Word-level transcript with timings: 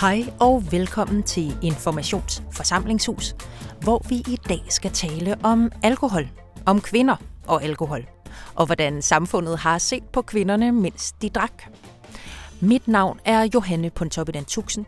Hej 0.00 0.24
og 0.40 0.72
velkommen 0.72 1.22
til 1.22 1.56
Informationsforsamlingshus, 1.62 3.36
hvor 3.82 4.02
vi 4.08 4.14
i 4.16 4.38
dag 4.48 4.62
skal 4.68 4.90
tale 4.90 5.36
om 5.42 5.72
alkohol, 5.82 6.28
om 6.66 6.80
kvinder 6.80 7.16
og 7.46 7.62
alkohol, 7.62 8.06
og 8.54 8.66
hvordan 8.66 9.02
samfundet 9.02 9.58
har 9.58 9.78
set 9.78 10.04
på 10.12 10.22
kvinderne, 10.22 10.72
mens 10.72 11.12
de 11.12 11.30
drak. 11.30 11.62
Mit 12.60 12.88
navn 12.88 13.20
er 13.24 13.48
Johanne 13.54 13.90
Pontoppidan 13.90 14.44
Tuxen. 14.44 14.86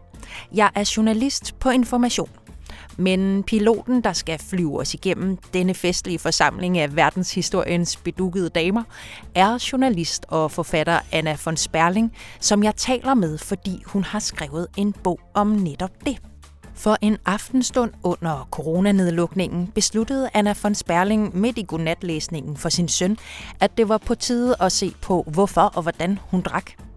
Jeg 0.55 0.71
er 0.75 0.93
journalist 0.97 1.59
på 1.61 1.71
Information. 1.71 2.31
Men 2.99 3.43
piloten, 3.43 4.01
der 4.01 4.13
skal 4.13 4.39
flyve 4.39 4.81
os 4.81 4.95
igennem 4.95 5.39
denne 5.55 5.75
festlige 5.75 6.19
forsamling 6.19 6.79
af 6.79 6.97
verdenshistoriens 6.97 7.97
bedukkede 7.97 8.49
damer, 8.49 8.83
er 9.35 9.69
journalist 9.73 10.27
og 10.29 10.51
forfatter 10.51 11.01
Anna 11.13 11.37
von 11.45 11.57
Sperling, 11.57 12.13
som 12.41 12.63
jeg 12.63 12.77
taler 12.77 13.15
med, 13.15 13.39
fordi 13.39 13.83
hun 13.87 14.05
har 14.05 14.19
skrevet 14.19 14.67
en 14.77 14.93
bog 14.93 15.21
om 15.35 15.47
netop 15.47 15.91
det. 16.07 16.19
For 16.75 16.97
en 17.01 17.19
aftenstund 17.27 17.91
under 18.03 18.49
coronanedlukningen 18.51 19.67
besluttede 19.67 20.31
Anna 20.35 20.55
von 20.63 20.75
Sperling 20.75 21.37
midt 21.41 21.59
i 21.59 21.65
godnatlæsningen 21.69 22.57
for 22.57 22.69
sin 22.69 22.89
søn, 22.89 23.17
at 23.61 23.79
det 23.79 23.89
var 23.89 23.99
på 23.99 24.15
tide 24.15 24.57
at 24.61 24.73
se 24.73 24.95
på, 25.03 25.25
hvorfor 25.27 25.61
og 25.61 25.83
hvordan 25.83 26.19
hun 26.31 26.41
drak. 26.41 26.88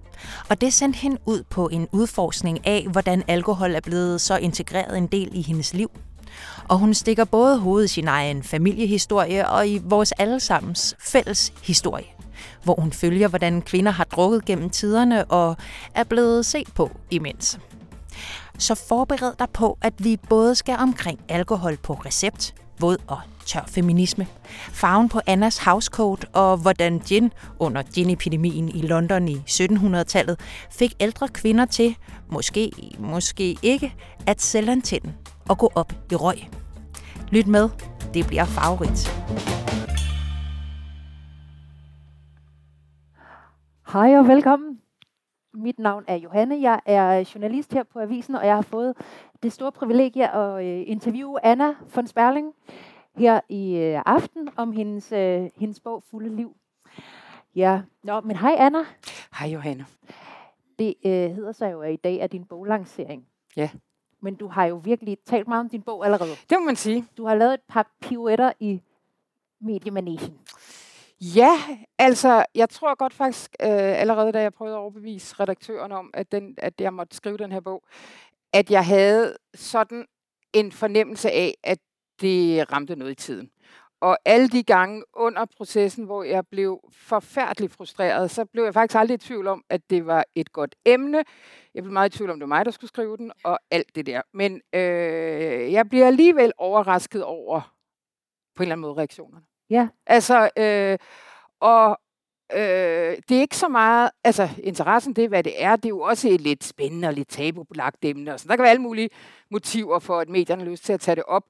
Og 0.49 0.61
det 0.61 0.73
sendte 0.73 0.97
hende 0.97 1.17
ud 1.25 1.43
på 1.49 1.67
en 1.67 1.87
udforskning 1.91 2.67
af, 2.67 2.87
hvordan 2.91 3.23
alkohol 3.27 3.75
er 3.75 3.79
blevet 3.79 4.21
så 4.21 4.37
integreret 4.37 4.97
en 4.97 5.07
del 5.07 5.29
i 5.31 5.41
hendes 5.41 5.73
liv. 5.73 5.91
Og 6.67 6.77
hun 6.77 6.93
stikker 6.93 7.25
både 7.25 7.59
hovedet 7.59 7.85
i 7.85 7.93
sin 7.93 8.07
egen 8.07 8.43
familiehistorie 8.43 9.49
og 9.49 9.67
i 9.67 9.81
vores 9.83 10.11
allesammens 10.11 10.95
fælles 10.99 11.53
historie, 11.63 12.05
hvor 12.63 12.75
hun 12.81 12.91
følger, 12.91 13.27
hvordan 13.27 13.61
kvinder 13.61 13.91
har 13.91 14.03
drukket 14.03 14.45
gennem 14.45 14.69
tiderne 14.69 15.25
og 15.25 15.57
er 15.95 16.03
blevet 16.03 16.45
set 16.45 16.67
på 16.75 16.91
imens. 17.09 17.59
Så 18.57 18.75
forbered 18.75 19.33
dig 19.39 19.49
på, 19.53 19.77
at 19.81 19.93
vi 19.97 20.17
både 20.29 20.55
skal 20.55 20.75
omkring 20.79 21.19
alkohol 21.29 21.77
på 21.77 21.93
recept, 21.93 22.53
våd 22.79 22.97
og 23.07 23.19
tør 23.45 23.63
feminisme, 23.67 24.27
farven 24.71 25.09
på 25.09 25.19
Annas 25.27 25.57
housecoat 25.57 26.25
og 26.33 26.57
hvordan 26.57 26.99
gin 26.99 27.33
under 27.59 27.83
ginepidemien 27.83 28.69
i 28.69 28.81
London 28.81 29.27
i 29.27 29.35
1700-tallet 29.35 30.39
fik 30.71 30.93
ældre 30.99 31.27
kvinder 31.27 31.65
til, 31.65 31.95
måske, 32.29 32.71
måske 32.99 33.57
ikke, 33.63 33.95
at 34.27 34.41
selvantænde 34.41 35.13
og 35.49 35.57
gå 35.57 35.71
op 35.75 35.93
i 36.11 36.15
røg. 36.15 36.37
Lyt 37.31 37.47
med, 37.47 37.69
det 38.13 38.27
bliver 38.27 38.45
favorit. 38.45 39.11
Hej 43.93 44.17
og 44.17 44.27
velkommen. 44.27 44.77
Mit 45.53 45.79
navn 45.79 46.03
er 46.07 46.15
Johanne. 46.15 46.61
Jeg 46.61 46.79
er 46.85 47.31
journalist 47.35 47.73
her 47.73 47.83
på 47.83 47.99
Avisen, 47.99 48.35
og 48.35 48.45
jeg 48.45 48.55
har 48.55 48.61
fået 48.61 48.93
det 49.43 49.53
store 49.53 49.71
privilegie 49.71 50.35
at 50.35 50.65
øh, 50.65 50.83
interviewe 50.87 51.45
Anna 51.45 51.73
von 51.95 52.07
Sperling 52.07 52.47
her 53.15 53.41
i 53.49 53.75
øh, 53.75 54.01
aften 54.05 54.49
om 54.55 54.71
hendes, 54.71 55.11
øh, 55.11 55.49
hendes 55.55 55.79
bog 55.79 56.03
Fulde 56.11 56.35
Liv. 56.35 56.55
Ja, 57.55 57.81
Nå, 58.03 58.21
men 58.21 58.35
hej 58.35 58.55
Anna. 58.57 58.79
Hej 59.39 59.47
Johanne. 59.47 59.85
Det 60.79 60.93
øh, 61.05 61.11
hedder 61.11 61.51
sig 61.51 61.71
jo, 61.71 61.81
at 61.81 61.93
i 61.93 61.95
dag 61.95 62.15
er 62.15 62.27
din 62.27 62.45
boglancering. 62.45 63.25
Ja. 63.55 63.69
Men 64.21 64.35
du 64.35 64.47
har 64.47 64.65
jo 64.65 64.81
virkelig 64.83 65.17
talt 65.25 65.47
meget 65.47 65.59
om 65.59 65.69
din 65.69 65.81
bog 65.81 66.05
allerede. 66.05 66.31
Det 66.49 66.57
må 66.59 66.65
man 66.65 66.75
sige. 66.75 67.05
Du 67.17 67.25
har 67.25 67.35
lavet 67.35 67.53
et 67.53 67.61
par 67.67 67.91
pirouetter 68.01 68.51
i 68.59 68.81
mediemanesien. 69.61 70.39
Ja, 71.21 71.51
altså, 71.97 72.45
jeg 72.55 72.69
tror 72.69 72.95
godt 72.95 73.13
faktisk, 73.13 73.55
øh, 73.61 73.67
allerede 74.01 74.31
da 74.31 74.41
jeg 74.41 74.53
prøvede 74.53 74.75
at 74.75 74.79
overbevise 74.79 75.35
redaktøren 75.39 75.91
om, 75.91 76.09
at, 76.13 76.31
den, 76.31 76.55
at 76.57 76.73
jeg 76.81 76.93
måtte 76.93 77.15
skrive 77.15 77.37
den 77.37 77.51
her 77.51 77.59
bog, 77.59 77.83
at 78.53 78.71
jeg 78.71 78.85
havde 78.85 79.37
sådan 79.55 80.05
en 80.53 80.71
fornemmelse 80.71 81.31
af, 81.31 81.53
at 81.63 81.79
det 82.21 82.71
ramte 82.71 82.95
noget 82.95 83.11
i 83.11 83.15
tiden. 83.15 83.49
Og 84.01 84.17
alle 84.25 84.49
de 84.49 84.63
gange 84.63 85.03
under 85.13 85.45
processen, 85.57 86.05
hvor 86.05 86.23
jeg 86.23 86.47
blev 86.47 86.79
forfærdeligt 86.91 87.73
frustreret, 87.73 88.31
så 88.31 88.45
blev 88.45 88.63
jeg 88.63 88.73
faktisk 88.73 88.99
aldrig 88.99 89.15
i 89.15 89.17
tvivl 89.17 89.47
om, 89.47 89.63
at 89.69 89.81
det 89.89 90.05
var 90.05 90.25
et 90.35 90.51
godt 90.51 90.75
emne. 90.85 91.23
Jeg 91.73 91.83
blev 91.83 91.93
meget 91.93 92.13
i 92.13 92.17
tvivl 92.17 92.29
om, 92.29 92.39
det 92.39 92.49
var 92.49 92.55
mig, 92.55 92.65
der 92.65 92.71
skulle 92.71 92.89
skrive 92.89 93.17
den, 93.17 93.31
og 93.43 93.59
alt 93.71 93.95
det 93.95 94.05
der. 94.05 94.21
Men 94.33 94.61
øh, 94.73 95.71
jeg 95.71 95.89
bliver 95.89 96.07
alligevel 96.07 96.53
overrasket 96.57 97.23
over, 97.23 97.61
på 98.55 98.63
en 98.63 98.67
eller 98.67 98.75
anden 98.75 98.81
måde, 98.81 98.93
reaktionerne. 98.93 99.45
Ja. 99.69 99.87
Altså, 100.07 100.49
øh, 100.57 100.97
og 101.59 101.99
øh, 102.53 103.17
det 103.29 103.37
er 103.37 103.41
ikke 103.41 103.57
så 103.57 103.67
meget, 103.67 104.11
altså 104.23 104.49
interessen, 104.63 105.13
det 105.13 105.23
er, 105.23 105.27
hvad 105.27 105.43
det 105.43 105.63
er. 105.63 105.75
Det 105.75 105.85
er 105.85 105.89
jo 105.89 106.01
også 106.01 106.29
et 106.29 106.41
lidt 106.41 106.63
spændende 106.63 107.07
og 107.07 107.13
lidt 107.13 107.29
tabubelagt 107.29 108.05
emne. 108.05 108.33
Og 108.33 108.39
sådan. 108.39 108.49
Der 108.49 108.55
kan 108.55 108.63
være 108.63 108.71
alle 108.71 108.81
mulige 108.81 109.09
motiver 109.51 109.99
for, 109.99 110.19
at 110.19 110.29
medierne 110.29 110.63
har 110.63 110.71
lyst 110.71 110.83
til 110.83 110.93
at 110.93 110.99
tage 110.99 111.15
det 111.15 111.23
op. 111.23 111.43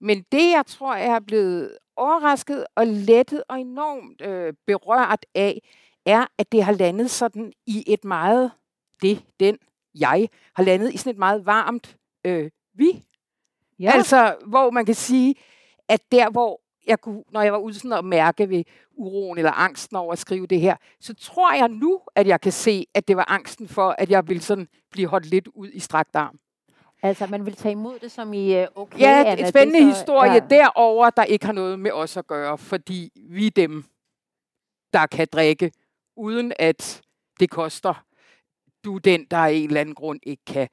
Men 0.00 0.24
det, 0.32 0.50
jeg 0.50 0.66
tror, 0.66 0.94
jeg 0.94 1.06
er 1.06 1.20
blevet 1.20 1.78
overrasket 1.96 2.66
og 2.74 2.86
lettet 2.86 3.42
og 3.48 3.60
enormt 3.60 4.20
øh, 4.20 4.54
berørt 4.66 5.26
af, 5.34 5.60
er, 6.06 6.26
at 6.38 6.52
det 6.52 6.64
har 6.64 6.72
landet 6.72 7.10
sådan 7.10 7.52
i 7.66 7.84
et 7.86 8.04
meget, 8.04 8.50
det, 9.02 9.24
den, 9.40 9.58
jeg, 10.00 10.28
har 10.56 10.62
landet 10.62 10.94
i 10.94 10.96
sådan 10.96 11.10
et 11.10 11.18
meget 11.18 11.46
varmt 11.46 11.96
øh, 12.24 12.50
vi. 12.74 13.04
Ja. 13.78 13.90
Altså, 13.94 14.36
hvor 14.46 14.70
man 14.70 14.86
kan 14.86 14.94
sige, 14.94 15.34
at 15.88 16.12
der, 16.12 16.30
hvor 16.30 16.60
jeg 16.86 17.00
kunne, 17.00 17.24
når 17.32 17.42
jeg 17.42 17.52
var 17.52 17.58
ude 17.58 17.74
sådan 17.74 17.92
at 17.92 18.04
mærke 18.04 18.48
ved 18.48 18.64
uroen 18.96 19.38
eller 19.38 19.52
angsten 19.52 19.96
over 19.96 20.12
at 20.12 20.18
skrive 20.18 20.46
det 20.46 20.60
her, 20.60 20.76
så 21.00 21.14
tror 21.14 21.54
jeg 21.54 21.68
nu, 21.68 22.00
at 22.14 22.26
jeg 22.26 22.40
kan 22.40 22.52
se, 22.52 22.86
at 22.94 23.08
det 23.08 23.16
var 23.16 23.30
angsten 23.30 23.68
for, 23.68 23.94
at 23.98 24.10
jeg 24.10 24.28
ville 24.28 24.42
sådan 24.42 24.68
blive 24.90 25.08
holdt 25.08 25.26
lidt 25.26 25.48
ud 25.48 25.70
i 25.72 25.78
strakt 25.78 26.16
arm. 26.16 26.38
Altså, 27.02 27.26
man 27.26 27.46
vil 27.46 27.54
tage 27.56 27.72
imod 27.72 27.98
det 27.98 28.12
som 28.12 28.32
i, 28.32 28.54
øh, 28.54 28.66
okay, 28.74 29.00
Ja, 29.00 29.24
Anna, 29.26 29.42
en 29.42 29.48
spændende 29.48 29.80
så- 29.80 29.98
historie 29.98 30.32
ja. 30.32 30.40
derover, 30.50 31.10
der 31.10 31.24
ikke 31.24 31.46
har 31.46 31.52
noget 31.52 31.78
med 31.78 31.90
os 31.92 32.16
at 32.16 32.26
gøre, 32.26 32.58
fordi 32.58 33.10
vi 33.30 33.46
er 33.46 33.50
dem, 33.50 33.84
der 34.92 35.06
kan 35.06 35.28
drikke, 35.32 35.72
uden 36.16 36.52
at 36.58 37.02
det 37.40 37.50
koster. 37.50 38.04
Du 38.84 38.94
er 38.96 38.98
den, 39.00 39.24
der 39.30 39.36
af 39.36 39.52
en 39.52 39.68
eller 39.68 39.80
anden 39.80 39.94
grund 39.94 40.20
ikke 40.22 40.44
kan. 40.46 40.68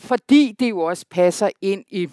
Fordi 0.00 0.52
det 0.58 0.70
jo 0.70 0.80
også 0.80 1.06
passer 1.10 1.50
ind 1.62 1.84
i 1.88 2.08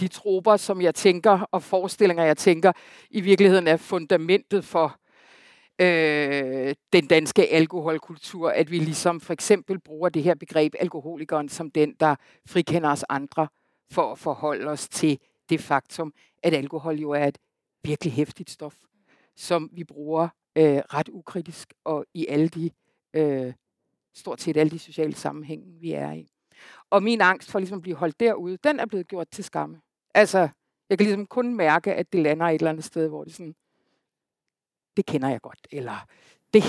de 0.00 0.08
troper, 0.08 0.56
som 0.56 0.82
jeg 0.82 0.94
tænker, 0.94 1.38
og 1.52 1.62
forestillinger, 1.62 2.24
jeg 2.24 2.36
tænker, 2.36 2.72
i 3.10 3.20
virkeligheden 3.20 3.66
er 3.68 3.76
fundamentet 3.76 4.64
for 4.64 4.96
øh, 5.78 6.74
den 6.92 7.06
danske 7.06 7.52
alkoholkultur, 7.52 8.50
at 8.50 8.70
vi 8.70 8.78
ligesom 8.78 9.20
for 9.20 9.32
eksempel 9.32 9.80
bruger 9.80 10.08
det 10.08 10.22
her 10.22 10.34
begreb 10.34 10.74
alkoholikeren 10.80 11.48
som 11.48 11.70
den, 11.70 11.94
der 12.00 12.16
frikender 12.46 12.90
os 12.90 13.04
andre 13.08 13.48
for 13.90 14.12
at 14.12 14.18
forholde 14.18 14.70
os 14.70 14.88
til 14.88 15.18
det 15.48 15.60
faktum, 15.60 16.12
at 16.42 16.54
alkohol 16.54 16.98
jo 16.98 17.10
er 17.10 17.26
et 17.26 17.38
virkelig 17.84 18.12
hæftigt 18.12 18.50
stof, 18.50 18.74
som 19.36 19.70
vi 19.72 19.84
bruger 19.84 20.28
øh, 20.56 20.76
ret 20.76 21.08
ukritisk 21.08 21.74
og 21.84 22.06
i 22.14 22.26
alle 22.26 22.48
de, 22.48 22.70
øh, 23.14 23.52
stort 24.14 24.40
set 24.40 24.56
alle 24.56 24.70
de 24.70 24.78
sociale 24.78 25.14
sammenhænge, 25.14 25.64
vi 25.80 25.92
er 25.92 26.12
i. 26.12 26.28
Og 26.90 27.02
min 27.02 27.20
angst 27.20 27.50
for 27.50 27.58
ligesom 27.58 27.78
at 27.78 27.82
blive 27.82 27.96
holdt 27.96 28.20
derude, 28.20 28.58
den 28.64 28.80
er 28.80 28.86
blevet 28.86 29.08
gjort 29.08 29.28
til 29.28 29.44
skamme. 29.44 29.80
Altså, 30.14 30.48
jeg 30.90 30.98
kan 30.98 31.04
ligesom 31.04 31.26
kun 31.26 31.54
mærke, 31.54 31.94
at 31.94 32.12
det 32.12 32.20
lander 32.20 32.46
et 32.46 32.54
eller 32.54 32.70
andet 32.70 32.84
sted, 32.84 33.08
hvor 33.08 33.24
det 33.24 33.34
sådan, 33.34 33.54
det 34.96 35.06
kender 35.06 35.28
jeg 35.28 35.40
godt, 35.40 35.66
eller 35.72 36.06
det, 36.54 36.62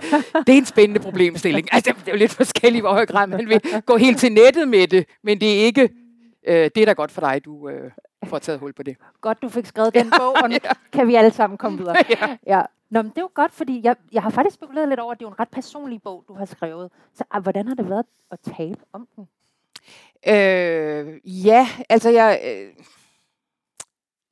det 0.46 0.52
er 0.52 0.58
en 0.58 0.64
spændende 0.64 1.00
problemstilling. 1.00 1.68
Altså, 1.72 1.94
det 1.98 2.08
er 2.08 2.12
jo 2.12 2.18
lidt 2.18 2.34
forskelligt, 2.34 2.82
hvor 2.82 2.92
høj 2.92 3.06
grad 3.06 3.26
man 3.26 3.48
vil 3.48 3.60
gå 3.86 3.96
helt 3.96 4.18
til 4.18 4.32
nettet 4.32 4.68
med 4.68 4.86
det, 4.86 5.06
men 5.22 5.40
det 5.40 5.60
er 5.60 5.64
ikke, 5.64 5.90
øh, 6.46 6.70
det 6.74 6.76
er 6.76 6.86
da 6.86 6.92
godt 6.92 7.10
for 7.10 7.20
dig, 7.20 7.44
du 7.44 7.68
øh, 7.68 7.90
får 8.24 8.38
taget 8.38 8.60
hul 8.60 8.72
på 8.72 8.82
det. 8.82 8.96
Godt, 9.20 9.42
du 9.42 9.48
fik 9.48 9.66
skrevet 9.66 9.94
den 9.94 10.12
bog, 10.18 10.36
og 10.42 10.50
nu 10.50 10.56
kan 10.92 11.08
vi 11.08 11.14
alle 11.14 11.32
sammen 11.32 11.58
komme 11.58 11.78
videre. 11.78 11.96
Ja. 12.20 12.36
Ja. 12.46 12.62
Nå, 12.90 13.02
men 13.02 13.10
det 13.10 13.18
er 13.18 13.22
jo 13.22 13.30
godt, 13.34 13.52
fordi 13.52 13.80
jeg, 13.84 13.96
jeg 14.12 14.22
har 14.22 14.30
faktisk 14.30 14.54
spekuleret 14.54 14.88
lidt 14.88 15.00
over, 15.00 15.12
at 15.12 15.18
det 15.18 15.24
er 15.24 15.28
jo 15.28 15.32
en 15.32 15.40
ret 15.40 15.48
personlig 15.48 16.02
bog, 16.02 16.24
du 16.28 16.34
har 16.34 16.44
skrevet. 16.44 16.90
Så 17.14 17.24
ah, 17.30 17.42
hvordan 17.42 17.68
har 17.68 17.74
det 17.74 17.90
været 17.90 18.06
at 18.30 18.38
tale 18.56 18.76
om 18.92 19.08
den? 19.16 19.28
Øh, 20.28 21.20
ja, 21.46 21.68
altså 21.88 22.10
jeg... 22.10 22.40
Øh, 22.44 22.84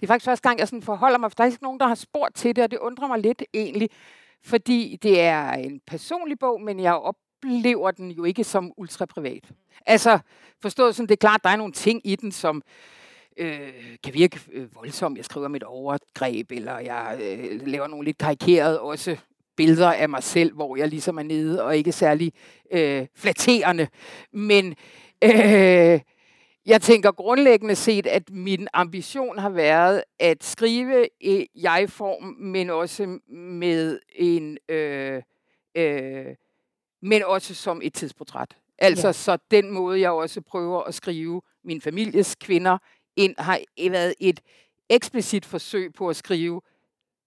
det 0.01 0.07
er 0.07 0.07
faktisk 0.07 0.25
første 0.25 0.49
gang, 0.49 0.59
jeg 0.59 0.69
sådan 0.69 0.83
forholder 0.83 1.19
mig, 1.19 1.31
for 1.31 1.35
der 1.37 1.45
er 1.45 1.49
ikke 1.49 1.63
nogen, 1.63 1.81
der 1.81 1.87
har 1.87 1.95
spurgt 1.95 2.37
til 2.37 2.57
det, 2.57 2.65
og 2.65 2.71
det 2.71 2.79
undrer 2.79 3.09
mig 3.09 3.19
lidt 3.19 3.43
egentlig, 3.55 3.89
fordi 4.45 4.99
det 5.03 5.21
er 5.21 5.51
en 5.51 5.81
personlig 5.87 6.39
bog, 6.39 6.63
men 6.63 6.81
jeg 6.81 6.95
oplever 6.95 7.91
den 7.91 8.11
jo 8.11 8.25
ikke 8.25 8.45
som 8.45 8.73
ultra 8.77 9.07
privat. 9.07 9.51
Altså, 9.87 10.19
forstået 10.63 10.95
sådan, 10.95 11.09
det 11.09 11.13
er 11.13 11.27
klart, 11.29 11.45
der 11.45 11.51
er 11.51 11.57
nogle 11.57 11.73
ting 11.73 12.01
i 12.05 12.17
den, 12.17 12.33
som 12.33 12.63
øh, 13.37 13.73
kan 14.05 14.15
virke 14.15 14.41
øh, 14.53 14.75
voldsomt. 14.75 15.17
Jeg 15.17 15.25
skriver 15.25 15.47
om 15.47 15.55
et 15.55 15.63
overgreb, 15.63 16.53
eller 16.53 16.79
jeg 16.79 17.21
øh, 17.23 17.67
laver 17.67 17.87
nogle 17.87 18.05
lidt 18.05 18.19
karikerede 18.19 18.81
også 18.81 19.17
billeder 19.57 19.93
af 19.93 20.09
mig 20.09 20.23
selv, 20.23 20.55
hvor 20.55 20.77
jeg 20.77 20.89
ligesom 20.89 21.19
er 21.19 21.23
nede 21.23 21.65
og 21.65 21.77
ikke 21.77 21.93
særlig 21.93 22.33
øh, 22.73 23.07
flatterende. 23.15 23.89
Men 24.33 24.77
øh, 25.25 26.01
jeg 26.67 26.83
tænker 26.83 27.13
grundlæggende 27.13 27.75
set, 27.75 28.07
at 28.07 28.31
min 28.31 28.69
ambition 28.73 29.39
har 29.39 29.51
været 29.51 30.05
at 30.19 30.45
skrive 30.45 31.09
i 31.21 31.47
jeg-form, 31.55 32.23
men 32.39 32.71
også 32.71 33.19
med 33.29 34.01
en, 34.15 34.59
øh, 34.69 35.23
øh, 35.75 36.27
men 37.03 37.23
også 37.23 37.55
som 37.55 37.81
et 37.85 37.95
tidsportræt. 37.95 38.57
Altså, 38.79 39.07
Ja. 39.09 39.13
så 39.13 39.39
den 39.51 39.71
måde, 39.71 40.01
jeg 40.01 40.11
også 40.11 40.41
prøver 40.41 40.83
at 40.83 40.95
skrive 40.95 41.43
min 41.65 41.81
families 41.81 42.35
kvinder 42.35 42.79
ind, 43.17 43.35
har 43.39 43.61
været 43.91 44.15
et 44.21 44.41
eksplicit 44.89 45.45
forsøg 45.47 45.93
på 45.95 46.09
at 46.09 46.17
skrive 46.17 46.61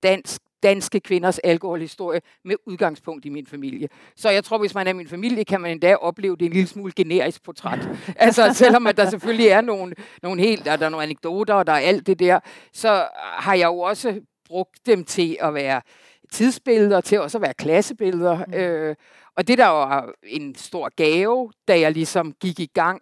dansk, 0.03 0.41
danske 0.63 0.99
kvinders 0.99 1.39
alkoholhistorie 1.39 2.21
med 2.45 2.55
udgangspunkt 2.65 3.25
i 3.25 3.29
min 3.29 3.45
familie. 3.45 3.87
Så 4.15 4.29
jeg 4.29 4.43
tror, 4.43 4.57
hvis 4.57 4.75
man 4.75 4.87
er 4.87 4.93
min 4.93 5.07
familie, 5.07 5.45
kan 5.45 5.61
man 5.61 5.71
endda 5.71 5.95
opleve 5.95 6.35
det 6.35 6.45
en 6.45 6.51
lille 6.51 6.67
smule 6.67 6.93
generisk 6.95 7.43
portræt. 7.43 7.89
altså, 8.15 8.53
selvom 8.53 8.87
at 8.87 8.97
der 8.97 9.09
selvfølgelig 9.09 9.47
er 9.47 9.61
nogle, 9.61 9.95
nogle 10.23 10.41
helt, 10.41 10.65
der 10.65 10.71
er 10.71 10.89
nogle 10.89 11.03
anekdoter, 11.03 11.53
og 11.53 11.67
der 11.67 11.73
er 11.73 11.79
alt 11.79 12.07
det 12.07 12.19
der, 12.19 12.39
så 12.73 13.07
har 13.15 13.53
jeg 13.53 13.65
jo 13.65 13.79
også 13.79 14.21
brugt 14.45 14.85
dem 14.85 15.03
til 15.03 15.37
at 15.41 15.53
være 15.53 15.81
tidsbilleder, 16.31 17.01
til 17.01 17.21
også 17.21 17.37
at 17.37 17.41
være 17.41 17.53
klassebilleder. 17.53 18.45
Mm. 18.45 18.53
Øh, 18.53 18.95
og 19.35 19.47
det 19.47 19.57
der 19.57 19.67
var 19.67 20.13
en 20.23 20.55
stor 20.55 20.89
gave, 20.95 21.51
da 21.67 21.79
jeg 21.79 21.91
ligesom 21.91 22.33
gik 22.33 22.59
i 22.59 22.69
gang 22.73 23.01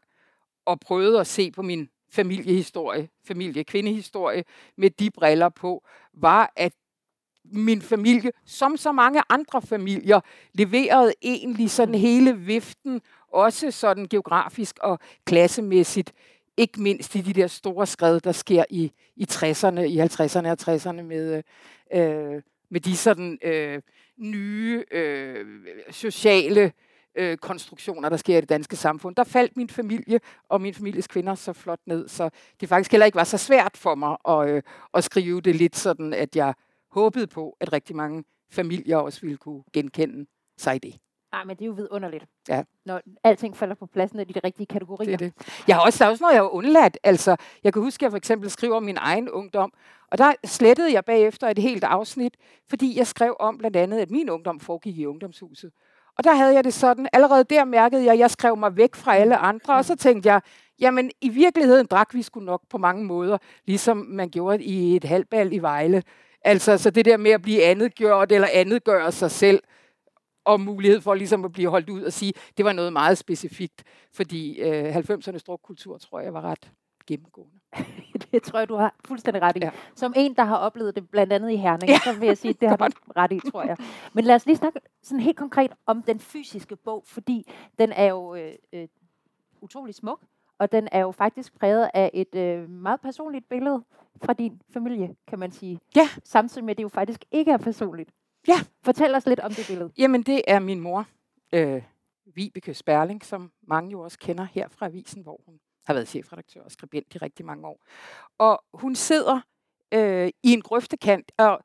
og 0.66 0.80
prøvede 0.80 1.20
at 1.20 1.28
se 1.28 1.52
på 1.52 1.62
min 1.62 1.90
familiehistorie, 2.12 3.10
familie-kvindehistorie, 3.28 4.44
med 4.78 4.90
de 4.90 5.12
briller 5.12 5.50
på, 5.50 5.84
var, 6.14 6.54
at 6.56 6.74
min 7.46 7.82
familie, 7.82 8.32
som 8.46 8.78
så 8.78 8.92
mange 8.92 9.22
andre 9.30 9.62
familier, 9.62 10.20
leverede 10.54 11.14
egentlig 11.22 11.72
sådan 11.72 11.96
hele 11.96 12.38
viften, 12.38 13.02
også 13.32 13.72
sådan 13.72 14.08
geografisk 14.08 14.80
og 14.82 15.00
klassemæssigt, 15.26 16.14
ikke 16.58 16.82
mindst 16.82 17.16
i 17.16 17.22
de 17.22 17.34
der 17.34 17.48
store 17.48 17.88
skred, 17.88 18.20
der 18.20 18.32
sker 18.32 18.64
i, 18.70 18.92
i 19.16 19.26
60'erne, 19.32 19.80
i 19.80 20.00
50'erne 20.00 20.48
og 20.48 20.58
60'erne 20.62 21.02
med, 21.02 21.44
øh, 21.94 22.42
med 22.70 22.80
de 22.80 22.98
sådan 22.98 23.40
øh, 23.44 23.82
nye 24.18 24.84
øh, 24.92 25.46
sociale 25.92 26.72
øh, 27.16 27.38
konstruktioner, 27.38 28.10
der 28.10 28.18
sker 28.18 28.38
i 28.38 28.42
det 28.42 28.50
danske 28.50 28.76
samfund. 28.76 29.16
Der 29.16 29.24
faldt 29.24 29.58
min 29.58 29.70
familie 29.70 30.20
og 30.50 30.62
min 30.62 30.74
families 30.74 31.08
kvinder 31.08 31.36
så 31.36 31.54
flot 31.54 31.80
ned, 31.86 32.08
så 32.08 32.30
det 32.62 32.70
faktisk 32.70 32.92
heller 32.92 33.06
ikke 33.06 33.16
var 33.16 33.24
så 33.24 33.38
svært 33.38 33.78
for 33.78 33.96
mig 33.96 34.18
at, 34.28 34.50
øh, 34.50 34.62
at 34.94 35.04
skrive 35.04 35.42
det 35.42 35.56
lidt 35.56 35.76
sådan, 35.76 36.14
at 36.14 36.36
jeg 36.36 36.54
håbede 36.92 37.28
på, 37.28 37.58
at 37.60 37.74
rigtig 37.74 37.96
mange 37.96 38.24
familier 38.52 38.98
også 38.98 39.22
ville 39.22 39.38
kunne 39.38 39.64
genkende 39.74 40.26
sig 40.58 40.76
i 40.76 40.80
det. 40.80 40.96
Ej, 41.34 41.44
men 41.44 41.56
det 41.56 41.62
er 41.62 41.68
jo 41.68 41.72
vidunderligt. 41.72 42.26
Ja. 42.50 42.64
Når 42.86 43.02
alting 43.24 43.58
falder 43.58 43.76
på 43.76 43.86
pladsen 43.86 44.20
i 44.20 44.24
de 44.24 44.40
rigtige 44.44 44.66
kategorier. 44.66 45.18
Det 45.18 45.26
er 45.26 45.32
det. 45.32 45.64
Jeg 45.68 45.76
har 45.76 45.86
også, 45.86 46.00
der 46.00 46.06
er 46.06 46.10
også 46.10 46.24
noget, 46.24 46.34
jeg 46.34 46.42
har 46.42 46.54
undladt. 46.54 46.98
Altså, 47.04 47.36
jeg 47.64 47.74
kan 47.74 47.82
huske, 47.82 48.02
at 48.02 48.04
jeg 48.04 48.12
for 48.12 48.18
eksempel 48.18 48.50
skriver 48.50 48.76
om 48.76 48.84
min 48.84 48.98
egen 48.98 49.30
ungdom, 49.30 49.74
og 50.12 50.18
der 50.18 50.34
slettede 50.46 50.94
jeg 50.94 51.06
bagefter 51.06 51.48
et 51.48 51.60
helt 51.60 51.84
afsnit, 51.84 52.38
fordi 52.70 52.98
jeg 52.98 53.08
skrev 53.08 53.36
om 53.40 53.58
blandt 53.58 53.78
andet, 53.78 54.00
at 54.00 54.12
min 54.12 54.30
ungdom 54.30 54.60
foregik 54.60 54.98
i 54.98 55.06
ungdomshuset. 55.06 55.72
Og 56.18 56.24
der 56.24 56.34
havde 56.36 56.54
jeg 56.54 56.64
det 56.64 56.74
sådan, 56.74 57.08
allerede 57.14 57.44
der 57.44 57.66
mærkede 57.66 58.04
jeg, 58.04 58.14
at 58.14 58.20
jeg 58.20 58.32
skrev 58.32 58.58
mig 58.58 58.78
væk 58.78 58.96
fra 58.96 59.16
alle 59.16 59.38
andre, 59.38 59.76
og 59.76 59.86
så 59.86 59.96
tænkte 59.96 60.30
jeg, 60.30 60.42
jamen 60.80 61.12
i 61.22 61.30
virkeligheden 61.30 61.86
drak 61.86 62.14
vi 62.14 62.22
sgu 62.22 62.40
nok 62.40 62.62
på 62.70 62.78
mange 62.78 63.06
måder, 63.06 63.38
ligesom 63.66 63.98
man 63.98 64.30
gjorde 64.30 64.64
i 64.64 64.96
et 64.96 65.04
halvbal 65.04 65.54
i 65.54 65.58
Vejle. 65.58 66.04
Altså, 66.42 66.78
så 66.78 66.90
det 66.90 67.06
der 67.06 67.18
med 67.18 67.32
at 67.32 67.42
blive 67.42 67.64
andet 67.64 67.96
gjort, 67.96 68.32
eller 68.32 68.48
andet 68.54 68.84
gøre 68.84 69.12
sig 69.12 69.32
selv, 69.32 69.64
og 70.46 70.60
mulighed 70.60 71.02
for 71.02 71.14
ligesom 71.14 71.46
at 71.46 71.52
blive 71.52 71.70
holdt 71.70 71.90
ud 71.90 72.04
og 72.04 72.14
sige, 72.14 72.34
det 72.58 72.66
var 72.66 72.74
noget 72.74 72.94
meget 72.94 73.18
specifikt, 73.18 73.84
fordi 74.14 74.60
øh, 74.60 74.96
90'ernes 74.96 75.44
drukkultur, 75.48 75.98
tror 75.98 76.20
jeg, 76.20 76.34
var 76.34 76.42
ret 76.42 76.72
gennemgående. 77.08 77.60
det 78.32 78.44
tror 78.44 78.60
jeg, 78.60 78.70
du 78.70 78.76
har 78.76 78.96
fuldstændig 79.06 79.42
ret 79.42 79.58
i. 79.58 79.60
Ja. 79.60 79.72
Som 79.96 80.14
en, 80.16 80.36
der 80.36 80.44
har 80.44 80.58
oplevet 80.58 80.96
det 80.96 81.10
blandt 81.10 81.34
andet 81.34 81.52
i 81.52 81.56
Herning, 81.56 81.90
ja. 81.90 82.00
så 82.04 82.20
vil 82.20 82.28
jeg 82.28 82.38
sige, 82.38 82.54
det 82.62 82.70
har 82.70 82.78
du 82.78 82.86
ret 83.18 83.32
i, 83.32 83.40
tror 83.52 83.64
jeg. 83.64 83.78
Men 84.14 84.26
lad 84.26 84.36
os 84.36 84.46
lige 84.46 84.56
snakke 84.56 84.80
sådan 85.04 85.20
helt 85.20 85.38
konkret 85.38 85.72
om 85.86 86.04
den 86.04 86.20
fysiske 86.20 86.76
bog, 86.76 87.04
fordi 87.06 87.52
den 87.80 87.92
er 87.92 88.06
jo 88.06 88.36
øh, 88.36 88.54
øh, 88.74 88.88
utrolig 89.62 89.96
smuk, 89.96 90.22
og 90.62 90.72
den 90.72 90.88
er 90.92 91.00
jo 91.00 91.12
faktisk 91.12 91.54
præget 91.54 91.90
af 91.94 92.12
et 92.14 92.36
øh, 92.36 92.70
meget 92.70 93.02
personligt 93.02 93.50
billede 93.50 93.84
fra 94.24 94.34
din 94.34 94.62
familie, 94.74 95.16
kan 95.28 95.40
man 95.40 95.52
sige. 95.52 95.80
Ja. 95.96 96.10
Samtidig 96.24 96.64
med, 96.66 96.72
at 96.72 96.78
det 96.78 96.84
jo 96.84 96.90
faktisk 96.90 97.26
ikke 97.32 97.52
er 97.52 97.58
personligt. 97.58 98.10
Ja. 98.48 98.60
Fortæl 98.84 99.16
os 99.16 99.26
lidt 99.26 99.40
om 99.40 99.52
det 99.52 99.66
billede. 99.68 99.92
Jamen, 99.98 100.24
det 100.24 100.42
er 100.48 100.60
min 100.60 100.80
mor, 100.80 101.06
øh, 101.54 101.82
Vibeke 102.36 102.74
Sperling, 102.74 103.26
som 103.26 103.52
mange 103.68 103.92
jo 103.92 104.00
også 104.00 104.20
kender 104.20 104.44
her 104.44 104.68
fra 104.68 104.86
avisen, 104.86 105.22
hvor 105.24 105.42
hun 105.46 105.60
har 105.86 105.94
været 105.94 106.08
chefredaktør 106.08 106.62
og 106.62 106.72
skribent 106.72 107.16
i 107.16 107.18
rigtig 107.18 107.46
mange 107.46 107.68
år. 107.68 107.84
Og 108.38 108.64
hun 108.74 108.96
sidder 108.96 109.42
øh, 109.94 110.28
i 110.44 110.54
en 110.54 110.62
grøftekant, 110.62 111.32
og 111.38 111.60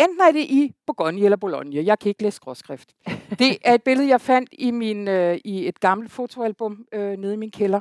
enten 0.00 0.20
er 0.20 0.32
det 0.32 0.40
i 0.40 0.74
Bourgogne 0.86 1.20
eller 1.20 1.36
Bologna. 1.36 1.82
Jeg 1.84 1.98
kan 1.98 2.08
ikke 2.08 2.22
læse 2.22 2.36
skråskrift. 2.36 2.94
Det 3.38 3.58
er 3.64 3.74
et 3.74 3.82
billede, 3.82 4.08
jeg 4.08 4.20
fandt 4.20 4.48
i, 4.52 4.70
min, 4.70 5.08
øh, 5.08 5.38
i 5.44 5.68
et 5.68 5.80
gammelt 5.80 6.12
fotoalbum 6.12 6.86
øh, 6.92 7.16
nede 7.18 7.34
i 7.34 7.36
min 7.36 7.50
kælder. 7.50 7.80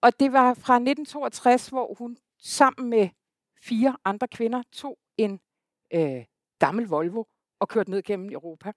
Og 0.00 0.20
det 0.20 0.32
var 0.32 0.54
fra 0.54 0.74
1962, 0.74 1.68
hvor 1.68 1.94
hun 1.98 2.16
sammen 2.38 2.90
med 2.90 3.08
fire 3.62 3.96
andre 4.04 4.28
kvinder 4.28 4.62
tog 4.72 4.98
en 5.16 5.40
øh, 5.94 6.24
gammel 6.58 6.86
Volvo 6.86 7.24
og 7.60 7.68
kørte 7.68 7.90
ned 7.90 8.02
gennem 8.02 8.30
Europa. 8.30 8.72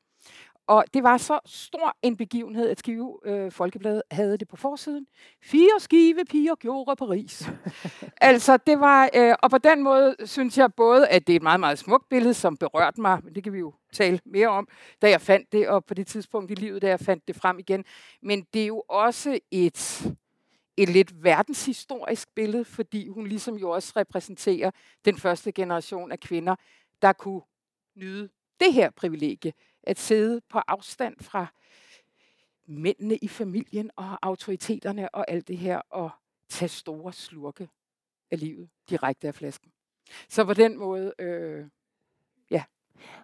Og 0.67 0.85
det 0.93 1.03
var 1.03 1.17
så 1.17 1.39
stor 1.45 1.97
en 2.01 2.17
begivenhed, 2.17 2.69
at 2.69 2.79
Skive 2.79 3.19
øh, 3.25 3.51
Folkeblad 3.51 4.01
havde 4.11 4.37
det 4.37 4.47
på 4.47 4.55
forsiden. 4.55 5.07
Fire 5.43 5.79
skive 5.79 6.25
piger 6.29 6.55
gjorde 6.55 6.95
Paris. 6.95 7.49
altså, 8.21 8.57
det 8.57 8.79
var, 8.79 9.09
øh, 9.15 9.35
og 9.43 9.49
på 9.51 9.57
den 9.57 9.83
måde 9.83 10.15
synes 10.25 10.57
jeg 10.57 10.73
både, 10.73 11.07
at 11.07 11.27
det 11.27 11.33
er 11.33 11.37
et 11.37 11.43
meget, 11.43 11.59
meget 11.59 11.79
smukt 11.79 12.09
billede, 12.09 12.33
som 12.33 12.57
berørte 12.57 13.01
mig, 13.01 13.19
men 13.23 13.35
det 13.35 13.43
kan 13.43 13.53
vi 13.53 13.59
jo 13.59 13.73
tale 13.93 14.19
mere 14.25 14.47
om, 14.47 14.67
da 15.01 15.09
jeg 15.09 15.21
fandt 15.21 15.51
det, 15.51 15.67
og 15.67 15.85
på 15.85 15.93
det 15.93 16.07
tidspunkt 16.07 16.51
i 16.51 16.55
livet, 16.55 16.81
da 16.81 16.87
jeg 16.87 16.99
fandt 16.99 17.27
det 17.27 17.35
frem 17.35 17.59
igen. 17.59 17.85
Men 18.21 18.45
det 18.53 18.61
er 18.61 18.67
jo 18.67 18.83
også 18.89 19.39
et, 19.51 20.07
et 20.77 20.89
lidt 20.89 21.23
verdenshistorisk 21.23 22.29
billede, 22.35 22.65
fordi 22.65 23.07
hun 23.07 23.27
ligesom 23.27 23.55
jo 23.55 23.69
også 23.69 23.93
repræsenterer 23.95 24.71
den 25.05 25.17
første 25.17 25.51
generation 25.51 26.11
af 26.11 26.19
kvinder, 26.19 26.55
der 27.01 27.13
kunne 27.13 27.41
nyde 27.95 28.29
det 28.59 28.73
her 28.73 28.89
privilegie, 28.89 29.53
at 29.87 29.99
sidde 29.99 30.41
på 30.49 30.59
afstand 30.67 31.15
fra 31.21 31.47
mændene 32.65 33.17
i 33.17 33.27
familien 33.27 33.91
og 33.95 34.17
autoriteterne 34.21 35.15
og 35.15 35.31
alt 35.31 35.47
det 35.47 35.57
her, 35.57 35.81
og 35.89 36.09
tage 36.49 36.69
store 36.69 37.13
slurke 37.13 37.69
af 38.31 38.39
livet 38.39 38.69
direkte 38.89 39.27
af 39.27 39.35
flasken. 39.35 39.71
Så 40.29 40.45
på 40.45 40.53
den 40.53 40.77
måde, 40.77 41.13
øh, 41.19 41.65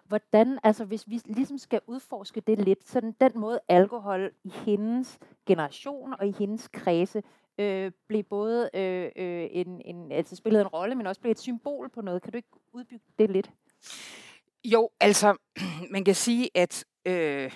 Hvordan, 0.04 0.58
altså 0.62 0.84
hvis 0.84 1.08
vi 1.08 1.20
ligesom 1.24 1.58
skal 1.58 1.80
udforske 1.86 2.40
det 2.40 2.58
lidt, 2.58 2.88
sådan 2.88 3.14
den 3.20 3.32
måde 3.34 3.60
alkohol 3.68 4.30
i 4.44 4.48
hendes 4.48 5.18
generation 5.46 6.14
og 6.18 6.26
i 6.26 6.34
hendes 6.38 6.68
kredse 6.68 7.22
øh, 7.58 7.92
blev 8.06 8.22
både 8.22 8.70
øh, 8.74 9.10
øh, 9.16 9.48
en, 9.50 9.82
en, 9.84 10.12
altså 10.12 10.36
spillede 10.36 10.62
en 10.62 10.68
rolle, 10.68 10.94
men 10.94 11.06
også 11.06 11.20
blev 11.20 11.30
et 11.30 11.38
symbol 11.38 11.88
på 11.88 12.00
noget. 12.00 12.22
Kan 12.22 12.32
du 12.32 12.36
ikke 12.36 12.48
udbygge 12.72 13.04
det 13.18 13.30
lidt? 13.30 13.50
Jo, 14.64 14.90
altså, 15.00 15.36
man 15.94 16.04
kan 16.04 16.14
sige, 16.14 16.50
at 16.54 16.84
øh, 17.06 17.52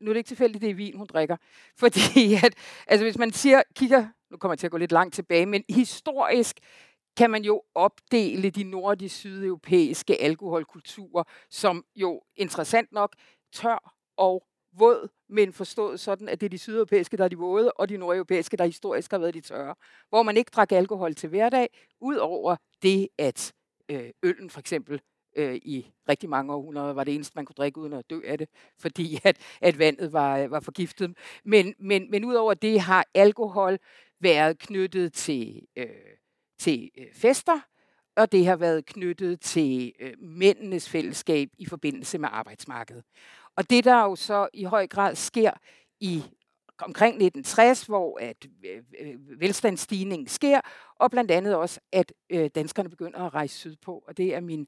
nu 0.00 0.10
er 0.10 0.14
det 0.14 0.18
ikke 0.18 0.28
tilfældigt, 0.28 0.62
det 0.62 0.70
er 0.70 0.74
vin, 0.74 0.96
hun 0.96 1.06
drikker. 1.06 1.36
Fordi 1.80 2.34
at, 2.44 2.54
altså 2.86 3.04
hvis 3.04 3.18
man 3.18 3.32
siger, 3.32 3.62
kigger, 3.74 4.08
nu 4.30 4.36
kommer 4.36 4.52
jeg 4.52 4.58
til 4.58 4.66
at 4.66 4.70
gå 4.70 4.76
lidt 4.76 4.92
langt 4.92 5.14
tilbage, 5.14 5.46
men 5.46 5.64
historisk 5.68 6.58
kan 7.16 7.30
man 7.30 7.44
jo 7.44 7.62
opdele 7.74 8.50
de 8.50 8.64
nordiske 8.64 9.18
sydeuropæiske 9.18 10.22
alkoholkulturer, 10.22 11.24
som 11.50 11.84
jo 11.96 12.22
interessant 12.36 12.92
nok 12.92 13.16
tør 13.52 13.94
og 14.16 14.46
våd, 14.78 15.08
men 15.28 15.52
forstået 15.52 16.00
sådan, 16.00 16.28
at 16.28 16.40
det 16.40 16.46
er 16.46 16.50
de 16.50 16.58
sydeuropæiske, 16.58 17.16
der 17.16 17.24
er 17.24 17.28
de 17.28 17.36
våde, 17.36 17.72
og 17.72 17.88
de 17.88 17.96
nordeuropæiske, 17.96 18.56
der 18.56 18.64
historisk 18.64 19.10
har 19.10 19.18
været 19.18 19.34
de 19.34 19.40
tørre. 19.40 19.74
Hvor 20.08 20.22
man 20.22 20.36
ikke 20.36 20.50
drak 20.54 20.72
alkohol 20.72 21.14
til 21.14 21.28
hverdag, 21.28 21.68
ud 22.00 22.16
over 22.16 22.56
det, 22.82 23.08
at 23.18 23.52
øh, 23.90 24.10
øllen 24.22 24.50
for 24.50 24.60
eksempel 24.60 25.00
øh, 25.36 25.54
i 25.54 25.92
rigtig 26.08 26.28
mange 26.28 26.52
århundreder 26.52 26.92
var 26.92 27.04
det 27.04 27.14
eneste, 27.14 27.32
man 27.36 27.44
kunne 27.44 27.54
drikke 27.54 27.78
uden 27.78 27.92
at 27.92 28.10
dø 28.10 28.20
af 28.24 28.38
det, 28.38 28.48
fordi 28.82 29.20
at, 29.24 29.36
at 29.60 29.78
vandet 29.78 30.12
var, 30.12 30.38
øh, 30.38 30.50
var 30.50 30.60
forgiftet. 30.60 31.16
Men, 31.44 31.74
men, 31.78 32.10
men 32.10 32.24
udover 32.24 32.54
det 32.54 32.80
har 32.80 33.06
alkohol 33.14 33.78
været 34.20 34.58
knyttet 34.58 35.12
til, 35.12 35.66
øh, 35.76 35.86
til 36.58 36.90
øh, 36.98 37.06
fester, 37.14 37.60
og 38.16 38.32
det 38.32 38.46
har 38.46 38.56
været 38.56 38.86
knyttet 38.86 39.40
til 39.40 39.92
øh, 40.00 40.12
mændenes 40.18 40.88
fællesskab 40.88 41.48
i 41.58 41.66
forbindelse 41.66 42.18
med 42.18 42.28
arbejdsmarkedet. 42.32 43.04
Og 43.56 43.70
det, 43.70 43.84
der 43.84 44.02
jo 44.02 44.16
så 44.16 44.48
i 44.52 44.64
høj 44.64 44.86
grad 44.86 45.14
sker 45.14 45.50
i 46.00 46.22
omkring 46.78 47.14
1960, 47.14 47.82
hvor 47.82 48.18
at 48.20 48.46
øh, 48.64 48.82
øh, 49.00 49.40
velstandsstigningen 49.40 50.28
sker, 50.28 50.60
og 50.98 51.10
blandt 51.10 51.30
andet 51.30 51.56
også, 51.56 51.80
at 51.92 52.12
øh, 52.30 52.50
danskerne 52.54 52.88
begynder 52.88 53.18
at 53.18 53.34
rejse 53.34 53.58
sydpå, 53.58 54.04
og 54.06 54.16
det 54.16 54.34
er 54.34 54.40
min 54.40 54.66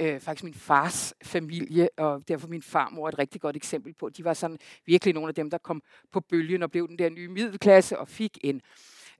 øh, 0.00 0.20
faktisk 0.20 0.44
min 0.44 0.54
fars 0.54 1.14
familie, 1.22 1.88
og 1.96 2.28
derfor 2.28 2.48
min 2.48 2.62
farmor 2.62 3.08
et 3.08 3.18
rigtig 3.18 3.40
godt 3.40 3.56
eksempel 3.56 3.94
på. 3.94 4.08
De 4.08 4.24
var 4.24 4.34
sådan 4.34 4.58
virkelig 4.86 5.14
nogle 5.14 5.28
af 5.28 5.34
dem, 5.34 5.50
der 5.50 5.58
kom 5.58 5.82
på 6.12 6.20
bølgen 6.20 6.62
og 6.62 6.70
blev 6.70 6.88
den 6.88 6.98
der 6.98 7.08
nye 7.08 7.28
middelklasse 7.28 7.98
og 7.98 8.08
fik 8.08 8.38
en 8.44 8.62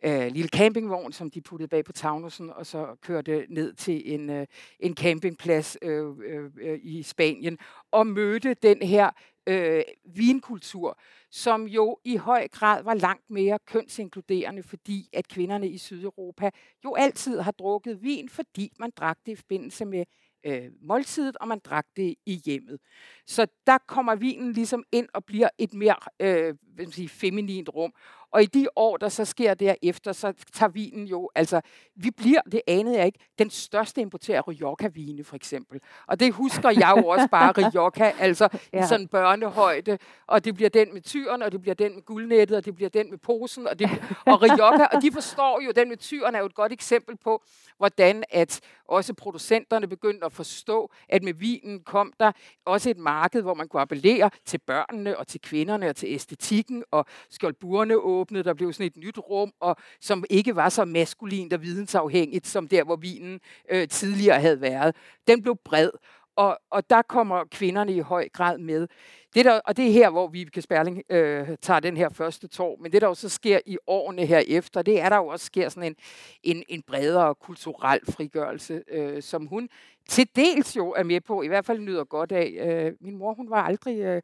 øh, 0.04 0.26
lille 0.26 0.48
campingvogn, 0.48 1.12
som 1.12 1.30
de 1.30 1.40
puttede 1.40 1.68
bag 1.68 1.84
på 1.84 1.92
Tavnussen, 1.92 2.50
og 2.50 2.66
så 2.66 2.96
kørte 3.02 3.46
ned 3.48 3.72
til 3.72 4.14
en, 4.14 4.30
øh, 4.30 4.46
en 4.80 4.96
campingplads 4.96 5.76
øh, 5.82 6.06
øh, 6.24 6.50
øh 6.60 6.78
i 6.82 7.02
Spanien, 7.02 7.58
og 7.90 8.06
mødte 8.06 8.54
den 8.54 8.82
her 8.82 9.10
øh, 9.46 9.82
vinkultur, 10.04 10.98
som 11.30 11.66
jo 11.66 11.98
i 12.04 12.16
høj 12.16 12.48
grad 12.48 12.82
var 12.82 12.94
langt 12.94 13.30
mere 13.30 13.58
kønsinkluderende, 13.66 14.62
fordi 14.62 15.08
at 15.12 15.28
kvinderne 15.28 15.68
i 15.68 15.78
Sydeuropa 15.78 16.50
jo 16.84 16.94
altid 16.94 17.40
har 17.40 17.52
drukket 17.52 18.02
vin, 18.02 18.28
fordi 18.28 18.72
man 18.78 18.90
drak 18.96 19.18
det 19.26 19.32
i 19.32 19.36
forbindelse 19.36 19.84
med 19.84 20.04
øh, 20.44 20.70
måltidet, 20.82 21.36
og 21.36 21.48
man 21.48 21.58
drak 21.58 21.86
det 21.96 22.14
i 22.26 22.34
hjemmet. 22.44 22.78
Så 23.26 23.46
der 23.66 23.78
kommer 23.78 24.14
vinen 24.14 24.52
ligesom 24.52 24.84
ind 24.92 25.08
og 25.14 25.24
bliver 25.24 25.48
et 25.58 25.74
mere 25.74 25.96
øh, 26.20 26.54
hvad 26.74 26.86
sige, 26.86 27.08
feminint 27.08 27.68
rum. 27.68 27.92
Og 28.34 28.42
i 28.42 28.46
de 28.46 28.66
år, 28.76 28.96
der 28.96 29.08
så 29.08 29.24
sker 29.24 29.54
derefter, 29.54 30.12
så 30.12 30.32
tager 30.52 30.70
vinen 30.70 31.06
jo, 31.06 31.30
altså, 31.34 31.60
vi 31.96 32.10
bliver, 32.10 32.40
det 32.52 32.60
anede 32.66 32.96
jeg 32.96 33.06
ikke, 33.06 33.18
den 33.38 33.50
største 33.50 34.00
importer 34.00 34.36
af 34.36 34.48
Rioja-vine, 34.48 35.24
for 35.24 35.36
eksempel. 35.36 35.80
Og 36.06 36.20
det 36.20 36.32
husker 36.32 36.70
jeg 36.70 36.94
jo 36.96 37.06
også 37.06 37.28
bare, 37.30 37.52
Rioja, 37.58 38.12
altså 38.18 38.48
ja. 38.72 38.84
i 38.84 38.88
sådan 38.88 39.08
børnehøjde, 39.08 39.98
og 40.26 40.44
det 40.44 40.54
bliver 40.54 40.70
den 40.70 40.92
med 40.92 41.02
tyren, 41.02 41.42
og 41.42 41.52
det 41.52 41.60
bliver 41.60 41.74
den 41.74 41.94
med 41.94 42.02
guldnettet, 42.02 42.56
og 42.56 42.64
det 42.64 42.74
bliver 42.74 42.88
den 42.88 43.10
med 43.10 43.18
posen, 43.18 43.68
og, 43.68 43.78
det, 43.78 43.90
og 44.26 44.42
Rioja, 44.42 44.86
og 44.86 45.02
de 45.02 45.12
forstår 45.12 45.60
jo, 45.64 45.70
den 45.70 45.88
med 45.88 45.96
tyren 45.96 46.34
er 46.34 46.38
jo 46.38 46.46
et 46.46 46.54
godt 46.54 46.72
eksempel 46.72 47.16
på, 47.16 47.42
hvordan 47.76 48.24
at 48.30 48.60
også 48.88 49.14
producenterne 49.14 49.86
begyndte 49.86 50.26
at 50.26 50.32
forstå, 50.32 50.90
at 51.08 51.22
med 51.22 51.34
vinen 51.34 51.80
kom 51.80 52.12
der 52.20 52.32
også 52.64 52.90
et 52.90 52.98
marked, 52.98 53.42
hvor 53.42 53.54
man 53.54 53.68
kunne 53.68 53.82
appellere 53.82 54.30
til 54.44 54.58
børnene 54.58 55.18
og 55.18 55.26
til 55.26 55.40
kvinderne 55.40 55.88
og 55.88 55.96
til 55.96 56.08
æstetikken, 56.08 56.84
og 56.90 57.06
skjoldburene 57.30 57.98
åbnede, 58.24 58.44
der 58.44 58.54
blev 58.54 58.72
sådan 58.72 58.86
et 58.86 58.96
nyt 58.96 59.18
rum, 59.18 59.52
og 59.60 59.76
som 60.00 60.24
ikke 60.30 60.56
var 60.56 60.68
så 60.68 60.84
maskulint 60.84 61.52
og 61.52 61.62
vidensafhængigt, 61.62 62.46
som 62.46 62.68
der, 62.68 62.84
hvor 62.84 62.96
vinen 62.96 63.40
øh, 63.70 63.88
tidligere 63.88 64.40
havde 64.40 64.60
været. 64.60 64.96
Den 65.26 65.42
blev 65.42 65.56
bred, 65.64 65.90
og, 66.36 66.58
og 66.70 66.90
der 66.90 67.02
kommer 67.02 67.44
kvinderne 67.50 67.92
i 67.92 68.00
høj 68.00 68.28
grad 68.28 68.58
med. 68.58 68.88
Det 69.34 69.44
der, 69.44 69.60
og 69.64 69.76
det 69.76 69.86
er 69.86 69.92
her, 69.92 70.10
hvor 70.10 70.28
Vibeke 70.28 70.62
Sperling 70.62 71.02
øh, 71.10 71.48
tager 71.62 71.80
den 71.80 71.96
her 71.96 72.08
første 72.08 72.48
tår. 72.48 72.78
Men 72.80 72.92
det, 72.92 73.02
der 73.02 73.08
jo 73.08 73.14
så 73.14 73.28
sker 73.28 73.58
i 73.66 73.78
årene 73.86 74.26
herefter, 74.26 74.82
det 74.82 75.00
er, 75.00 75.08
der 75.08 75.16
jo 75.16 75.26
også 75.26 75.46
sker 75.46 75.68
sådan 75.68 75.90
en, 75.90 75.96
en, 76.42 76.64
en 76.68 76.82
bredere 76.82 77.34
kulturel 77.34 78.00
frigørelse, 78.10 78.82
øh, 78.88 79.22
som 79.22 79.46
hun 79.46 79.68
til 80.08 80.28
dels 80.36 80.76
jo 80.76 80.90
er 80.90 81.02
med 81.02 81.20
på, 81.20 81.42
i 81.42 81.48
hvert 81.48 81.66
fald 81.66 81.80
nyder 81.80 82.04
godt 82.04 82.32
af. 82.32 82.48
Øh, 82.66 82.92
min 83.00 83.18
mor, 83.18 83.34
hun 83.34 83.50
var 83.50 83.62
aldrig... 83.62 83.98
Øh, 83.98 84.22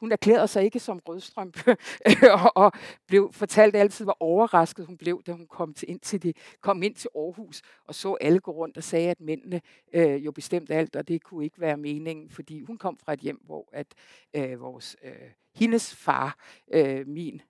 hun 0.00 0.12
erklærede 0.12 0.48
sig 0.48 0.64
ikke 0.64 0.78
som 0.78 1.00
rødstrømpe, 1.08 1.76
og, 2.44 2.52
og 2.54 2.72
blev 3.06 3.32
fortalt 3.32 3.76
altid, 3.76 4.04
hvor 4.04 4.16
overrasket 4.20 4.86
hun 4.86 4.96
blev, 4.96 5.22
da 5.26 5.32
hun 5.32 5.46
kom, 5.46 5.74
til, 5.74 5.90
ind, 5.90 6.00
til 6.00 6.22
det, 6.22 6.36
kom 6.60 6.82
ind 6.82 6.94
til 6.94 7.10
Aarhus 7.14 7.62
og 7.84 7.94
så 7.94 8.14
alle 8.14 8.40
gå 8.40 8.50
rundt 8.50 8.76
og 8.76 8.82
sagde, 8.82 9.10
at 9.10 9.20
mændene 9.20 9.60
øh, 9.92 10.24
jo 10.24 10.32
bestemte 10.32 10.74
alt, 10.74 10.96
og 10.96 11.08
det 11.08 11.22
kunne 11.22 11.44
ikke 11.44 11.60
være 11.60 11.76
meningen, 11.76 12.30
fordi 12.30 12.62
hun 12.62 12.78
kom 12.78 12.98
fra 12.98 13.12
et 13.12 13.20
hjem, 13.20 13.40
hvor 13.44 13.68
at 13.72 13.86
øh, 14.36 14.60
vores, 14.60 14.96
øh, 15.04 15.30
hendes 15.54 15.94
far, 15.94 16.38
øh, 16.72 17.06
min 17.06 17.42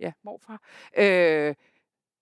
ja, 0.00 0.12
morfar, 0.22 0.62
øh, 0.98 1.54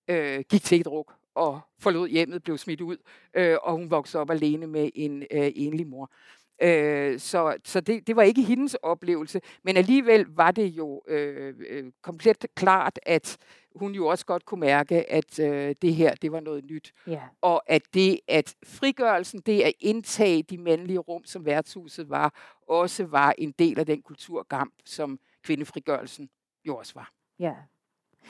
øh, 0.07 0.43
gik 0.49 0.63
til 0.63 0.79
et 0.79 0.85
druk 0.85 1.13
og 1.35 1.61
forlod 1.79 2.09
hjemmet, 2.09 2.43
blev 2.43 2.57
smidt 2.57 2.81
ud, 2.81 2.97
øh, 3.33 3.57
og 3.63 3.73
hun 3.73 3.91
voksede 3.91 4.21
op 4.21 4.29
alene 4.29 4.67
med 4.67 4.89
en 4.95 5.21
øh, 5.21 5.51
enlig 5.55 5.87
mor. 5.87 6.11
Øh, 6.61 7.19
så 7.19 7.57
så 7.63 7.81
det, 7.81 8.07
det 8.07 8.15
var 8.15 8.23
ikke 8.23 8.41
hendes 8.41 8.73
oplevelse, 8.73 9.41
men 9.63 9.77
alligevel 9.77 10.25
var 10.29 10.51
det 10.51 10.67
jo 10.67 11.01
øh, 11.07 11.53
øh, 11.69 11.91
komplet 12.01 12.45
klart, 12.55 12.99
at 13.03 13.37
hun 13.75 13.95
jo 13.95 14.07
også 14.07 14.25
godt 14.25 14.45
kunne 14.45 14.59
mærke, 14.59 15.11
at 15.11 15.39
øh, 15.39 15.75
det 15.81 15.95
her, 15.95 16.15
det 16.15 16.31
var 16.31 16.39
noget 16.39 16.65
nyt. 16.65 16.93
Ja. 17.07 17.21
Og 17.41 17.63
at 17.67 17.81
det, 17.93 18.19
at 18.27 18.55
frigørelsen, 18.65 19.39
det 19.45 19.61
at 19.61 19.73
indtage 19.79 20.43
de 20.43 20.57
mandlige 20.57 20.99
rum, 20.99 21.25
som 21.25 21.45
værtshuset 21.45 22.09
var, 22.09 22.57
også 22.67 23.05
var 23.05 23.33
en 23.37 23.51
del 23.51 23.79
af 23.79 23.85
den 23.85 24.01
kulturkamp, 24.01 24.73
som 24.85 25.19
kvindefrigørelsen 25.43 26.29
jo 26.67 26.77
også 26.77 26.93
var. 26.95 27.11
Ja. 27.39 27.53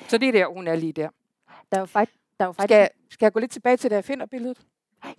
Så 0.08 0.18
det 0.18 0.28
er 0.28 0.32
der, 0.32 0.54
hun 0.54 0.68
er 0.68 0.76
lige 0.76 0.94
der. 0.94 1.10
Der 1.72 1.78
er 1.78 1.80
jo 1.80 1.86
faktisk, 1.86 2.20
der 2.38 2.46
er 2.46 2.48
jo 2.48 2.52
faktisk... 2.52 2.74
Skal, 2.74 2.90
skal 3.10 3.26
jeg 3.26 3.34
gå 3.34 3.40
lidt 3.40 3.52
tilbage 3.52 3.78
til, 3.78 3.90
da 3.90 3.96
jeg 3.96 4.06
finder 4.06 4.26
billedet? 4.26 4.66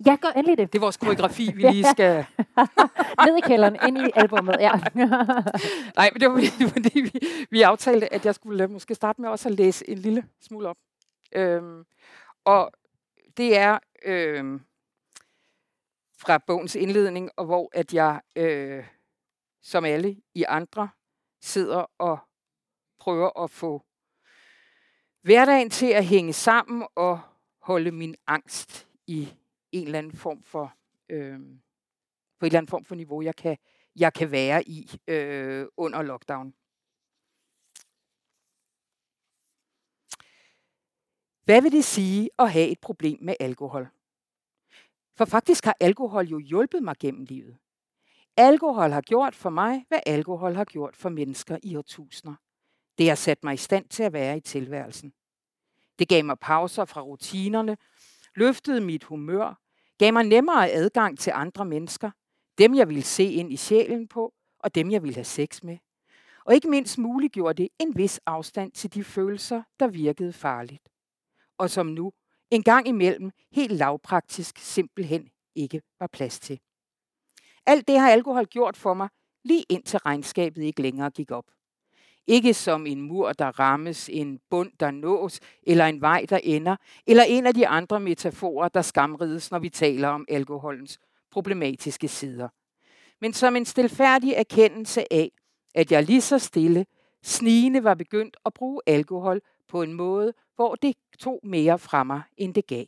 Ja, 0.05 0.15
gør 0.21 0.29
endelig 0.29 0.57
det. 0.57 0.73
Det 0.73 0.79
er 0.79 0.81
vores 0.81 0.97
koreografi, 0.97 1.51
vi 1.55 1.61
lige 1.71 1.85
skal... 1.91 2.25
Ned 3.25 3.37
i 3.37 3.41
kælderen, 3.41 3.77
ind 3.87 3.97
i 3.97 4.11
albummet, 4.15 4.55
ja. 4.59 4.71
Nej, 5.99 6.09
men 6.13 6.21
det 6.21 6.29
var 6.29 6.35
fordi, 6.35 6.69
fordi 6.69 7.01
vi, 7.01 7.11
vi 7.49 7.61
aftalte, 7.61 8.13
at 8.13 8.25
jeg 8.25 8.35
skulle 8.35 8.63
uh, 8.63 8.71
måske 8.71 8.95
starte 8.95 9.21
med 9.21 9.29
også 9.29 9.49
at 9.49 9.55
læse 9.55 9.89
en 9.89 9.97
lille 9.97 10.25
smule 10.41 10.69
op. 10.69 10.77
Øhm, 11.35 11.85
og 12.45 12.71
det 13.37 13.57
er 13.57 13.79
øhm, 14.05 14.61
fra 16.19 16.37
bogens 16.37 16.75
indledning, 16.75 17.29
og 17.37 17.45
hvor 17.45 17.69
at 17.73 17.93
jeg, 17.93 18.21
øh, 18.35 18.83
som 19.63 19.85
alle 19.85 20.15
i 20.35 20.43
andre, 20.47 20.89
sidder 21.41 21.85
og 21.97 22.19
prøver 22.99 23.43
at 23.43 23.51
få 23.51 23.83
hverdagen 25.21 25.69
til 25.69 25.85
at 25.85 26.05
hænge 26.05 26.33
sammen 26.33 26.87
og 26.95 27.19
holde 27.61 27.91
min 27.91 28.15
angst 28.27 28.87
i 29.07 29.33
en 29.71 29.85
eller 29.85 29.99
anden 29.99 30.17
form 30.17 30.43
for 30.43 30.73
øh, 31.09 31.39
på 32.39 32.45
en 32.45 32.47
eller 32.47 32.57
anden 32.57 32.69
form 32.69 32.85
for 32.85 32.95
niveau, 32.95 33.21
jeg 33.21 33.35
kan, 33.35 33.57
jeg 33.95 34.13
kan 34.13 34.31
være 34.31 34.69
i 34.69 34.91
øh, 35.07 35.67
under 35.77 36.01
lockdown. 36.01 36.53
Hvad 41.43 41.61
vil 41.61 41.71
det 41.71 41.85
sige 41.85 42.29
at 42.39 42.51
have 42.51 42.67
et 42.67 42.79
problem 42.79 43.17
med 43.21 43.35
alkohol? 43.39 43.87
For 45.15 45.25
faktisk 45.25 45.65
har 45.65 45.77
alkohol 45.79 46.27
jo 46.27 46.39
hjulpet 46.39 46.83
mig 46.83 46.95
gennem 46.99 47.23
livet. 47.23 47.57
Alkohol 48.37 48.89
har 48.91 49.01
gjort 49.01 49.35
for 49.35 49.49
mig, 49.49 49.85
hvad 49.87 49.99
alkohol 50.05 50.53
har 50.53 50.65
gjort 50.65 50.95
for 50.95 51.09
mennesker 51.09 51.57
i 51.63 51.75
årtusinder. 51.75 52.35
Det 52.97 53.07
har 53.07 53.15
sat 53.15 53.43
mig 53.43 53.53
i 53.53 53.57
stand 53.57 53.89
til 53.89 54.03
at 54.03 54.13
være 54.13 54.37
i 54.37 54.41
tilværelsen. 54.41 55.13
Det 55.99 56.07
gav 56.09 56.25
mig 56.25 56.39
pauser 56.39 56.85
fra 56.85 57.01
rutinerne 57.01 57.77
løftede 58.35 58.81
mit 58.81 59.03
humør, 59.03 59.59
gav 59.97 60.13
mig 60.13 60.23
nemmere 60.23 60.69
adgang 60.69 61.19
til 61.19 61.31
andre 61.35 61.65
mennesker, 61.65 62.11
dem 62.57 62.75
jeg 62.75 62.87
ville 62.87 63.03
se 63.03 63.23
ind 63.23 63.53
i 63.53 63.55
sjælen 63.55 64.07
på, 64.07 64.33
og 64.59 64.75
dem 64.75 64.91
jeg 64.91 65.03
ville 65.03 65.15
have 65.15 65.23
sex 65.23 65.63
med. 65.63 65.77
Og 66.45 66.53
ikke 66.53 66.69
mindst 66.69 66.97
muliggjorde 66.97 67.63
det 67.63 67.69
en 67.79 67.97
vis 67.97 68.19
afstand 68.25 68.71
til 68.71 68.93
de 68.93 69.03
følelser, 69.03 69.63
der 69.79 69.87
virkede 69.87 70.33
farligt. 70.33 70.89
Og 71.57 71.69
som 71.69 71.85
nu, 71.85 72.11
en 72.51 72.63
gang 72.63 72.87
imellem, 72.87 73.31
helt 73.51 73.71
lavpraktisk 73.71 74.57
simpelthen 74.57 75.29
ikke 75.55 75.81
var 75.99 76.07
plads 76.07 76.39
til. 76.39 76.59
Alt 77.65 77.87
det 77.87 77.99
har 77.99 78.09
alkohol 78.09 78.45
gjort 78.45 78.77
for 78.77 78.93
mig, 78.93 79.09
lige 79.43 79.63
indtil 79.69 79.99
regnskabet 79.99 80.63
ikke 80.63 80.81
længere 80.81 81.11
gik 81.11 81.31
op. 81.31 81.45
Ikke 82.27 82.53
som 82.53 82.85
en 82.85 83.01
mur, 83.01 83.33
der 83.33 83.59
rammes, 83.59 84.09
en 84.13 84.39
bund, 84.49 84.71
der 84.79 84.91
nås, 84.91 85.39
eller 85.63 85.85
en 85.85 86.01
vej, 86.01 86.25
der 86.29 86.39
ender, 86.43 86.75
eller 87.07 87.23
en 87.23 87.45
af 87.45 87.53
de 87.53 87.67
andre 87.67 87.99
metaforer, 87.99 88.67
der 88.67 88.81
skamrides, 88.81 89.51
når 89.51 89.59
vi 89.59 89.69
taler 89.69 90.07
om 90.07 90.25
alkoholens 90.29 90.99
problematiske 91.31 92.07
sider. 92.07 92.49
Men 93.21 93.33
som 93.33 93.55
en 93.55 93.65
stilfærdig 93.65 94.33
erkendelse 94.33 95.13
af, 95.13 95.31
at 95.75 95.91
jeg 95.91 96.03
lige 96.03 96.21
så 96.21 96.39
stille, 96.39 96.85
snigende 97.23 97.83
var 97.83 97.93
begyndt 97.93 98.37
at 98.45 98.53
bruge 98.53 98.81
alkohol 98.87 99.41
på 99.67 99.81
en 99.81 99.93
måde, 99.93 100.33
hvor 100.55 100.75
det 100.75 100.95
tog 101.19 101.39
mere 101.43 101.79
fra 101.79 102.03
mig, 102.03 102.21
end 102.37 102.53
det 102.53 102.67
gav. 102.67 102.85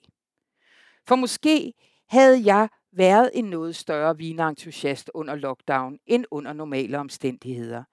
For 1.08 1.16
måske 1.16 1.74
havde 2.10 2.42
jeg 2.46 2.70
været 2.92 3.32
en 3.34 3.46
noget 3.46 3.76
større 3.76 4.18
vinentusiast 4.18 5.12
under 5.14 5.36
lockdown 5.36 6.00
end 6.06 6.26
under 6.32 6.54
normale 6.54 7.00
omstændigheder. 7.00 7.84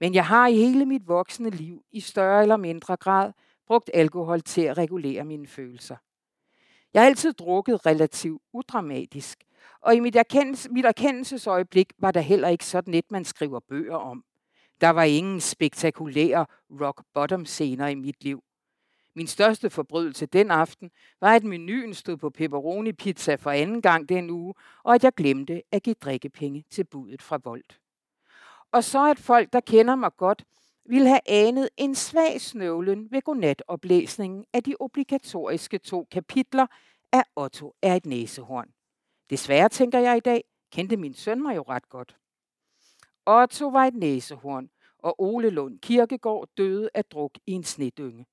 Men 0.00 0.14
jeg 0.14 0.26
har 0.26 0.46
i 0.46 0.56
hele 0.56 0.86
mit 0.86 1.08
voksne 1.08 1.50
liv 1.50 1.82
i 1.92 2.00
større 2.00 2.42
eller 2.42 2.56
mindre 2.56 2.96
grad 2.96 3.32
brugt 3.66 3.90
alkohol 3.94 4.40
til 4.40 4.60
at 4.60 4.78
regulere 4.78 5.24
mine 5.24 5.46
følelser. 5.46 5.96
Jeg 6.94 7.02
har 7.02 7.06
altid 7.06 7.32
drukket 7.32 7.86
relativt 7.86 8.42
udramatisk, 8.52 9.38
og 9.80 9.94
i 9.94 10.00
mit, 10.00 10.16
erkendelse, 10.16 10.68
mit 10.70 10.84
erkendelsesøjeblik 10.84 11.92
var 11.98 12.10
der 12.10 12.20
heller 12.20 12.48
ikke 12.48 12.66
sådan 12.66 12.94
et, 12.94 13.10
man 13.10 13.24
skriver 13.24 13.60
bøger 13.60 13.96
om. 13.96 14.24
Der 14.80 14.90
var 14.90 15.02
ingen 15.02 15.40
spektakulære 15.40 16.46
rock 16.80 17.02
bottom 17.14 17.46
scener 17.46 17.86
i 17.86 17.94
mit 17.94 18.24
liv. 18.24 18.42
Min 19.14 19.26
største 19.26 19.70
forbrydelse 19.70 20.26
den 20.26 20.50
aften 20.50 20.90
var, 21.20 21.34
at 21.34 21.44
menuen 21.44 21.94
stod 21.94 22.16
på 22.16 22.30
pepperoni 22.30 22.92
pizza 22.92 23.34
for 23.34 23.50
anden 23.50 23.82
gang 23.82 24.08
den 24.08 24.30
uge, 24.30 24.54
og 24.82 24.94
at 24.94 25.04
jeg 25.04 25.12
glemte 25.12 25.62
at 25.72 25.82
give 25.82 25.94
drikkepenge 25.94 26.64
til 26.70 26.84
budet 26.84 27.22
fra 27.22 27.40
Volt 27.44 27.80
og 28.72 28.84
så 28.84 29.10
at 29.10 29.18
folk, 29.18 29.52
der 29.52 29.60
kender 29.60 29.94
mig 29.94 30.10
godt, 30.16 30.44
ville 30.88 31.08
have 31.08 31.20
anet 31.26 31.68
en 31.76 31.94
svag 31.94 32.40
snøvlen 32.40 33.08
ved 33.10 33.22
godnatoplæsningen 33.22 34.44
af 34.52 34.62
de 34.62 34.74
obligatoriske 34.80 35.78
to 35.78 36.06
kapitler 36.10 36.66
af 37.12 37.22
Otto 37.36 37.74
er 37.82 37.94
et 37.94 38.06
næsehorn. 38.06 38.68
Desværre, 39.30 39.68
tænker 39.68 39.98
jeg 39.98 40.16
i 40.16 40.20
dag, 40.20 40.44
kendte 40.72 40.96
min 40.96 41.14
søn 41.14 41.42
mig 41.42 41.56
jo 41.56 41.62
ret 41.62 41.88
godt. 41.88 42.16
Otto 43.26 43.68
var 43.68 43.84
et 43.84 43.94
næsehorn, 43.94 44.70
og 44.98 45.22
Ole 45.22 45.50
Lund 45.50 45.78
Kirkegaard 45.78 46.48
døde 46.56 46.90
af 46.94 47.04
druk 47.04 47.32
i 47.46 47.52
en 47.52 47.64
snedynge. 47.64 48.26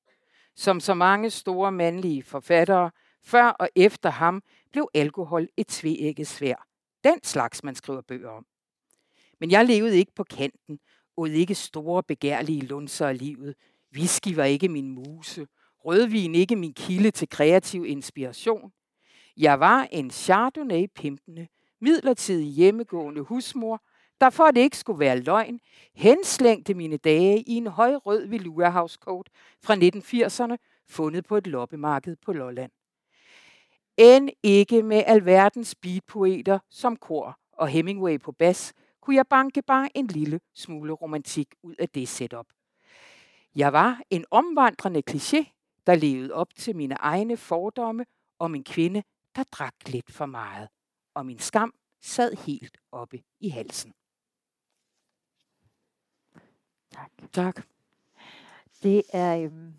Som 0.56 0.80
så 0.80 0.94
mange 0.94 1.30
store 1.30 1.72
mandlige 1.72 2.24
forfattere, 2.24 2.92
før 3.24 3.46
og 3.46 3.70
efter 3.75 4.10
ham, 4.10 4.44
blev 4.72 4.88
alkohol 4.94 5.48
et 5.58 5.68
tveægget 5.68 6.28
svær. 6.28 6.68
Den 7.04 7.24
slags, 7.24 7.63
man 7.63 7.75
skriver 7.75 8.02
bøger 8.02 8.30
om. 8.30 8.46
Men 9.43 9.51
jeg 9.51 9.65
levede 9.65 9.97
ikke 9.97 10.12
på 10.15 10.23
kanten, 10.23 10.79
Åd 11.17 11.29
ikke 11.29 11.55
store 11.55 12.03
begærlige 12.03 12.62
lunser 12.62 13.07
af 13.07 13.17
livet. 13.17 13.55
Whisky 13.95 14.35
var 14.35 14.43
ikke 14.43 14.69
min 14.69 14.89
muse. 14.89 15.47
Rødvin 15.85 16.35
ikke 16.35 16.55
min 16.55 16.73
kilde 16.73 17.12
til 17.12 17.29
kreativ 17.29 17.85
inspiration. 17.85 18.71
Jeg 19.38 19.59
var 19.59 19.88
en 19.91 20.12
Chardonnay-pimpende, 20.12 21.47
midlertidig 21.81 22.47
hjemmegående 22.47 23.21
husmor, 23.21 23.81
der 24.21 24.29
for 24.29 24.43
at 24.43 24.55
det 24.55 24.62
ikke 24.62 24.77
skulle 24.77 25.00
være 25.00 25.19
løgn, 25.19 25.59
henslængte 25.95 26.73
mine 26.73 26.97
dage 26.97 27.41
i 27.41 27.53
en 27.53 27.67
højrød 27.67 28.27
velour 28.27 28.69
housecoat 28.69 29.29
fra 29.63 29.75
1980'erne, 29.75 30.55
fundet 30.89 31.25
på 31.25 31.38
et 31.38 31.47
loppemarked 31.47 32.15
på 32.25 32.33
Lolland. 32.33 32.71
End 33.97 34.29
ikke 34.43 34.83
med 34.83 35.03
alverdens 35.05 35.75
beatpoeter 35.75 36.59
som 36.69 36.95
kor 36.95 37.39
og 37.53 37.67
Hemingway 37.67 38.19
på 38.19 38.31
bas, 38.31 38.73
kunne 39.03 39.15
jeg 39.15 39.27
banke 39.27 39.62
bare 39.62 39.98
en 39.98 40.07
lille 40.07 40.39
smule 40.53 40.93
romantik 40.93 41.55
ud 41.63 41.75
af 41.79 41.89
det 41.89 42.07
setup. 42.07 42.45
Jeg 43.55 43.74
var 43.74 44.01
en 44.10 44.25
omvandrende 44.31 45.03
kliché, 45.12 45.45
der 45.88 45.95
levede 45.95 46.33
op 46.33 46.55
til 46.55 46.75
mine 46.75 46.95
egne 46.95 47.38
fordomme 47.38 48.05
om 48.39 48.55
en 48.55 48.63
kvinde, 48.63 49.03
der 49.36 49.43
drak 49.43 49.74
lidt 49.86 50.12
for 50.12 50.25
meget. 50.25 50.69
Og 51.13 51.25
min 51.25 51.39
skam 51.39 51.74
sad 52.01 52.36
helt 52.36 52.77
oppe 52.91 53.24
i 53.39 53.50
halsen. 53.50 53.93
Tak. 56.91 57.12
Tak. 57.31 57.65
Det 58.83 59.03
er, 59.13 59.38
øhm, 59.38 59.74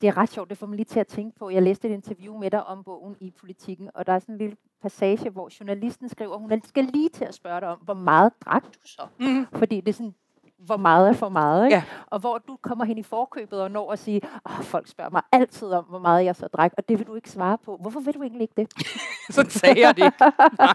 det 0.00 0.08
er 0.08 0.16
ret 0.16 0.30
sjovt, 0.30 0.50
det 0.50 0.58
får 0.58 0.66
mig 0.66 0.76
lige 0.76 0.84
til 0.84 1.00
at 1.00 1.06
tænke 1.06 1.38
på. 1.38 1.50
Jeg 1.50 1.62
læste 1.62 1.88
et 1.88 1.92
interview 1.92 2.38
med 2.38 2.50
dig 2.50 2.66
om 2.66 2.84
bogen 2.84 3.16
i 3.20 3.30
politikken, 3.40 3.90
og 3.94 4.06
der 4.06 4.12
er 4.12 4.18
sådan 4.18 4.34
en 4.34 4.38
lille 4.38 4.56
passage, 4.82 5.30
hvor 5.30 5.50
journalisten 5.60 6.08
skriver, 6.08 6.38
hun 6.38 6.62
skal 6.64 6.84
lige 6.84 7.08
til 7.08 7.24
at 7.24 7.34
spørge 7.34 7.60
dig 7.60 7.68
om, 7.68 7.78
hvor 7.78 7.94
meget 7.94 8.32
drak 8.44 8.64
du 8.64 8.80
så? 8.84 9.02
Mm. 9.20 9.46
Fordi 9.52 9.80
det 9.80 9.88
er 9.88 9.92
sådan, 9.92 10.14
hvor 10.58 10.76
meget 10.76 11.08
er 11.08 11.12
for 11.12 11.28
meget, 11.28 11.64
ikke? 11.64 11.76
Ja. 11.76 11.82
Og 12.06 12.20
hvor 12.20 12.38
du 12.38 12.58
kommer 12.62 12.84
hen 12.84 12.98
i 12.98 13.02
forkøbet 13.02 13.62
og 13.62 13.70
når 13.70 13.92
at 13.92 13.98
sige, 13.98 14.20
Åh, 14.46 14.64
folk 14.64 14.88
spørger 14.88 15.10
mig 15.10 15.22
altid 15.32 15.68
om, 15.68 15.84
hvor 15.84 15.98
meget 15.98 16.24
jeg 16.24 16.36
så 16.36 16.46
drak, 16.46 16.72
og 16.76 16.88
det 16.88 16.98
vil 16.98 17.06
du 17.06 17.14
ikke 17.14 17.30
svare 17.30 17.58
på. 17.64 17.78
Hvorfor 17.80 18.00
vil 18.00 18.14
du 18.14 18.22
egentlig 18.22 18.42
ikke 18.42 18.54
det? 18.56 18.72
Sådan 19.34 19.50
sagde 19.50 19.80
jeg 19.80 19.96
det 19.96 20.04
ikke. 20.04 20.16
Nej. 20.58 20.74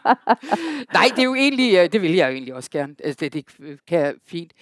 Nej, 0.93 1.05
det 1.09 1.19
er 1.19 1.23
jo 1.23 1.35
egentlig, 1.35 1.77
øh, 1.77 1.91
det 1.91 2.01
vil 2.01 2.13
jeg 2.13 2.27
jo 2.27 2.33
egentlig 2.33 2.53
også 2.53 2.71
gerne. 2.71 2.95
Altså, 3.03 3.17
det, 3.19 3.33
det 3.33 3.45
kan 3.87 3.99
jeg 3.99 4.13
fint. 4.25 4.53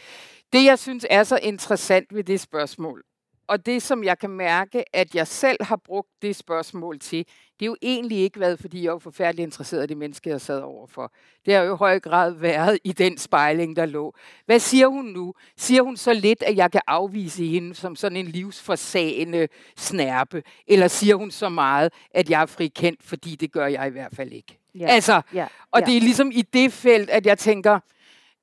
Det, 0.54 0.66
jeg 0.66 0.80
synes 0.80 1.06
er 1.10 1.24
så 1.24 1.40
interessant 1.44 2.16
ved 2.16 2.24
det 2.24 2.40
spørgsmål, 2.40 3.04
og 3.48 3.66
det, 3.66 3.82
som 3.82 4.04
jeg 4.04 4.20
kan 4.20 4.30
mærke, 4.30 4.96
at 4.96 5.16
jeg 5.16 5.28
selv 5.28 5.64
har 5.64 5.76
brugt 5.76 6.10
det 6.22 6.36
spørgsmål 6.36 7.00
til, 7.00 7.26
det 7.60 7.66
er 7.66 7.70
jo 7.70 7.76
egentlig 7.82 8.18
ikke 8.18 8.40
været, 8.40 8.60
fordi 8.60 8.84
jeg 8.84 8.92
er 8.92 9.00
forfærdelig 9.00 9.44
interesseret 9.44 9.84
i 9.84 9.88
det 9.88 9.98
menneske, 9.98 10.30
jeg 10.30 10.42
sad 10.42 10.60
overfor. 10.60 11.14
Det 11.46 11.54
har 11.54 11.62
jo 11.62 11.74
i 11.74 11.78
høj 11.78 12.00
grad 12.00 12.32
været 12.32 12.80
i 12.84 12.92
den 12.92 13.18
spejling, 13.18 13.76
der 13.76 13.86
lå. 13.86 14.16
Hvad 14.46 14.60
siger 14.60 14.88
hun 14.88 15.06
nu? 15.06 15.34
Siger 15.58 15.82
hun 15.82 15.98
så 15.98 16.14
lidt, 16.14 16.44
at 16.44 16.56
jeg 16.56 16.72
kan 16.72 16.82
afvise 16.88 17.46
hende 17.46 17.76
som 17.76 17.96
sådan 17.96 18.18
en 18.18 18.28
livsforsagende 18.28 19.48
snærpe? 19.78 20.44
Eller 20.68 20.88
siger 20.88 21.16
hun 21.16 21.32
så 21.32 21.50
meget, 21.50 21.94
at 22.12 22.30
jeg 22.30 22.42
er 22.42 22.46
frikendt, 22.46 23.04
fordi 23.04 23.36
det 23.36 23.52
gør 23.52 23.68
jeg 23.68 23.88
i 23.88 23.92
hvert 23.92 24.16
fald 24.16 24.32
ikke? 24.32 24.60
Ja. 24.80 24.88
Altså, 24.88 25.22
ja. 25.34 25.48
og 25.72 25.80
ja. 25.80 25.86
det 25.86 25.98
er 25.98 26.02
ligesom 26.02 26.32
i 26.34 26.42
det 26.42 26.74
felt, 26.74 27.10
at 27.10 27.26
jeg 27.26 27.38
tænker, 27.38 27.80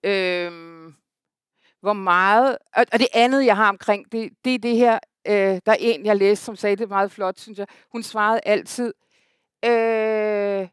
øhm, 0.05 0.70
hvor 1.81 1.93
meget... 1.93 2.59
Og, 2.77 2.87
og 2.93 2.99
det 2.99 3.09
andet, 3.15 3.47
jeg 3.47 3.57
har 3.57 3.69
omkring, 3.69 4.13
det, 4.13 4.31
det 4.45 4.55
er 4.55 4.59
det 4.59 4.77
her, 4.77 4.99
øh, 5.27 5.35
der 5.67 5.73
er 5.73 5.77
en, 5.81 6.07
jeg 6.07 6.17
læste, 6.17 6.45
som 6.45 6.57
sagde 6.57 6.77
det 6.77 6.89
meget 6.89 7.13
flot, 7.13 7.39
synes 7.39 7.59
jeg. 7.59 7.67
Hun 7.93 8.03
svarede 8.03 8.41
altid, 8.47 8.95
øh, 9.65 10.69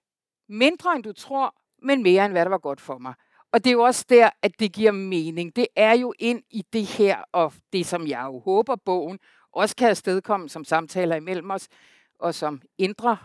mindre 0.49 0.95
end 0.95 1.03
du 1.03 1.13
tror, 1.13 1.55
men 1.83 2.03
mere 2.03 2.25
end 2.25 2.33
hvad 2.33 2.45
der 2.45 2.49
var 2.49 2.57
godt 2.57 2.81
for 2.81 2.97
mig. 2.97 3.13
Og 3.53 3.63
det 3.63 3.69
er 3.69 3.73
jo 3.73 3.81
også 3.81 4.05
der, 4.09 4.29
at 4.41 4.59
det 4.59 4.73
giver 4.73 4.91
mening. 4.91 5.55
Det 5.55 5.67
er 5.75 5.93
jo 5.93 6.13
ind 6.19 6.43
i 6.49 6.65
det 6.73 6.85
her, 6.85 7.17
og 7.31 7.53
det 7.73 7.85
som 7.85 8.07
jeg 8.07 8.23
jo 8.25 8.39
håber, 8.39 8.75
bogen 8.75 9.19
også 9.53 9.75
kan 9.75 9.89
afstedkomme 9.89 10.49
som 10.49 10.63
samtaler 10.63 11.15
imellem 11.15 11.51
os, 11.51 11.67
og 12.19 12.35
som 12.35 12.61
indre 12.77 13.17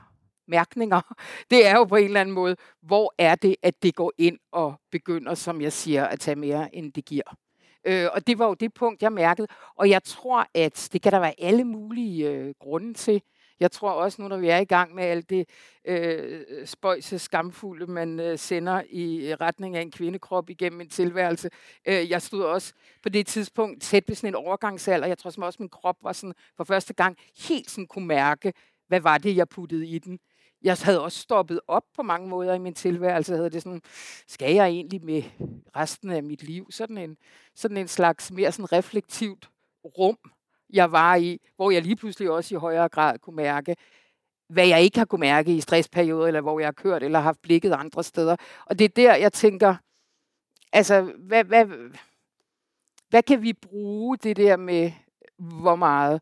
mærkninger, 0.48 1.14
det 1.50 1.66
er 1.66 1.76
jo 1.76 1.84
på 1.84 1.96
en 1.96 2.04
eller 2.04 2.20
anden 2.20 2.34
måde, 2.34 2.56
hvor 2.82 3.14
er 3.18 3.34
det, 3.34 3.56
at 3.62 3.82
det 3.82 3.94
går 3.94 4.12
ind 4.18 4.38
og 4.52 4.80
begynder, 4.90 5.34
som 5.34 5.60
jeg 5.60 5.72
siger, 5.72 6.04
at 6.06 6.20
tage 6.20 6.36
mere, 6.36 6.74
end 6.74 6.92
det 6.92 7.04
giver. 7.04 7.36
Øh, 7.84 8.08
og 8.12 8.26
det 8.26 8.38
var 8.38 8.46
jo 8.46 8.54
det 8.54 8.74
punkt, 8.74 9.02
jeg 9.02 9.12
mærkede. 9.12 9.48
Og 9.76 9.90
jeg 9.90 10.02
tror, 10.02 10.46
at 10.54 10.88
det 10.92 11.02
kan 11.02 11.12
der 11.12 11.20
være 11.20 11.34
alle 11.38 11.64
mulige 11.64 12.30
øh, 12.30 12.54
grunde 12.60 12.94
til. 12.94 13.22
Jeg 13.60 13.70
tror 13.70 13.90
også 13.90 14.22
nu, 14.22 14.28
når 14.28 14.36
vi 14.36 14.48
er 14.48 14.58
i 14.58 14.64
gang 14.64 14.94
med 14.94 15.04
alt 15.04 15.30
det 15.30 15.48
øh, 15.84 16.66
spøjse, 16.66 17.18
skamfulde, 17.18 17.86
man 17.86 18.20
øh, 18.20 18.38
sender 18.38 18.82
i 18.90 19.30
øh, 19.30 19.36
retning 19.40 19.76
af 19.76 19.82
en 19.82 19.90
kvindekrop 19.90 20.50
igennem 20.50 20.80
en 20.80 20.88
tilværelse. 20.88 21.50
Øh, 21.88 22.10
jeg 22.10 22.22
stod 22.22 22.44
også 22.44 22.72
på 23.02 23.08
det 23.08 23.26
tidspunkt 23.26 23.82
tæt 23.82 24.04
ved 24.08 24.16
sådan 24.16 24.30
en 24.30 24.34
overgangsalder. 24.34 25.06
Jeg 25.06 25.18
tror 25.18 25.30
som 25.30 25.42
også, 25.42 25.56
min 25.60 25.68
krop 25.68 25.96
var 26.02 26.12
sådan 26.12 26.34
for 26.56 26.64
første 26.64 26.94
gang 26.94 27.16
helt 27.48 27.70
sådan 27.70 27.86
kunne 27.86 28.06
mærke, 28.06 28.52
hvad 28.88 29.00
var 29.00 29.18
det, 29.18 29.36
jeg 29.36 29.48
puttede 29.48 29.86
i 29.86 29.98
den 29.98 30.18
jeg 30.64 30.76
havde 30.82 31.02
også 31.02 31.18
stoppet 31.18 31.60
op 31.68 31.84
på 31.96 32.02
mange 32.02 32.28
måder 32.28 32.54
i 32.54 32.58
min 32.58 32.74
tilværelse. 32.74 33.36
Havde 33.36 33.50
det 33.50 33.62
sådan, 33.62 33.82
skal 34.26 34.54
jeg 34.54 34.68
egentlig 34.68 35.04
med 35.04 35.22
resten 35.76 36.10
af 36.10 36.22
mit 36.22 36.42
liv? 36.42 36.66
Sådan 36.70 36.98
en, 36.98 37.16
sådan 37.54 37.76
en 37.76 37.88
slags 37.88 38.30
mere 38.32 38.52
sådan 38.52 38.72
reflektivt 38.72 39.50
rum, 39.84 40.18
jeg 40.72 40.92
var 40.92 41.16
i, 41.16 41.40
hvor 41.56 41.70
jeg 41.70 41.82
lige 41.82 41.96
pludselig 41.96 42.30
også 42.30 42.54
i 42.54 42.58
højere 42.58 42.88
grad 42.88 43.18
kunne 43.18 43.36
mærke, 43.36 43.76
hvad 44.48 44.66
jeg 44.66 44.82
ikke 44.82 44.98
har 44.98 45.04
kunne 45.04 45.20
mærke 45.20 45.56
i 45.56 45.60
stressperioder, 45.60 46.26
eller 46.26 46.40
hvor 46.40 46.60
jeg 46.60 46.66
har 46.66 46.72
kørt, 46.72 47.02
eller 47.02 47.18
haft 47.18 47.42
blikket 47.42 47.72
andre 47.72 48.04
steder. 48.04 48.36
Og 48.66 48.78
det 48.78 48.84
er 48.84 48.88
der, 48.88 49.14
jeg 49.14 49.32
tænker, 49.32 49.74
altså, 50.72 51.12
hvad, 51.18 51.44
hvad, 51.44 51.66
hvad 53.08 53.22
kan 53.22 53.42
vi 53.42 53.52
bruge 53.52 54.16
det 54.16 54.36
der 54.36 54.56
med, 54.56 54.92
hvor 55.38 55.76
meget? 55.76 56.20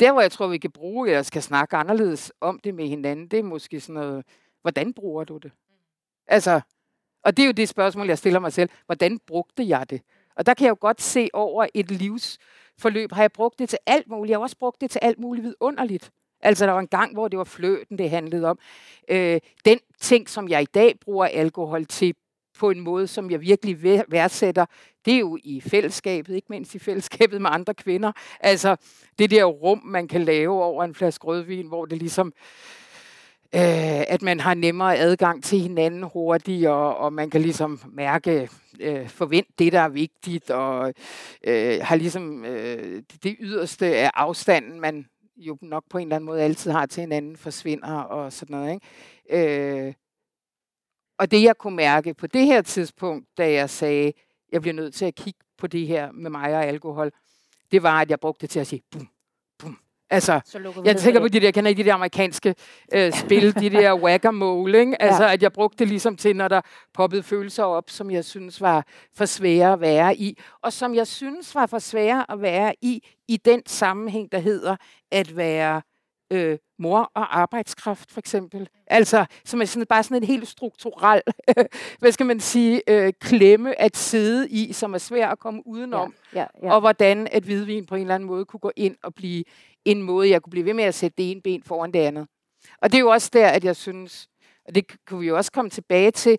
Der, 0.00 0.12
hvor 0.12 0.20
jeg 0.20 0.32
tror, 0.32 0.46
vi 0.46 0.58
kan 0.58 0.70
bruge, 0.70 1.08
eller 1.08 1.22
skal 1.22 1.42
snakke 1.42 1.76
anderledes 1.76 2.32
om 2.40 2.60
det 2.64 2.74
med 2.74 2.88
hinanden, 2.88 3.28
det 3.28 3.38
er 3.38 3.42
måske 3.42 3.80
sådan 3.80 3.94
noget, 3.94 4.24
hvordan 4.62 4.92
bruger 4.92 5.24
du 5.24 5.36
det? 5.36 5.52
Altså, 6.26 6.60
og 7.24 7.36
det 7.36 7.42
er 7.42 7.46
jo 7.46 7.52
det 7.52 7.68
spørgsmål, 7.68 8.06
jeg 8.06 8.18
stiller 8.18 8.40
mig 8.40 8.52
selv. 8.52 8.70
Hvordan 8.86 9.18
brugte 9.26 9.68
jeg 9.68 9.90
det? 9.90 10.00
Og 10.36 10.46
der 10.46 10.54
kan 10.54 10.64
jeg 10.64 10.70
jo 10.70 10.76
godt 10.80 11.02
se 11.02 11.28
over 11.32 11.66
et 11.74 11.90
livsforløb, 11.90 13.12
har 13.12 13.22
jeg 13.22 13.32
brugt 13.32 13.58
det 13.58 13.68
til 13.68 13.78
alt 13.86 14.08
muligt. 14.08 14.30
Jeg 14.30 14.38
har 14.38 14.42
også 14.42 14.56
brugt 14.58 14.80
det 14.80 14.90
til 14.90 14.98
alt 15.02 15.18
muligt 15.18 15.44
vidunderligt. 15.44 16.10
Altså, 16.40 16.66
der 16.66 16.72
var 16.72 16.80
en 16.80 16.88
gang, 16.88 17.12
hvor 17.12 17.28
det 17.28 17.38
var 17.38 17.44
fløten, 17.44 17.98
det 17.98 18.10
handlede 18.10 18.46
om. 18.48 18.58
Øh, 19.08 19.40
den 19.64 19.78
ting, 20.00 20.28
som 20.28 20.48
jeg 20.48 20.62
i 20.62 20.66
dag 20.74 20.94
bruger 21.00 21.26
alkohol 21.26 21.84
til, 21.86 22.14
på 22.58 22.70
en 22.70 22.80
måde, 22.80 23.06
som 23.06 23.30
jeg 23.30 23.40
virkelig 23.40 23.82
værdsætter, 24.08 24.66
det 25.06 25.14
er 25.14 25.18
jo 25.18 25.38
i 25.44 25.60
fællesskabet, 25.60 26.34
ikke 26.34 26.46
mindst 26.50 26.74
i 26.74 26.78
fællesskabet 26.78 27.42
med 27.42 27.50
andre 27.52 27.74
kvinder. 27.74 28.12
Altså 28.40 28.76
det 29.18 29.30
der 29.30 29.44
rum, 29.44 29.82
man 29.84 30.08
kan 30.08 30.24
lave 30.24 30.64
over 30.64 30.84
en 30.84 30.94
flaske 30.94 31.24
rødvin, 31.24 31.66
hvor 31.66 31.86
det 31.86 31.98
ligesom, 31.98 32.32
øh, 33.54 34.00
at 34.08 34.22
man 34.22 34.40
har 34.40 34.54
nemmere 34.54 34.96
adgang 34.96 35.44
til 35.44 35.58
hinanden 35.58 36.02
hurtigere, 36.02 36.96
og 36.96 37.12
man 37.12 37.30
kan 37.30 37.40
ligesom 37.40 37.80
mærke, 37.92 38.48
øh, 38.80 39.08
forvente 39.08 39.52
det, 39.58 39.72
der 39.72 39.80
er 39.80 39.88
vigtigt, 39.88 40.50
og 40.50 40.94
øh, 41.44 41.78
har 41.82 41.96
ligesom 41.96 42.44
øh, 42.44 43.02
det 43.22 43.36
yderste 43.40 43.86
af 43.86 44.10
afstanden, 44.14 44.80
man 44.80 45.06
jo 45.36 45.58
nok 45.62 45.84
på 45.90 45.98
en 45.98 46.06
eller 46.06 46.16
anden 46.16 46.26
måde 46.26 46.42
altid 46.42 46.70
har 46.70 46.86
til 46.86 47.00
hinanden, 47.00 47.36
forsvinder 47.36 47.98
og 47.98 48.32
sådan 48.32 48.56
noget. 48.56 48.72
Ikke? 49.30 49.86
Øh, 49.86 49.94
og 51.18 51.30
det 51.30 51.42
jeg 51.42 51.56
kunne 51.58 51.76
mærke 51.76 52.14
på 52.14 52.26
det 52.26 52.46
her 52.46 52.62
tidspunkt, 52.62 53.26
da 53.38 53.52
jeg 53.52 53.70
sagde, 53.70 54.12
jeg 54.56 54.62
bliver 54.62 54.74
nødt 54.74 54.94
til 54.94 55.04
at 55.04 55.14
kigge 55.14 55.40
på 55.58 55.66
det 55.66 55.86
her 55.86 56.12
med 56.12 56.30
mig 56.30 56.54
og 56.54 56.64
alkohol, 56.64 57.10
det 57.72 57.82
var, 57.82 58.00
at 58.00 58.10
jeg 58.10 58.20
brugte 58.20 58.42
det 58.42 58.50
til 58.50 58.60
at 58.60 58.66
sige, 58.66 58.82
bum, 58.90 59.08
bum. 59.58 59.78
Altså, 60.10 60.40
jeg 60.84 60.96
tænker 60.96 61.20
på 61.20 61.28
de 61.28 61.40
der, 61.40 61.50
kender 61.50 61.70
I 61.70 61.74
de 61.74 61.84
der 61.84 61.94
amerikanske 61.94 62.54
øh, 62.94 63.12
spil, 63.12 63.54
de 63.54 63.70
der 63.70 63.94
whack-a-mole, 64.04 64.80
ikke? 64.80 65.02
Altså, 65.02 65.24
ja. 65.24 65.32
at 65.32 65.42
jeg 65.42 65.52
brugte 65.52 65.78
det 65.78 65.88
ligesom 65.88 66.16
til, 66.16 66.36
når 66.36 66.48
der 66.48 66.60
poppede 66.94 67.22
følelser 67.22 67.64
op, 67.64 67.90
som 67.90 68.10
jeg 68.10 68.24
synes 68.24 68.60
var 68.60 68.86
for 69.14 69.24
svære 69.24 69.72
at 69.72 69.80
være 69.80 70.16
i, 70.16 70.38
og 70.62 70.72
som 70.72 70.94
jeg 70.94 71.06
synes 71.06 71.54
var 71.54 71.66
for 71.66 71.78
svære 71.78 72.30
at 72.30 72.42
være 72.42 72.74
i, 72.82 73.06
i 73.28 73.36
den 73.36 73.62
sammenhæng, 73.66 74.32
der 74.32 74.38
hedder 74.38 74.76
at 75.10 75.36
være 75.36 75.82
øh, 76.32 76.58
mor 76.78 77.10
og 77.14 77.38
arbejdskraft, 77.38 78.12
for 78.12 78.18
eksempel. 78.18 78.68
Altså, 78.86 79.26
som 79.44 79.60
er 79.60 79.64
sådan, 79.64 79.86
bare 79.86 80.02
sådan 80.02 80.16
en 80.16 80.26
helt 80.26 80.48
strukturel, 80.48 81.22
hvad 81.98 82.12
skal 82.12 82.26
man 82.26 82.40
sige, 82.40 82.82
øh, 82.88 83.12
klemme 83.20 83.80
at 83.80 83.96
sidde 83.96 84.48
i, 84.48 84.72
som 84.72 84.94
er 84.94 84.98
svær 84.98 85.28
at 85.28 85.38
komme 85.38 85.66
udenom. 85.66 86.14
Ja, 86.34 86.38
ja, 86.38 86.46
ja. 86.62 86.74
Og 86.74 86.80
hvordan 86.80 87.28
et 87.32 87.44
hvidvin 87.44 87.86
på 87.86 87.94
en 87.94 88.00
eller 88.00 88.14
anden 88.14 88.26
måde 88.26 88.44
kunne 88.44 88.60
gå 88.60 88.72
ind 88.76 88.96
og 89.02 89.14
blive 89.14 89.44
en 89.84 90.02
måde, 90.02 90.30
jeg 90.30 90.42
kunne 90.42 90.50
blive 90.50 90.64
ved 90.64 90.74
med 90.74 90.84
at 90.84 90.94
sætte 90.94 91.14
det 91.16 91.30
ene 91.30 91.42
ben 91.42 91.62
foran 91.62 91.92
det 91.92 91.98
andet. 91.98 92.26
Og 92.82 92.92
det 92.92 92.98
er 92.98 93.00
jo 93.00 93.08
også 93.08 93.30
der, 93.32 93.48
at 93.48 93.64
jeg 93.64 93.76
synes, 93.76 94.28
og 94.68 94.74
det 94.74 94.84
kunne 95.06 95.20
vi 95.20 95.26
jo 95.26 95.36
også 95.36 95.52
komme 95.52 95.70
tilbage 95.70 96.10
til, 96.10 96.38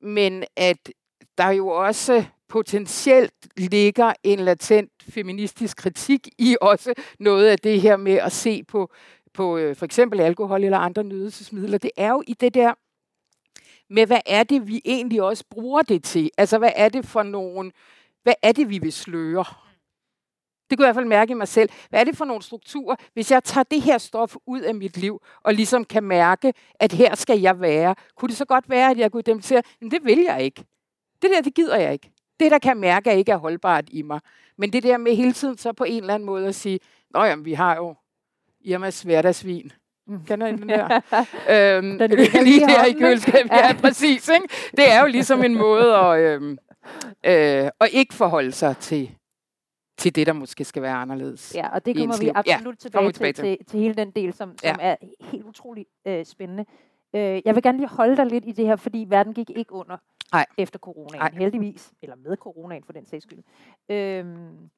men 0.00 0.44
at 0.56 0.92
der 1.38 1.50
jo 1.50 1.68
også 1.68 2.24
potentielt 2.48 3.34
ligger 3.56 4.12
en 4.24 4.38
latent 4.38 4.91
feministisk 5.08 5.76
kritik 5.76 6.28
i 6.38 6.56
også 6.60 6.94
noget 7.18 7.46
af 7.46 7.58
det 7.58 7.80
her 7.80 7.96
med 7.96 8.12
at 8.12 8.32
se 8.32 8.62
på, 8.64 8.90
på 9.32 9.56
øh, 9.56 9.76
for 9.76 9.84
eksempel 9.84 10.20
alkohol 10.20 10.64
eller 10.64 10.78
andre 10.78 11.04
nydelsesmidler. 11.04 11.78
Det 11.78 11.90
er 11.96 12.10
jo 12.10 12.22
i 12.26 12.32
det 12.32 12.54
der 12.54 12.74
med, 13.90 14.06
hvad 14.06 14.20
er 14.26 14.42
det, 14.42 14.68
vi 14.68 14.82
egentlig 14.84 15.22
også 15.22 15.44
bruger 15.50 15.82
det 15.82 16.04
til? 16.04 16.30
Altså, 16.38 16.58
hvad 16.58 16.72
er 16.76 16.88
det 16.88 17.06
for 17.06 17.22
nogen, 17.22 17.72
hvad 18.22 18.34
er 18.42 18.52
det, 18.52 18.70
vi 18.70 18.78
vil 18.78 18.92
sløre? 18.92 19.44
Det 20.70 20.78
kunne 20.78 20.86
jeg 20.86 20.92
i 20.92 20.94
hvert 20.94 21.02
fald 21.02 21.08
mærke 21.08 21.30
i 21.30 21.34
mig 21.34 21.48
selv. 21.48 21.70
Hvad 21.90 22.00
er 22.00 22.04
det 22.04 22.16
for 22.16 22.24
nogle 22.24 22.42
strukturer, 22.42 22.96
hvis 23.14 23.30
jeg 23.30 23.44
tager 23.44 23.64
det 23.64 23.82
her 23.82 23.98
stof 23.98 24.36
ud 24.46 24.60
af 24.60 24.74
mit 24.74 24.96
liv, 24.96 25.22
og 25.42 25.54
ligesom 25.54 25.84
kan 25.84 26.04
mærke, 26.04 26.54
at 26.74 26.92
her 26.92 27.14
skal 27.14 27.40
jeg 27.40 27.60
være? 27.60 27.94
Kunne 28.16 28.28
det 28.28 28.36
så 28.36 28.44
godt 28.44 28.70
være, 28.70 28.90
at 28.90 28.98
jeg 28.98 29.12
kunne 29.12 29.20
identificere, 29.20 29.62
men 29.80 29.90
det 29.90 30.04
vil 30.04 30.18
jeg 30.18 30.42
ikke. 30.42 30.64
Det 31.22 31.30
der, 31.30 31.40
det 31.40 31.54
gider 31.54 31.76
jeg 31.76 31.92
ikke. 31.92 32.11
Det, 32.42 32.50
der 32.50 32.58
kan 32.58 32.76
mærke, 32.76 33.10
er 33.10 33.14
ikke 33.14 33.32
er 33.32 33.36
holdbart 33.36 33.84
i 33.90 34.02
mig. 34.02 34.20
Men 34.56 34.72
det 34.72 34.82
der 34.82 34.96
med 34.96 35.16
hele 35.16 35.32
tiden 35.32 35.58
så 35.58 35.72
på 35.72 35.84
en 35.84 36.02
eller 36.02 36.14
anden 36.14 36.26
måde 36.26 36.46
at 36.46 36.54
sige, 36.54 36.78
Nå 37.14 37.24
jamen, 37.24 37.44
vi 37.44 37.52
har 37.52 37.76
jo 37.76 37.94
Irmas 38.60 39.02
hverdagsvin. 39.02 39.72
Mm. 40.06 40.24
Kender 40.24 40.46
I 40.46 40.50
den 40.50 40.68
der? 40.68 40.84
øhm, 41.78 41.98
den 41.98 42.10
lige 42.44 42.60
der 42.60 42.84
i 42.84 42.92
køleskabet. 42.92 43.50
Ja, 43.50 43.66
ja, 43.66 43.72
præcis. 43.72 44.28
Ikke? 44.28 44.48
Det 44.70 44.92
er 44.92 45.00
jo 45.00 45.06
ligesom 45.06 45.44
en 45.44 45.54
måde 45.54 45.96
at, 45.96 46.20
øhm, 46.20 46.58
øh, 47.24 47.70
at 47.80 47.88
ikke 47.92 48.14
forholde 48.14 48.52
sig 48.52 48.76
til, 48.76 49.10
til 49.98 50.14
det, 50.14 50.26
der 50.26 50.32
måske 50.32 50.64
skal 50.64 50.82
være 50.82 50.94
anderledes. 50.94 51.54
Ja, 51.54 51.68
og 51.68 51.86
det 51.86 51.96
kommer 51.96 52.18
vi 52.20 52.30
absolut 52.34 52.84
ja, 52.84 52.88
tilbage, 52.88 53.12
tilbage 53.12 53.32
til, 53.32 53.44
til, 53.44 53.66
til 53.66 53.80
hele 53.80 53.94
den 53.94 54.10
del, 54.10 54.32
som, 54.32 54.58
som 54.58 54.76
ja. 54.80 54.86
er 54.90 54.96
helt 55.20 55.44
utrolig 55.44 55.86
øh, 56.06 56.24
spændende. 56.24 56.64
Øh, 57.14 57.42
jeg 57.44 57.54
vil 57.54 57.62
gerne 57.62 57.78
lige 57.78 57.88
holde 57.88 58.16
dig 58.16 58.26
lidt 58.26 58.44
i 58.46 58.52
det 58.52 58.66
her, 58.66 58.76
fordi 58.76 59.06
verden 59.08 59.34
gik 59.34 59.50
ikke 59.50 59.72
under 59.72 59.96
Nej. 60.32 60.46
efter 60.58 60.78
coronaen, 60.78 61.20
Nej. 61.20 61.30
heldigvis, 61.30 61.92
eller 62.02 62.16
med 62.16 62.36
coronaen 62.36 62.84
for 62.84 62.92
den 62.92 63.06
sags 63.06 63.22
skyld. 63.22 63.42
Øhm, 63.88 64.70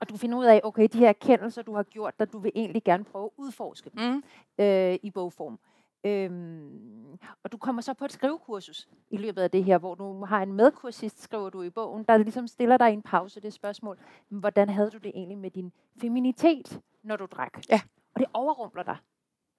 og 0.00 0.08
du 0.08 0.16
finder 0.16 0.38
ud 0.38 0.44
af, 0.44 0.60
okay, 0.64 0.88
de 0.92 0.98
her 0.98 1.08
erkendelser, 1.08 1.62
du 1.62 1.74
har 1.74 1.82
gjort, 1.82 2.18
der 2.18 2.24
du 2.24 2.38
vil 2.38 2.52
egentlig 2.54 2.84
gerne 2.84 3.04
prøve 3.04 3.24
at 3.24 3.30
udforske 3.36 3.90
dem 3.90 4.12
mm. 4.12 4.22
øh, 4.64 4.98
i 5.02 5.10
bogform. 5.10 5.58
Øhm, 6.04 7.18
og 7.44 7.52
du 7.52 7.56
kommer 7.56 7.82
så 7.82 7.94
på 7.94 8.04
et 8.04 8.12
skrivekursus 8.12 8.88
i 9.10 9.16
løbet 9.16 9.42
af 9.42 9.50
det 9.50 9.64
her, 9.64 9.78
hvor 9.78 9.94
du 9.94 10.24
har 10.24 10.42
en 10.42 10.52
medkursist, 10.52 11.22
skriver 11.22 11.50
du 11.50 11.62
i 11.62 11.70
bogen, 11.70 12.04
der 12.04 12.16
ligesom 12.16 12.46
stiller 12.46 12.76
dig 12.76 12.90
i 12.90 12.92
en 12.92 13.02
pause 13.02 13.40
det 13.40 13.52
spørgsmål, 13.52 13.98
hvordan 14.28 14.68
havde 14.68 14.90
du 14.90 14.98
det 14.98 15.12
egentlig 15.14 15.38
med 15.38 15.50
din 15.50 15.72
feminitet, 16.00 16.80
når 17.02 17.16
du 17.16 17.26
drak? 17.26 17.62
Ja. 17.68 17.80
Og 18.14 18.20
det 18.20 18.28
overrumpler 18.32 18.82
dig, 18.82 18.96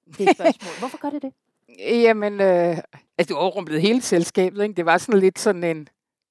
det 0.05 0.29
spørgsmål. 0.37 0.79
Hvorfor 0.79 0.97
gør 0.97 1.09
det 1.09 1.21
det? 1.21 1.33
Jamen, 1.79 2.41
øh, 2.41 2.77
altså 3.17 3.27
det 3.27 3.31
overrumplede 3.31 3.81
hele 3.81 4.01
selskabet, 4.01 4.63
ikke? 4.63 4.73
Det 4.73 4.85
var 4.85 4.97
sådan 4.97 5.19
lidt 5.19 5.39
sådan 5.39 5.63
en, 5.63 5.87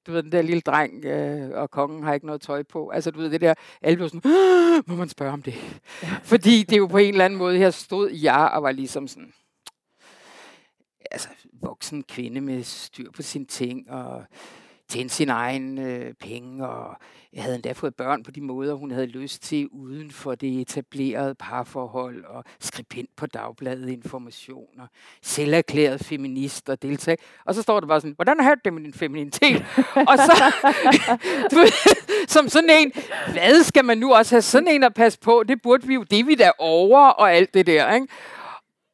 du 0.07 0.13
ved, 0.13 0.23
den 0.23 0.33
der 0.33 0.43
lille 0.43 0.61
dreng, 0.61 1.05
øh, 1.05 1.51
og 1.61 1.71
kongen 1.71 2.03
har 2.03 2.15
ikke 2.15 2.27
noget 2.27 2.41
tøj 2.41 2.63
på. 2.63 2.89
Altså, 2.89 3.11
du 3.11 3.19
ved, 3.19 3.31
det 3.31 3.41
der, 3.41 3.55
alle 3.83 3.97
blev 3.97 4.09
sådan, 4.09 4.33
må 4.87 4.95
man 4.95 5.09
spørge 5.09 5.33
om 5.33 5.43
det? 5.43 5.55
Ja. 6.03 6.09
Fordi 6.33 6.63
det 6.63 6.79
jo 6.79 6.87
på 6.87 6.99
en 6.99 7.13
eller 7.13 7.25
anden 7.25 7.39
måde, 7.39 7.59
her 7.59 7.71
stod 7.71 8.11
jeg 8.11 8.51
og 8.55 8.63
var 8.63 8.73
ligesom 8.73 9.09
sådan, 9.09 9.33
altså, 11.11 11.29
voksen 11.63 12.03
kvinde 12.03 12.41
med 12.41 12.63
styr 12.63 13.11
på 13.11 13.23
sine 13.23 13.45
ting, 13.47 13.91
og 13.91 14.25
tjene 14.91 15.11
sin 15.11 15.29
egen 15.29 15.79
øh, 15.79 16.15
penge, 16.15 16.69
og 16.69 16.97
jeg 17.33 17.43
havde 17.43 17.55
endda 17.55 17.73
fået 17.73 17.95
børn 17.95 18.23
på 18.23 18.31
de 18.31 18.41
måder, 18.41 18.75
hun 18.75 18.91
havde 18.91 19.07
lyst 19.07 19.43
til, 19.43 19.69
uden 19.73 20.11
for 20.11 20.35
det 20.35 20.61
etablerede 20.61 21.35
parforhold, 21.35 22.25
og 22.25 22.45
skribent 22.61 23.11
på 23.17 23.27
dagbladet 23.27 23.89
informationer, 23.89 24.87
selverklæret 25.23 26.05
feminist 26.05 26.69
og 26.69 26.83
deltag. 26.83 27.19
Og 27.45 27.55
så 27.55 27.63
står 27.63 27.81
der 27.81 27.87
bare 27.87 28.01
sådan, 28.01 28.15
hvordan 28.15 28.41
har 28.41 28.55
det 28.55 28.73
med 28.73 28.83
din 28.83 28.93
femininitet? 28.93 29.65
og 30.11 30.19
så, 30.19 30.53
du 31.51 31.57
ved, 31.57 32.27
som 32.29 32.49
sådan 32.49 32.71
en, 32.71 32.93
hvad 33.33 33.63
skal 33.63 33.85
man 33.85 33.99
nu 33.99 34.15
også 34.15 34.35
have 34.35 34.43
sådan 34.43 34.69
en 34.69 34.85
at 34.85 34.95
passe 34.95 35.19
på? 35.19 35.43
Det 35.49 35.63
burde 35.63 35.87
vi 35.87 35.95
jo, 35.95 36.03
det 36.03 36.27
vi 36.27 36.35
der 36.35 36.51
over, 36.59 37.09
og 37.09 37.33
alt 37.33 37.55
det 37.55 37.67
der, 37.67 37.95
ikke? 37.95 38.07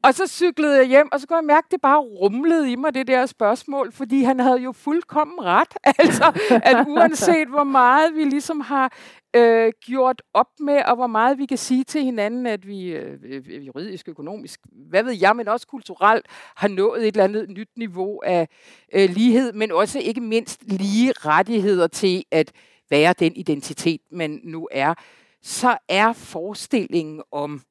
Og 0.06 0.14
så 0.14 0.26
cyklede 0.26 0.76
jeg 0.76 0.86
hjem, 0.86 1.08
og 1.12 1.20
så 1.20 1.26
kunne 1.26 1.36
jeg 1.36 1.44
mærke, 1.44 1.66
at 1.66 1.70
det 1.70 1.80
bare 1.80 1.98
rumlede 1.98 2.72
i 2.72 2.76
mig, 2.76 2.94
det 2.94 3.06
der 3.06 3.26
spørgsmål, 3.26 3.92
fordi 3.92 4.22
han 4.22 4.40
havde 4.40 4.58
jo 4.58 4.72
fuldkommen 4.72 5.44
ret. 5.44 5.74
Altså, 5.98 6.40
at 6.64 6.86
uanset 6.88 7.48
hvor 7.48 7.64
meget 7.64 8.14
vi 8.14 8.24
ligesom 8.24 8.60
har 8.60 8.92
øh, 9.36 9.72
gjort 9.86 10.22
op 10.34 10.46
med, 10.60 10.82
og 10.82 10.96
hvor 10.96 11.06
meget 11.06 11.38
vi 11.38 11.46
kan 11.46 11.58
sige 11.58 11.84
til 11.84 12.02
hinanden, 12.02 12.46
at 12.46 12.66
vi 12.66 12.88
øh, 12.88 13.66
juridisk, 13.66 14.08
økonomisk, 14.08 14.60
hvad 14.90 15.02
ved 15.02 15.12
jeg, 15.20 15.36
men 15.36 15.48
også 15.48 15.66
kulturelt, 15.66 16.26
har 16.56 16.68
nået 16.68 17.00
et 17.02 17.06
eller 17.06 17.24
andet 17.24 17.50
nyt 17.50 17.70
niveau 17.76 18.20
af 18.24 18.48
øh, 18.92 19.10
lighed, 19.10 19.52
men 19.52 19.72
også 19.72 19.98
ikke 19.98 20.20
mindst 20.20 20.62
lige 20.66 21.12
rettigheder 21.12 21.86
til 21.86 22.24
at 22.30 22.52
være 22.90 23.14
den 23.18 23.36
identitet, 23.36 24.00
man 24.10 24.40
nu 24.44 24.68
er, 24.72 24.94
så 25.42 25.78
er 25.88 26.12
forestillingen 26.12 27.22
om 27.32 27.62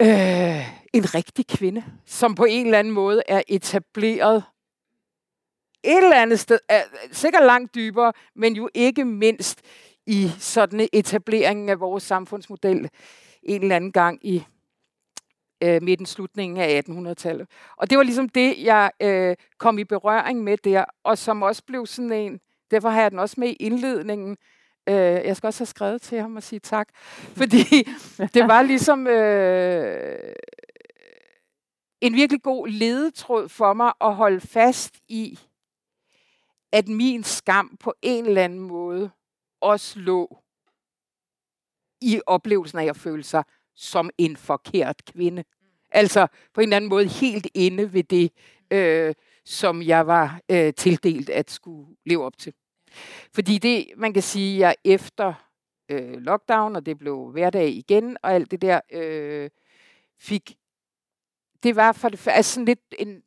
øh, 0.00 0.80
en 0.92 1.14
rigtig 1.14 1.46
kvinde, 1.46 1.84
som 2.06 2.34
på 2.34 2.44
en 2.44 2.66
eller 2.66 2.78
anden 2.78 2.94
måde 2.94 3.22
er 3.28 3.42
etableret 3.48 4.44
et 5.84 5.96
eller 5.96 6.16
andet 6.16 6.40
sted, 6.40 6.58
er, 6.68 6.82
sikkert 7.12 7.44
langt 7.44 7.74
dybere, 7.74 8.12
men 8.36 8.56
jo 8.56 8.68
ikke 8.74 9.04
mindst 9.04 9.62
i 10.06 10.30
sådan 10.38 10.88
etableringen 10.92 11.68
af 11.68 11.80
vores 11.80 12.02
samfundsmodel 12.02 12.90
en 13.42 13.62
eller 13.62 13.76
anden 13.76 13.92
gang 13.92 14.26
i 14.26 14.44
øh, 15.62 15.82
midten, 15.82 16.06
slutningen 16.06 16.58
af 16.58 16.82
1800-tallet. 16.88 17.46
Og 17.76 17.90
det 17.90 17.98
var 17.98 18.04
ligesom 18.04 18.28
det, 18.28 18.64
jeg 18.64 18.90
øh, 19.02 19.36
kom 19.58 19.78
i 19.78 19.84
berøring 19.84 20.44
med 20.44 20.56
der, 20.56 20.84
og 21.04 21.18
som 21.18 21.42
også 21.42 21.62
blev 21.66 21.86
sådan 21.86 22.12
en, 22.12 22.40
derfor 22.70 22.88
har 22.88 23.00
jeg 23.02 23.10
den 23.10 23.18
også 23.18 23.34
med 23.38 23.48
i 23.48 23.52
indledningen, 23.52 24.36
Øh, 24.90 25.26
jeg 25.26 25.36
skal 25.36 25.46
også 25.46 25.60
have 25.60 25.66
skrevet 25.66 26.02
til 26.02 26.20
ham 26.20 26.36
og 26.36 26.42
sige 26.42 26.60
tak, 26.60 26.88
fordi 27.36 27.64
det 28.34 28.48
var 28.48 28.62
ligesom 28.62 29.06
øh, 29.06 30.34
en 32.00 32.14
virkelig 32.14 32.42
god 32.42 32.68
ledetråd 32.68 33.48
for 33.48 33.72
mig 33.72 33.92
at 34.00 34.14
holde 34.14 34.40
fast 34.40 34.94
i, 35.08 35.38
at 36.72 36.88
min 36.88 37.24
skam 37.24 37.76
på 37.80 37.94
en 38.02 38.26
eller 38.26 38.44
anden 38.44 38.60
måde 38.60 39.10
også 39.60 39.98
lå 39.98 40.38
i 42.00 42.20
oplevelsen 42.26 42.78
af 42.78 42.84
at 42.86 42.96
føle 42.96 43.22
sig 43.22 43.44
som 43.74 44.10
en 44.18 44.36
forkert 44.36 45.04
kvinde. 45.04 45.44
Altså 45.90 46.26
på 46.54 46.60
en 46.60 46.68
eller 46.68 46.76
anden 46.76 46.90
måde 46.90 47.06
helt 47.06 47.48
inde 47.54 47.92
ved 47.92 48.04
det, 48.04 48.32
øh, 48.70 49.14
som 49.44 49.82
jeg 49.82 50.06
var 50.06 50.40
øh, 50.50 50.74
tildelt 50.74 51.30
at 51.30 51.50
skulle 51.50 51.96
leve 52.06 52.24
op 52.24 52.38
til. 52.38 52.54
Fordi 53.34 53.58
det, 53.58 53.86
man 53.96 54.12
kan 54.12 54.22
sige, 54.22 54.58
jeg 54.58 54.76
efter 54.84 55.34
øh, 55.88 56.12
lockdown, 56.12 56.76
og 56.76 56.86
det 56.86 56.98
blev 56.98 57.30
hverdag 57.32 57.68
igen, 57.68 58.16
og 58.22 58.32
alt 58.32 58.50
det 58.50 58.62
der, 58.62 58.80
øh, 58.92 59.50
fik, 60.18 60.56
det 61.62 61.76
var 61.76 61.92
for 61.92 62.08
det 62.08 62.28
altså 62.28 62.52
sådan 62.54 62.64
lidt 62.64 62.94
en, 62.98 63.22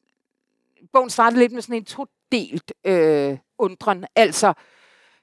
bogen 0.93 1.10
startede 1.10 1.39
lidt 1.39 1.52
med 1.52 1.62
sådan 1.62 1.76
en 1.76 1.86
todelt 1.86 2.73
øh, 2.84 3.38
undren. 3.58 4.06
Altså, 4.15 4.54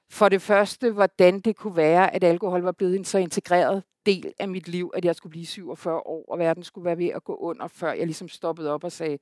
for 0.09 0.29
det 0.29 0.41
første, 0.41 0.91
hvordan 0.91 1.39
det 1.39 1.55
kunne 1.55 1.75
være, 1.75 2.13
at 2.13 2.23
alkohol 2.23 2.61
var 2.61 2.71
blevet 2.71 2.95
en 2.95 3.05
så 3.05 3.17
integreret 3.17 3.83
del 4.05 4.33
af 4.39 4.47
mit 4.47 4.67
liv, 4.67 4.91
at 4.93 5.05
jeg 5.05 5.15
skulle 5.15 5.31
blive 5.31 5.45
47 5.45 5.99
år, 5.99 6.25
og 6.31 6.39
verden 6.39 6.63
skulle 6.63 6.85
være 6.85 6.97
ved 6.97 7.07
at 7.07 7.23
gå 7.23 7.35
under, 7.35 7.67
før 7.67 7.93
jeg 7.93 8.05
ligesom 8.05 8.27
stoppede 8.27 8.73
op 8.73 8.83
og 8.83 8.91
sagde, 8.91 9.17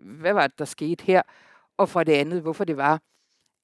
hvad 0.00 0.32
var 0.32 0.46
det, 0.46 0.58
der 0.58 0.64
skete 0.64 1.04
her? 1.04 1.22
Og 1.76 1.88
for 1.88 2.04
det 2.04 2.12
andet, 2.12 2.42
hvorfor 2.42 2.64
det 2.64 2.76
var, 2.76 3.00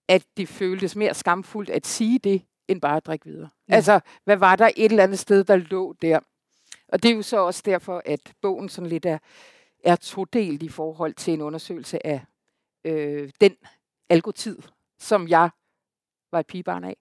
at 0.08 0.24
det 0.36 0.48
føltes 0.48 0.96
mere 0.96 1.14
skamfuldt 1.14 1.70
at 1.70 1.86
sige 1.86 2.18
det, 2.18 2.42
end 2.68 2.80
bare 2.80 2.96
at 2.96 3.06
drikke 3.06 3.26
videre. 3.26 3.48
Ja. 3.68 3.74
Altså, 3.74 4.00
hvad 4.24 4.36
var 4.36 4.56
der 4.56 4.70
et 4.76 4.90
eller 4.90 5.02
andet 5.02 5.18
sted, 5.18 5.44
der 5.44 5.56
lå 5.56 5.94
der? 6.02 6.20
Og 6.88 7.02
det 7.02 7.10
er 7.10 7.14
jo 7.14 7.22
så 7.22 7.36
også 7.36 7.62
derfor, 7.64 8.02
at 8.04 8.32
bogen 8.42 8.68
sådan 8.68 8.88
lidt 8.88 9.06
er, 9.06 9.18
er 9.84 9.96
todelt 9.96 10.62
i 10.62 10.68
forhold 10.68 11.14
til 11.14 11.34
en 11.34 11.40
undersøgelse 11.40 12.06
af 12.06 12.20
øh, 12.84 13.30
den 13.40 13.56
algotid, 14.08 14.58
som 14.98 15.28
jeg 15.28 15.50
var 16.32 16.40
et 16.40 16.46
pigebarn 16.46 16.84
af. 16.84 16.96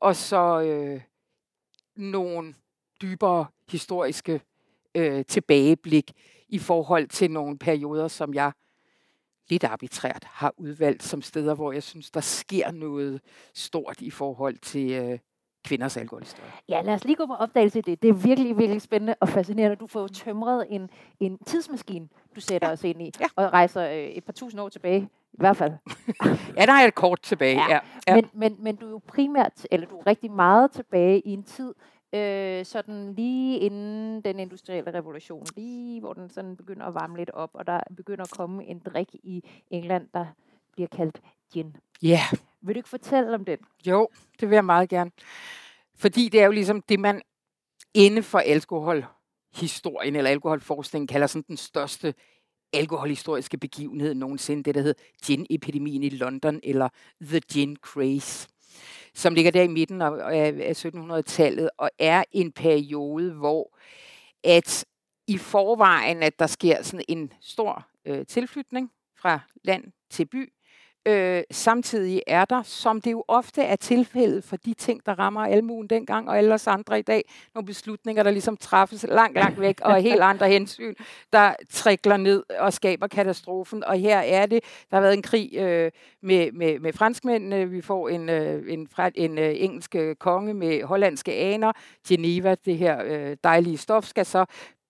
Og 0.00 0.16
så 0.16 0.60
øh, 0.60 1.00
nogle 1.96 2.54
dybere 3.02 3.46
historiske 3.68 4.40
øh, 4.94 5.24
tilbageblik 5.24 6.12
i 6.48 6.58
forhold 6.58 7.08
til 7.08 7.30
nogle 7.30 7.58
perioder, 7.58 8.08
som 8.08 8.34
jeg 8.34 8.52
lidt 9.48 9.64
arbitrært 9.64 10.24
har 10.24 10.54
udvalgt 10.56 11.02
som 11.02 11.22
steder, 11.22 11.54
hvor 11.54 11.72
jeg 11.72 11.82
synes, 11.82 12.10
der 12.10 12.20
sker 12.20 12.70
noget 12.70 13.20
stort 13.54 14.00
i 14.00 14.10
forhold 14.10 14.58
til 14.58 14.90
øh, 14.90 15.18
kvinders 15.64 15.96
alkoholhistorie. 15.96 16.50
Ja, 16.68 16.82
lad 16.82 16.94
os 16.94 17.04
lige 17.04 17.16
gå 17.16 17.26
på 17.26 17.34
opdagelse 17.34 17.78
i 17.78 17.82
det. 17.82 18.02
Det 18.02 18.08
er 18.08 18.12
virkelig, 18.12 18.58
virkelig 18.58 18.82
spændende 18.82 19.14
og 19.20 19.28
fascinerende. 19.28 19.76
Du 19.76 19.86
får 19.86 20.06
tømret 20.06 20.66
en, 20.70 20.90
en 21.20 21.38
tidsmaskine, 21.46 22.08
du 22.36 22.40
sætter 22.40 22.68
ja. 22.68 22.72
os 22.72 22.84
ind 22.84 23.02
i, 23.02 23.12
ja. 23.20 23.26
og 23.36 23.52
rejser 23.52 23.88
øh, 23.90 23.96
et 23.96 24.24
par 24.24 24.32
tusind 24.32 24.60
år 24.60 24.68
tilbage. 24.68 25.08
I 25.32 25.38
hvert 25.38 25.56
fald. 25.56 25.72
ja, 26.58 26.66
der 26.66 26.72
er 26.72 26.86
et 26.86 26.94
kort 26.94 27.20
tilbage. 27.22 27.56
Ja. 27.56 27.74
Ja. 27.74 27.80
Ja. 28.08 28.14
Men, 28.14 28.24
men, 28.34 28.56
men 28.58 28.76
du 28.76 28.86
er 28.86 28.90
jo 28.90 29.00
primært, 29.08 29.66
eller 29.70 29.86
du 29.86 29.98
er 29.98 30.06
rigtig 30.06 30.30
meget 30.30 30.70
tilbage 30.70 31.20
i 31.20 31.30
en 31.30 31.42
tid, 31.42 31.74
øh, 32.12 32.64
sådan 32.64 33.14
lige 33.14 33.58
inden 33.58 34.20
den 34.20 34.38
industrielle 34.38 34.94
revolution, 34.94 35.46
lige 35.56 36.00
hvor 36.00 36.12
den 36.12 36.30
sådan 36.30 36.56
begynder 36.56 36.86
at 36.86 36.94
varme 36.94 37.16
lidt 37.16 37.30
op, 37.30 37.50
og 37.52 37.66
der 37.66 37.80
begynder 37.96 38.24
at 38.24 38.30
komme 38.30 38.64
en 38.64 38.78
drik 38.78 39.08
i 39.14 39.44
England, 39.70 40.08
der 40.14 40.26
bliver 40.72 40.88
kaldt 40.88 41.20
gin. 41.52 41.76
Ja. 42.02 42.08
Yeah. 42.08 42.40
Vil 42.60 42.74
du 42.74 42.78
ikke 42.78 42.88
fortælle 42.88 43.34
om 43.34 43.44
den? 43.44 43.58
Jo, 43.86 44.08
det 44.40 44.48
vil 44.48 44.56
jeg 44.56 44.64
meget 44.64 44.88
gerne. 44.88 45.10
Fordi 45.94 46.28
det 46.28 46.40
er 46.40 46.44
jo 46.44 46.52
ligesom 46.52 46.82
det, 46.82 47.00
man 47.00 47.22
inden 47.94 48.22
for 48.22 48.38
alkoholhistorien 48.38 50.16
eller 50.16 50.30
alkoholforskningen 50.30 51.06
kalder 51.06 51.26
sådan 51.26 51.44
den 51.48 51.56
største 51.56 52.14
alkoholhistoriske 52.72 53.58
begivenhed 53.58 54.14
nogensinde, 54.14 54.62
det 54.62 54.74
der 54.74 54.80
hedder 54.80 55.02
gin-epidemien 55.26 56.02
i 56.02 56.08
London, 56.08 56.60
eller 56.62 56.88
The 57.22 57.40
Gin 57.40 57.76
Craze 57.76 58.48
som 59.14 59.34
ligger 59.34 59.50
der 59.50 59.62
i 59.62 59.68
midten 59.68 60.02
af, 60.02 60.10
af 60.10 60.86
1700-tallet, 60.86 61.70
og 61.78 61.90
er 61.98 62.24
en 62.32 62.52
periode, 62.52 63.32
hvor 63.32 63.76
at 64.44 64.84
i 65.26 65.38
forvejen, 65.38 66.22
at 66.22 66.38
der 66.38 66.46
sker 66.46 66.82
sådan 66.82 67.04
en 67.08 67.32
stor 67.40 67.86
øh, 68.06 68.26
tilflytning 68.26 68.90
fra 69.18 69.40
land 69.64 69.84
til 70.10 70.26
by, 70.26 70.52
Øh, 71.06 71.42
samtidig 71.50 72.22
er 72.26 72.44
der, 72.44 72.62
som 72.62 73.00
det 73.00 73.12
jo 73.12 73.24
ofte 73.28 73.62
er 73.62 73.76
tilfældet 73.76 74.44
for 74.44 74.56
de 74.56 74.74
ting, 74.74 75.06
der 75.06 75.18
rammer 75.18 75.40
almuen 75.40 75.86
dengang 75.86 76.28
og 76.28 76.38
alle 76.38 76.54
os 76.54 76.66
andre 76.66 76.98
i 76.98 77.02
dag, 77.02 77.24
nogle 77.54 77.66
beslutninger, 77.66 78.22
der 78.22 78.30
ligesom 78.30 78.56
træffes 78.56 79.06
langt, 79.08 79.34
langt 79.34 79.60
væk, 79.60 79.80
og 79.80 80.00
helt 80.00 80.20
andre 80.32 80.48
hensyn, 80.48 80.94
der 81.32 81.54
trikler 81.70 82.16
ned 82.16 82.42
og 82.58 82.72
skaber 82.72 83.06
katastrofen. 83.06 83.84
Og 83.84 83.98
her 83.98 84.18
er 84.18 84.46
det, 84.46 84.64
der 84.90 84.96
har 84.96 85.00
været 85.00 85.14
en 85.14 85.22
krig 85.22 85.54
øh, 85.56 85.90
med, 86.22 86.52
med, 86.52 86.78
med 86.78 86.92
franskmændene, 86.92 87.70
vi 87.70 87.80
får 87.80 88.08
en, 88.08 88.28
øh, 88.28 88.72
en, 88.72 88.88
en, 88.98 89.12
en 89.14 89.38
øh, 89.38 89.54
engelsk 89.56 89.94
øh, 89.94 90.16
konge 90.16 90.54
med 90.54 90.82
hollandske 90.82 91.32
aner, 91.32 91.72
Geneva, 92.08 92.54
det 92.64 92.78
her 92.78 93.02
øh, 93.04 93.36
dejlige 93.44 93.78
stof, 93.78 94.04
skal 94.04 94.26
så 94.26 94.44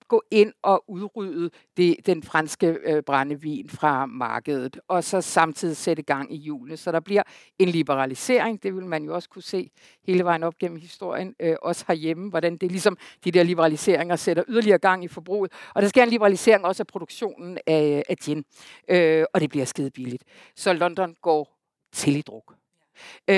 gå 0.09 0.23
ind 0.31 0.53
og 0.62 0.85
udrydde 0.88 1.51
det, 1.77 1.97
den 2.07 2.23
franske 2.23 2.66
øh, 2.66 3.03
brændevin 3.03 3.69
fra 3.69 4.07
markedet, 4.07 4.81
og 4.88 5.05
så 5.05 5.21
samtidig 5.21 5.77
sætte 5.77 6.03
gang 6.03 6.35
i 6.35 6.37
julene. 6.37 6.77
Så 6.77 6.92
der 6.92 7.01
bliver 7.01 7.23
en 7.59 7.69
liberalisering, 7.69 8.62
det 8.62 8.75
vil 8.75 8.85
man 8.87 9.05
jo 9.05 9.14
også 9.14 9.29
kunne 9.29 9.42
se 9.42 9.71
hele 10.07 10.25
vejen 10.25 10.42
op 10.42 10.59
gennem 10.59 10.79
historien, 10.79 11.35
øh, 11.40 11.57
også 11.62 11.85
herhjemme, 11.88 12.31
hvordan 12.31 12.57
det 12.57 12.71
ligesom 12.71 12.97
de 13.25 13.31
der 13.31 13.42
liberaliseringer 13.42 14.16
sætter 14.16 14.45
yderligere 14.49 14.79
gang 14.79 15.05
i 15.05 15.09
forbruget. 15.09 15.53
Og 15.75 15.83
der 15.83 15.88
sker 15.88 16.03
en 16.03 16.09
liberalisering 16.09 16.64
også 16.64 16.83
af 16.83 16.87
produktionen 16.87 17.59
af, 17.66 18.03
af 18.09 18.16
gin, 18.16 18.45
øh, 18.88 19.25
og 19.35 19.40
det 19.40 19.51
bliver 19.51 19.64
skide 19.64 19.90
billigt. 19.90 20.25
Så 20.57 20.73
London 20.73 21.14
går 21.23 21.57
til 21.92 22.16
i 22.16 22.23
druk. 22.23 22.55
Øh, 23.28 23.37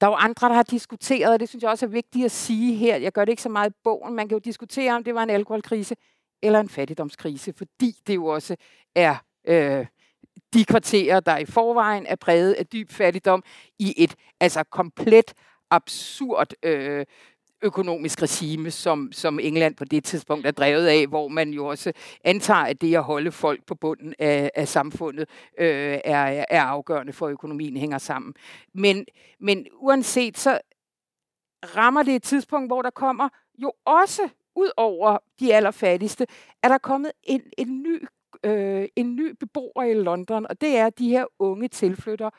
der 0.00 0.06
er 0.06 0.06
jo 0.06 0.14
andre, 0.14 0.48
der 0.48 0.54
har 0.54 0.62
diskuteret, 0.62 1.32
og 1.32 1.40
det 1.40 1.48
synes 1.48 1.62
jeg 1.62 1.70
også 1.70 1.86
er 1.86 1.90
vigtigt 1.90 2.24
at 2.24 2.30
sige 2.30 2.74
her. 2.74 2.96
Jeg 2.96 3.12
gør 3.12 3.24
det 3.24 3.32
ikke 3.32 3.42
så 3.42 3.48
meget 3.48 3.70
i 3.70 3.74
bogen. 3.84 4.14
Man 4.14 4.28
kan 4.28 4.36
jo 4.36 4.40
diskutere, 4.44 4.92
om 4.92 5.04
det 5.04 5.14
var 5.14 5.22
en 5.22 5.30
alkoholkrise 5.30 5.96
eller 6.42 6.60
en 6.60 6.68
fattigdomskrise, 6.68 7.52
fordi 7.56 7.94
det 8.06 8.14
jo 8.14 8.26
også 8.26 8.56
er 8.94 9.16
øh, 9.48 9.86
de 10.54 10.64
kvarterer, 10.64 11.20
der 11.20 11.38
i 11.38 11.44
forvejen 11.44 12.06
er 12.06 12.16
præget 12.16 12.52
af 12.52 12.66
dyb 12.66 12.90
fattigdom 12.90 13.42
i 13.78 13.94
et 13.96 14.14
altså 14.40 14.64
komplet 14.64 15.34
absurd 15.70 16.52
øh, 16.62 17.06
økonomisk 17.66 18.22
regime, 18.22 18.70
som, 18.70 19.12
som 19.12 19.38
England 19.38 19.76
på 19.76 19.84
det 19.84 20.04
tidspunkt 20.04 20.46
er 20.46 20.50
drevet 20.50 20.86
af, 20.86 21.06
hvor 21.06 21.28
man 21.28 21.50
jo 21.50 21.66
også 21.66 21.92
antager, 22.24 22.60
at 22.60 22.80
det 22.80 22.96
at 22.96 23.02
holde 23.02 23.32
folk 23.32 23.66
på 23.66 23.74
bunden 23.74 24.14
af, 24.18 24.50
af 24.54 24.68
samfundet 24.68 25.28
øh, 25.58 25.98
er, 26.04 26.44
er 26.50 26.62
afgørende 26.62 27.12
for, 27.12 27.26
at 27.26 27.32
økonomien 27.32 27.76
hænger 27.76 27.98
sammen. 27.98 28.34
Men, 28.74 29.06
men 29.40 29.66
uanset, 29.74 30.38
så 30.38 30.60
rammer 31.76 32.02
det 32.02 32.14
et 32.14 32.22
tidspunkt, 32.22 32.68
hvor 32.68 32.82
der 32.82 32.90
kommer 32.90 33.28
jo 33.58 33.72
også 33.84 34.28
ud 34.56 34.70
over 34.76 35.18
de 35.40 35.54
allerfattigste, 35.54 36.26
er 36.62 36.68
der 36.68 36.78
kommet 36.78 37.12
en, 37.22 37.42
en, 37.58 37.82
ny, 37.82 38.06
øh, 38.44 38.88
en 38.96 39.16
ny 39.16 39.34
beboer 39.40 39.82
i 39.82 39.94
London, 39.94 40.46
og 40.50 40.60
det 40.60 40.76
er 40.76 40.90
de 40.90 41.08
her 41.08 41.24
unge 41.38 41.68
tilflyttere, 41.68 42.30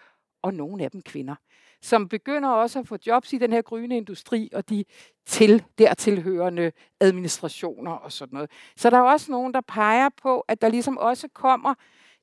og 0.42 0.54
nogle 0.54 0.84
af 0.84 0.92
dem 0.92 1.02
kvinder 1.02 1.36
som 1.82 2.10
begynder 2.10 2.50
også 2.50 2.80
at 2.80 2.88
få 2.88 2.98
jobs 3.08 3.34
i 3.34 3.38
den 3.38 3.54
her 3.54 3.62
grønne 3.62 3.98
industri 3.98 4.50
og 4.54 4.70
de 4.70 4.86
til 5.26 5.64
dertilhørende 5.78 6.72
administrationer 7.00 7.92
og 7.92 8.12
sådan 8.12 8.34
noget. 8.34 8.52
Så 8.76 8.90
der 8.90 8.98
er 8.98 9.02
også 9.02 9.32
nogen, 9.32 9.54
der 9.54 9.62
peger 9.62 10.10
på, 10.22 10.40
at 10.40 10.62
der 10.62 10.70
ligesom 10.70 10.98
også 10.98 11.28
kommer 11.28 11.74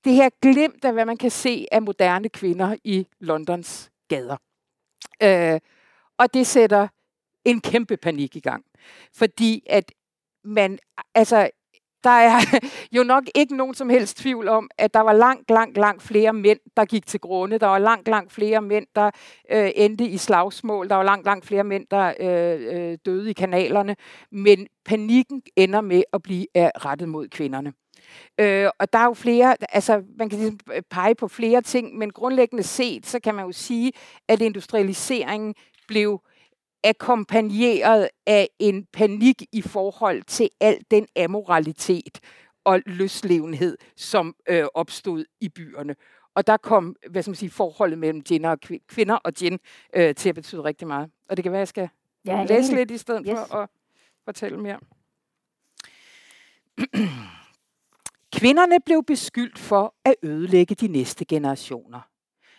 det 0.04 0.12
her 0.12 0.30
glimt 0.42 0.84
af, 0.84 0.92
hvad 0.92 1.04
man 1.04 1.16
kan 1.16 1.30
se 1.30 1.66
af 1.72 1.82
moderne 1.82 2.28
kvinder 2.28 2.76
i 2.84 3.06
Londons 3.20 3.90
gader. 4.08 4.36
Øh, 5.22 5.60
og 6.18 6.34
det 6.34 6.46
sætter 6.46 6.88
en 7.44 7.60
kæmpe 7.60 7.96
panik 7.96 8.36
i 8.36 8.40
gang. 8.40 8.64
Fordi 9.12 9.62
at 9.66 9.92
man, 10.44 10.78
altså 11.14 11.50
der 12.04 12.10
er 12.10 12.40
jo 12.96 13.02
nok 13.02 13.24
ikke 13.34 13.56
nogen 13.56 13.74
som 13.74 13.88
helst 13.88 14.16
tvivl 14.16 14.48
om, 14.48 14.70
at 14.78 14.94
der 14.94 15.00
var 15.00 15.12
langt, 15.12 15.50
langt, 15.50 15.76
langt 15.76 16.02
flere 16.02 16.32
mænd, 16.32 16.58
der 16.76 16.84
gik 16.84 17.06
til 17.06 17.20
grunde. 17.20 17.58
Der 17.58 17.66
var 17.66 17.78
langt, 17.78 18.08
langt 18.08 18.32
flere 18.32 18.62
mænd, 18.62 18.86
der 18.94 19.10
øh, 19.50 19.70
endte 19.76 20.04
i 20.04 20.16
slagsmål. 20.16 20.88
Der 20.88 20.94
var 20.94 21.02
langt, 21.02 21.26
langt 21.26 21.46
flere 21.46 21.64
mænd, 21.64 21.86
der 21.90 22.14
øh, 22.20 22.90
øh, 22.90 22.98
døde 23.06 23.30
i 23.30 23.32
kanalerne. 23.32 23.96
Men 24.30 24.66
panikken 24.84 25.42
ender 25.56 25.80
med 25.80 26.02
at 26.12 26.22
blive 26.22 26.46
øh, 26.56 26.62
rettet 26.64 27.08
mod 27.08 27.28
kvinderne. 27.28 27.72
Øh, 28.40 28.68
og 28.78 28.92
der 28.92 28.98
er 28.98 29.04
jo 29.04 29.14
flere, 29.14 29.56
altså 29.74 30.02
man 30.18 30.28
kan 30.28 30.38
ligesom 30.38 30.58
øh, 30.72 30.82
pege 30.90 31.14
på 31.14 31.28
flere 31.28 31.62
ting, 31.62 31.98
men 31.98 32.10
grundlæggende 32.10 32.62
set, 32.62 33.06
så 33.06 33.20
kan 33.20 33.34
man 33.34 33.44
jo 33.44 33.52
sige, 33.52 33.92
at 34.28 34.42
industrialiseringen 34.42 35.54
blev 35.88 36.20
akkompagneret 36.84 38.08
af 38.26 38.48
en 38.58 38.86
panik 38.92 39.42
i 39.52 39.62
forhold 39.62 40.22
til 40.22 40.48
al 40.60 40.80
den 40.90 41.06
amoralitet 41.16 42.20
og 42.64 42.80
løslevenhed, 42.86 43.78
som 43.96 44.36
øh, 44.48 44.64
opstod 44.74 45.24
i 45.40 45.48
byerne. 45.48 45.96
Og 46.34 46.46
der 46.46 46.56
kom 46.56 46.96
hvad 47.10 47.22
skal 47.22 47.30
man 47.30 47.36
sige, 47.36 47.50
forholdet 47.50 47.98
mellem 47.98 48.22
gin 48.22 48.44
og 48.44 48.58
kvinder 48.88 49.14
og 49.14 49.32
gin 49.32 49.58
øh, 49.94 50.14
til 50.14 50.28
at 50.28 50.34
betyde 50.34 50.64
rigtig 50.64 50.88
meget. 50.88 51.10
Og 51.28 51.36
det 51.36 51.42
kan 51.42 51.52
være, 51.52 51.58
jeg 51.58 51.68
skal 51.68 51.88
ja, 52.26 52.44
læse 52.44 52.74
lidt 52.74 52.90
i 52.90 52.98
stedet 52.98 53.26
yes. 53.28 53.38
for 53.48 53.56
at 53.56 53.68
fortælle 54.24 54.60
mere. 54.60 54.80
Kvinderne 58.38 58.80
blev 58.86 59.04
beskyldt 59.04 59.58
for 59.58 59.94
at 60.04 60.14
ødelægge 60.22 60.74
de 60.74 60.88
næste 60.88 61.24
generationer. 61.24 62.00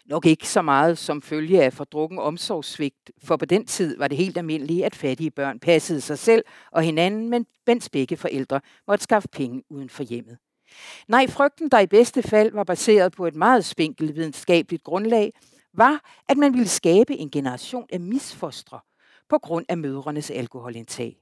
Nok 0.05 0.25
ikke 0.25 0.49
så 0.49 0.61
meget 0.61 0.97
som 0.97 1.21
følge 1.21 1.63
af 1.63 1.73
fordrukken 1.73 2.19
omsorgssvigt, 2.19 3.11
for 3.23 3.37
på 3.37 3.45
den 3.45 3.65
tid 3.65 3.97
var 3.97 4.07
det 4.07 4.17
helt 4.17 4.37
almindeligt, 4.37 4.85
at 4.85 4.95
fattige 4.95 5.31
børn 5.31 5.59
passede 5.59 6.01
sig 6.01 6.19
selv 6.19 6.43
og 6.71 6.83
hinanden, 6.83 7.29
men 7.29 7.45
mens 7.67 7.89
begge 7.89 8.17
forældre 8.17 8.61
måtte 8.87 9.03
skaffe 9.03 9.27
penge 9.31 9.63
uden 9.69 9.89
for 9.89 10.03
hjemmet. 10.03 10.37
Nej, 11.07 11.27
frygten, 11.27 11.69
der 11.69 11.79
i 11.79 11.87
bedste 11.87 12.23
fald 12.23 12.51
var 12.51 12.63
baseret 12.63 13.13
på 13.13 13.27
et 13.27 13.35
meget 13.35 13.65
spinkelt 13.65 14.15
videnskabeligt 14.15 14.83
grundlag, 14.83 15.33
var, 15.73 15.99
at 16.29 16.37
man 16.37 16.53
ville 16.53 16.67
skabe 16.67 17.17
en 17.17 17.31
generation 17.31 17.85
af 17.89 17.99
misfostre 17.99 18.79
på 19.29 19.37
grund 19.37 19.65
af 19.69 19.77
mødrenes 19.77 20.31
alkoholindtag. 20.31 21.17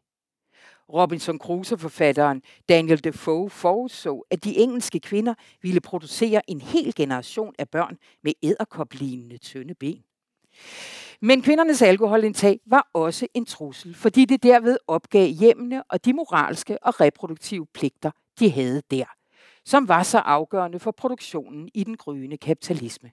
Robinson 0.93 1.39
Crusoe-forfatteren 1.39 2.41
Daniel 2.69 3.03
Defoe 3.03 3.49
forudså, 3.49 4.23
at 4.31 4.43
de 4.43 4.57
engelske 4.57 4.99
kvinder 4.99 5.33
ville 5.61 5.81
producere 5.81 6.49
en 6.49 6.61
hel 6.61 6.95
generation 6.95 7.53
af 7.59 7.69
børn 7.69 7.97
med 8.23 8.33
æderkoplignende 8.43 9.37
tynde 9.37 9.75
ben. 9.75 10.03
Men 11.21 11.41
kvindernes 11.41 11.81
alkoholindtag 11.81 12.59
var 12.65 12.89
også 12.93 13.27
en 13.33 13.45
trussel, 13.45 13.95
fordi 13.95 14.25
det 14.25 14.43
derved 14.43 14.77
opgav 14.87 15.27
hjemmene 15.27 15.83
og 15.83 16.05
de 16.05 16.13
moralske 16.13 16.83
og 16.83 17.01
reproduktive 17.01 17.67
pligter, 17.73 18.11
de 18.39 18.51
havde 18.51 18.81
der, 18.91 19.05
som 19.65 19.87
var 19.87 20.03
så 20.03 20.17
afgørende 20.17 20.79
for 20.79 20.91
produktionen 20.91 21.69
i 21.73 21.83
den 21.83 21.97
gryende 21.97 22.37
kapitalisme. 22.37 23.11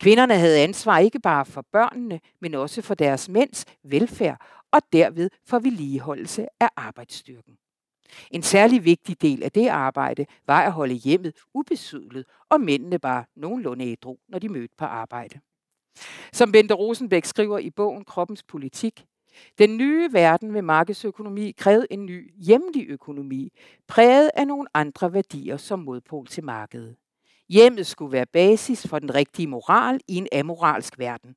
Kvinderne 0.00 0.34
havde 0.34 0.58
ansvar 0.58 0.98
ikke 0.98 1.20
bare 1.20 1.44
for 1.44 1.64
børnene, 1.72 2.20
men 2.40 2.54
også 2.54 2.82
for 2.82 2.94
deres 2.94 3.28
mænds 3.28 3.64
velfærd 3.84 4.40
og 4.72 4.82
derved 4.92 5.30
for 5.46 5.58
vedligeholdelse 5.58 6.46
af 6.60 6.68
arbejdsstyrken. 6.76 7.58
En 8.30 8.42
særlig 8.42 8.84
vigtig 8.84 9.22
del 9.22 9.42
af 9.42 9.52
det 9.52 9.68
arbejde 9.68 10.26
var 10.46 10.62
at 10.62 10.72
holde 10.72 10.94
hjemmet 10.94 11.36
ubesydlet, 11.54 12.24
og 12.50 12.60
mændene 12.60 12.98
bare 12.98 13.24
nogenlunde 13.36 13.84
ædru, 13.84 14.16
når 14.28 14.38
de 14.38 14.48
mødte 14.48 14.74
på 14.78 14.84
arbejde. 14.84 15.40
Som 16.32 16.52
Bente 16.52 16.74
Rosenbæk 16.74 17.24
skriver 17.24 17.58
i 17.58 17.70
bogen 17.70 18.04
Kroppens 18.04 18.42
politik, 18.42 19.04
den 19.58 19.76
nye 19.76 20.12
verden 20.12 20.52
med 20.52 20.62
markedsøkonomi 20.62 21.50
krævede 21.50 21.86
en 21.90 22.06
ny 22.06 22.34
hjemlig 22.36 22.86
økonomi, 22.88 23.52
præget 23.86 24.30
af 24.34 24.46
nogle 24.46 24.68
andre 24.74 25.12
værdier 25.12 25.56
som 25.56 25.78
modpol 25.78 26.26
til 26.26 26.44
markedet. 26.44 26.96
Hjemmet 27.48 27.86
skulle 27.86 28.12
være 28.12 28.26
basis 28.26 28.86
for 28.86 28.98
den 28.98 29.14
rigtige 29.14 29.46
moral 29.46 30.00
i 30.08 30.16
en 30.16 30.28
amoralsk 30.32 30.98
verden. 30.98 31.34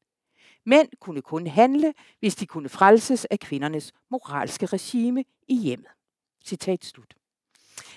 Mænd 0.66 0.90
kunne 1.00 1.22
kun 1.22 1.48
handle, 1.48 1.94
hvis 2.20 2.36
de 2.36 2.46
kunne 2.46 2.70
frelses 2.70 3.26
af 3.26 3.40
kvindernes 3.40 3.92
moralske 4.12 4.66
regime 4.66 5.24
i 5.48 5.56
hjemmet. 5.56 5.90
Citat 6.46 6.86
slut. 6.86 7.14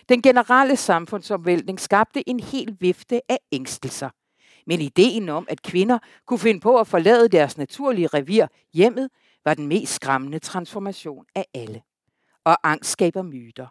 Den 0.08 0.22
generelle 0.22 0.76
samfundsomvæltning 0.76 1.80
skabte 1.80 2.28
en 2.28 2.40
hel 2.40 2.76
vifte 2.80 3.20
af 3.28 3.38
ængstelser. 3.52 4.10
Men 4.66 4.80
ideen 4.80 5.28
om, 5.28 5.46
at 5.50 5.62
kvinder 5.62 5.98
kunne 6.26 6.38
finde 6.38 6.60
på 6.60 6.80
at 6.80 6.86
forlade 6.86 7.28
deres 7.28 7.58
naturlige 7.58 8.06
revir 8.06 8.46
hjemmet, 8.74 9.10
var 9.44 9.54
den 9.54 9.66
mest 9.66 9.94
skræmmende 9.94 10.38
transformation 10.38 11.24
af 11.34 11.46
alle. 11.54 11.82
Og 12.44 12.56
angst 12.62 12.90
skaber 12.90 13.22
myter. 13.22 13.66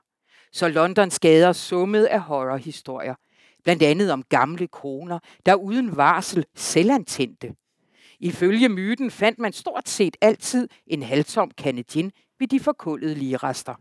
Så 0.52 0.68
Londons 0.68 1.20
gader 1.20 1.54
summede 1.54 2.10
af 2.10 2.22
horrorhistorier. 2.22 3.16
Blandt 3.64 3.84
andet 3.84 4.12
om 4.12 4.24
gamle 4.24 4.68
koner, 4.68 5.20
der 5.46 5.56
uden 5.56 5.98
varsel 5.98 6.46
selvantændte. 6.56 7.56
Ifølge 8.24 8.70
myten 8.70 9.12
fandt 9.12 9.40
man 9.40 9.54
stort 9.54 9.90
set 9.90 10.18
altid 10.22 10.68
en 10.88 11.04
halvtom 11.04 11.52
kande 11.58 11.84
gin 11.84 12.12
ved 12.40 12.48
de 12.48 12.60
forkullede 12.60 13.16
ligerester. 13.16 13.76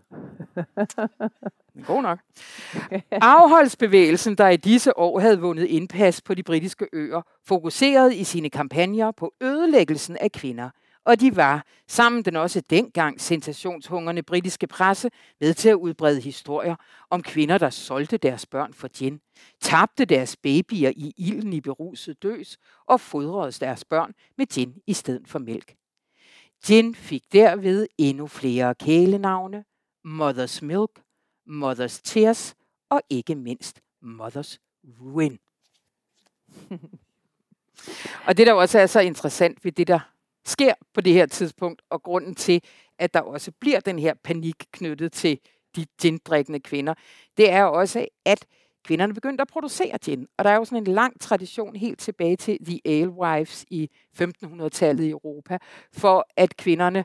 God 1.86 2.02
nok. 2.02 2.18
Afholdsbevægelsen, 3.10 4.34
der 4.34 4.48
i 4.48 4.56
disse 4.56 4.98
år 4.98 5.20
havde 5.20 5.40
vundet 5.40 5.64
indpas 5.64 6.20
på 6.20 6.34
de 6.34 6.42
britiske 6.42 6.86
øer, 6.92 7.22
fokuserede 7.46 8.16
i 8.16 8.24
sine 8.24 8.50
kampagner 8.50 9.10
på 9.10 9.34
ødelæggelsen 9.40 10.16
af 10.16 10.32
kvinder 10.32 10.70
og 11.04 11.20
de 11.20 11.36
var, 11.36 11.66
sammen 11.88 12.24
den 12.24 12.36
også 12.36 12.60
dengang 12.70 13.20
sensationshungerne 13.20 14.22
britiske 14.22 14.66
presse, 14.66 15.10
med 15.40 15.54
til 15.54 15.68
at 15.68 15.74
udbrede 15.74 16.20
historier 16.20 16.76
om 17.10 17.22
kvinder, 17.22 17.58
der 17.58 17.70
solgte 17.70 18.16
deres 18.16 18.46
børn 18.46 18.74
for 18.74 18.88
gin, 18.88 19.20
tabte 19.60 20.04
deres 20.04 20.36
babyer 20.36 20.92
i 20.96 21.14
ilden 21.16 21.52
i 21.52 21.60
beruset 21.60 22.22
døs 22.22 22.58
og 22.86 23.00
fodrede 23.00 23.52
deres 23.52 23.84
børn 23.84 24.14
med 24.38 24.46
gin 24.46 24.74
i 24.86 24.92
stedet 24.92 25.28
for 25.28 25.38
mælk. 25.38 25.74
Gin 26.66 26.94
fik 26.94 27.32
derved 27.32 27.86
endnu 27.98 28.26
flere 28.26 28.74
kælenavne, 28.74 29.64
Mother's 30.06 30.64
Milk, 30.64 31.02
Mother's 31.48 32.00
Tears 32.04 32.54
og 32.90 33.02
ikke 33.10 33.34
mindst 33.34 33.80
Mother's 34.04 34.56
Ruin. 35.00 35.38
og 38.26 38.36
det, 38.36 38.46
der 38.46 38.52
også 38.52 38.78
er 38.78 38.86
så 38.86 39.00
interessant 39.00 39.64
ved 39.64 39.72
det, 39.72 39.86
der 39.86 40.11
sker 40.44 40.74
på 40.94 41.00
det 41.00 41.12
her 41.12 41.26
tidspunkt, 41.26 41.82
og 41.90 42.02
grunden 42.02 42.34
til, 42.34 42.62
at 42.98 43.14
der 43.14 43.20
også 43.20 43.52
bliver 43.60 43.80
den 43.80 43.98
her 43.98 44.14
panik 44.24 44.64
knyttet 44.72 45.12
til 45.12 45.38
de 45.76 45.86
gindrikkende 46.00 46.60
kvinder, 46.60 46.94
det 47.36 47.50
er 47.50 47.64
også, 47.64 48.06
at 48.24 48.46
kvinderne 48.84 49.14
begyndte 49.14 49.42
at 49.42 49.48
producere 49.48 49.98
gin. 49.98 50.26
Og 50.38 50.44
der 50.44 50.50
er 50.50 50.56
jo 50.56 50.64
sådan 50.64 50.78
en 50.78 50.94
lang 50.94 51.20
tradition 51.20 51.76
helt 51.76 51.98
tilbage 51.98 52.36
til 52.36 52.58
The 52.64 52.80
Alewives 52.84 53.64
i 53.70 53.90
1500-tallet 54.22 55.04
i 55.04 55.10
Europa, 55.10 55.58
for 55.92 56.26
at 56.36 56.56
kvinderne 56.56 57.04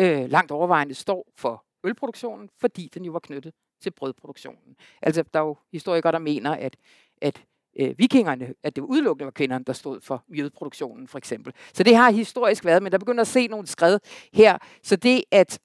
øh, 0.00 0.30
langt 0.30 0.50
overvejende 0.50 0.94
står 0.94 1.26
for 1.36 1.64
ølproduktionen, 1.84 2.50
fordi 2.60 2.90
den 2.94 3.04
jo 3.04 3.12
var 3.12 3.18
knyttet 3.18 3.54
til 3.82 3.90
brødproduktionen. 3.90 4.76
Altså, 5.02 5.24
der 5.34 5.40
er 5.40 5.44
jo 5.44 5.56
historikere, 5.72 6.12
der 6.12 6.18
mener, 6.18 6.50
at, 6.50 6.76
at 7.22 7.42
øh, 7.78 7.98
vikingerne, 7.98 8.54
at 8.62 8.76
det 8.76 8.82
udelukkende 8.82 9.24
var 9.24 9.30
kvinderne, 9.30 9.64
der 9.64 9.72
stod 9.72 10.00
for 10.00 10.24
mjødproduktionen, 10.28 11.08
for 11.08 11.18
eksempel. 11.18 11.52
Så 11.74 11.82
det 11.82 11.96
har 11.96 12.10
historisk 12.10 12.64
været, 12.64 12.82
men 12.82 12.92
der 12.92 12.98
begynder 12.98 13.20
at 13.20 13.26
se 13.26 13.46
nogle 13.46 13.66
skred 13.66 13.98
her. 14.32 14.58
Så 14.82 14.96
det, 14.96 15.24
at 15.30 15.58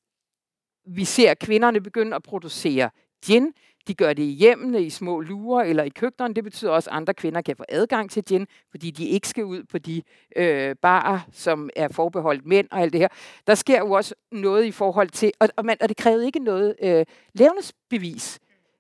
vi 0.88 1.06
ser 1.06 1.34
kvinderne 1.34 1.82
begynde 1.82 2.16
at 2.16 2.24
producere 2.24 2.90
gin, 3.26 3.54
de 3.88 3.94
gør 3.94 4.14
det 4.14 4.24
i 4.24 4.32
hjemmene, 4.32 4.84
i 4.84 4.90
små 4.90 5.22
lurer 5.22 5.64
eller 5.64 5.84
i 5.84 5.90
køkkenerne. 5.90 6.34
Det 6.34 6.44
betyder 6.44 6.72
også, 6.72 6.90
at 6.90 6.96
andre 6.96 7.14
kvinder 7.14 7.42
kan 7.42 7.56
få 7.56 7.64
adgang 7.70 8.12
til 8.12 8.26
gin, 8.26 8.48
fordi 8.72 8.92
de 8.92 9.08
ikke 9.08 9.28
skal 9.28 9.44
ud 9.44 9.64
på 9.64 9.78
de 9.78 10.02
øh, 10.36 10.76
barer, 10.82 11.20
som 11.32 11.70
er 11.76 11.88
forbeholdt 11.88 12.46
mænd 12.46 12.68
og 12.72 12.80
alt 12.80 12.94
det 12.94 13.02
her. 13.02 13.08
Der 13.48 13.56
sker 13.56 13.80
jo 13.80 13.92
også 13.92 14.16
noget 14.32 14.66
i 14.66 14.72
forhold 14.72 15.10
til, 15.10 15.32
og, 15.40 15.50
og, 15.56 15.66
man, 15.66 15.78
og 15.82 15.90
det 15.90 15.98
krævede 15.98 16.26
ikke 16.26 16.40
noget 16.40 16.76
øh, 16.84 17.06
levnedsbevis. 17.34 18.40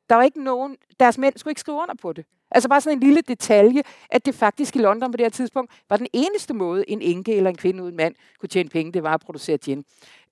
Der 0.10 0.16
var 0.16 0.24
ikke 0.24 0.44
nogen, 0.44 0.78
deres 1.00 1.18
mænd 1.18 1.38
skulle 1.38 1.52
ikke 1.52 1.62
skrive 1.62 1.78
under 1.78 1.96
på 2.02 2.14
det. 2.14 2.26
Altså 2.52 2.70
bare 2.70 2.82
sådan 2.82 2.98
en 2.98 3.04
lille 3.04 3.22
detalje, 3.22 3.84
at 4.10 4.26
det 4.26 4.36
faktisk 4.36 4.76
i 4.76 4.80
London 4.80 5.12
på 5.12 5.18
det 5.18 5.24
her 5.24 5.30
tidspunkt 5.30 5.72
var 5.90 5.98
den 5.98 6.08
eneste 6.14 6.54
måde, 6.54 6.90
en 6.90 7.02
enke 7.02 7.36
eller 7.36 7.50
en 7.50 7.58
kvinde 7.58 7.84
uden 7.84 7.96
mand 7.96 8.16
kunne 8.40 8.50
tjene 8.50 8.70
penge, 8.70 8.92
det 8.92 9.04
var 9.04 9.14
at 9.14 9.22
producere 9.22 9.58
gin. 9.58 9.86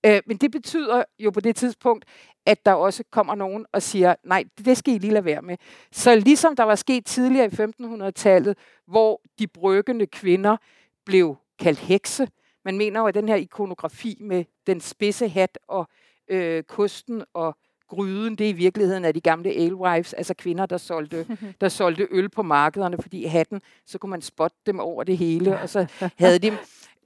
Øh, 0.06 0.22
men 0.26 0.38
det 0.38 0.52
betyder 0.52 1.04
jo 1.20 1.32
på 1.32 1.40
det 1.40 1.56
tidspunkt, 1.56 2.06
at 2.46 2.66
der 2.66 2.74
også 2.74 3.04
kommer 3.12 3.36
nogen 3.36 3.66
og 3.72 3.82
siger, 3.82 4.16
nej, 4.24 4.44
det 4.66 4.78
skal 4.78 4.94
I 4.94 4.98
lige 4.98 5.14
lade 5.14 5.26
være 5.26 5.42
med. 5.42 5.58
Så 5.92 6.16
ligesom 6.16 6.56
der 6.56 6.64
var 6.64 6.76
sket 6.76 7.06
tidligere 7.06 7.46
i 7.46 7.50
1500-tallet, 7.50 8.58
hvor 8.88 9.22
de 9.40 9.48
bryggende 9.48 10.08
kvinder 10.08 10.58
blev 11.06 11.38
kaldt 11.60 11.80
hekse, 11.80 12.28
man 12.66 12.78
mener 12.78 13.00
jo, 13.00 13.08
at 13.08 13.14
den 13.14 13.28
her 13.28 13.36
ikonografi 13.36 14.18
med 14.20 14.46
den 14.68 14.82
spidse 14.82 15.30
hat 15.30 15.60
og 15.68 15.88
øh, 16.28 16.64
kosten 16.64 17.24
og 17.34 17.58
gryden, 17.94 18.36
det 18.36 18.46
er 18.46 18.50
i 18.50 18.54
virkeligheden 18.54 19.06
af 19.06 19.14
de 19.14 19.22
gamle 19.22 19.50
alewives, 19.50 20.14
altså 20.14 20.34
kvinder, 20.34 20.66
der 20.66 20.78
solgte, 20.78 21.26
der 21.62 21.70
solgte 21.70 22.08
øl 22.12 22.30
på 22.30 22.42
markederne, 22.42 22.98
fordi 23.02 23.26
hatten, 23.26 23.62
så 23.86 23.98
kunne 23.98 24.10
man 24.10 24.22
spotte 24.22 24.58
dem 24.66 24.80
over 24.80 25.04
det 25.04 25.18
hele, 25.18 25.60
og 25.60 25.70
så 25.70 25.86
havde 26.18 26.40
de... 26.40 26.58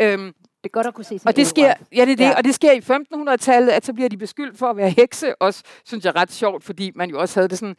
Øhm, 0.02 0.34
det 0.64 0.70
er 0.70 0.74
godt 0.74 0.88
at 0.88 0.94
kunne 0.94 1.06
se 1.06 1.20
og 1.26 1.36
det 1.36 1.48
sker, 1.48 1.74
ja, 1.96 2.06
det 2.06 2.12
er 2.12 2.16
det, 2.16 2.20
ja. 2.20 2.38
og 2.38 2.44
det 2.44 2.56
sker 2.56 2.72
i 2.72 2.80
1500-tallet, 2.80 3.70
at 3.70 3.86
så 3.86 3.94
bliver 3.94 4.10
de 4.10 4.18
beskyldt 4.18 4.58
for 4.58 4.70
at 4.70 4.78
være 4.78 4.90
hekse, 4.90 5.42
også 5.42 5.64
synes 5.86 6.06
jeg 6.06 6.16
ret 6.16 6.32
sjovt, 6.32 6.64
fordi 6.64 6.92
man 6.96 7.10
jo 7.10 7.20
også 7.20 7.40
havde 7.40 7.48
det 7.48 7.58
sådan, 7.58 7.76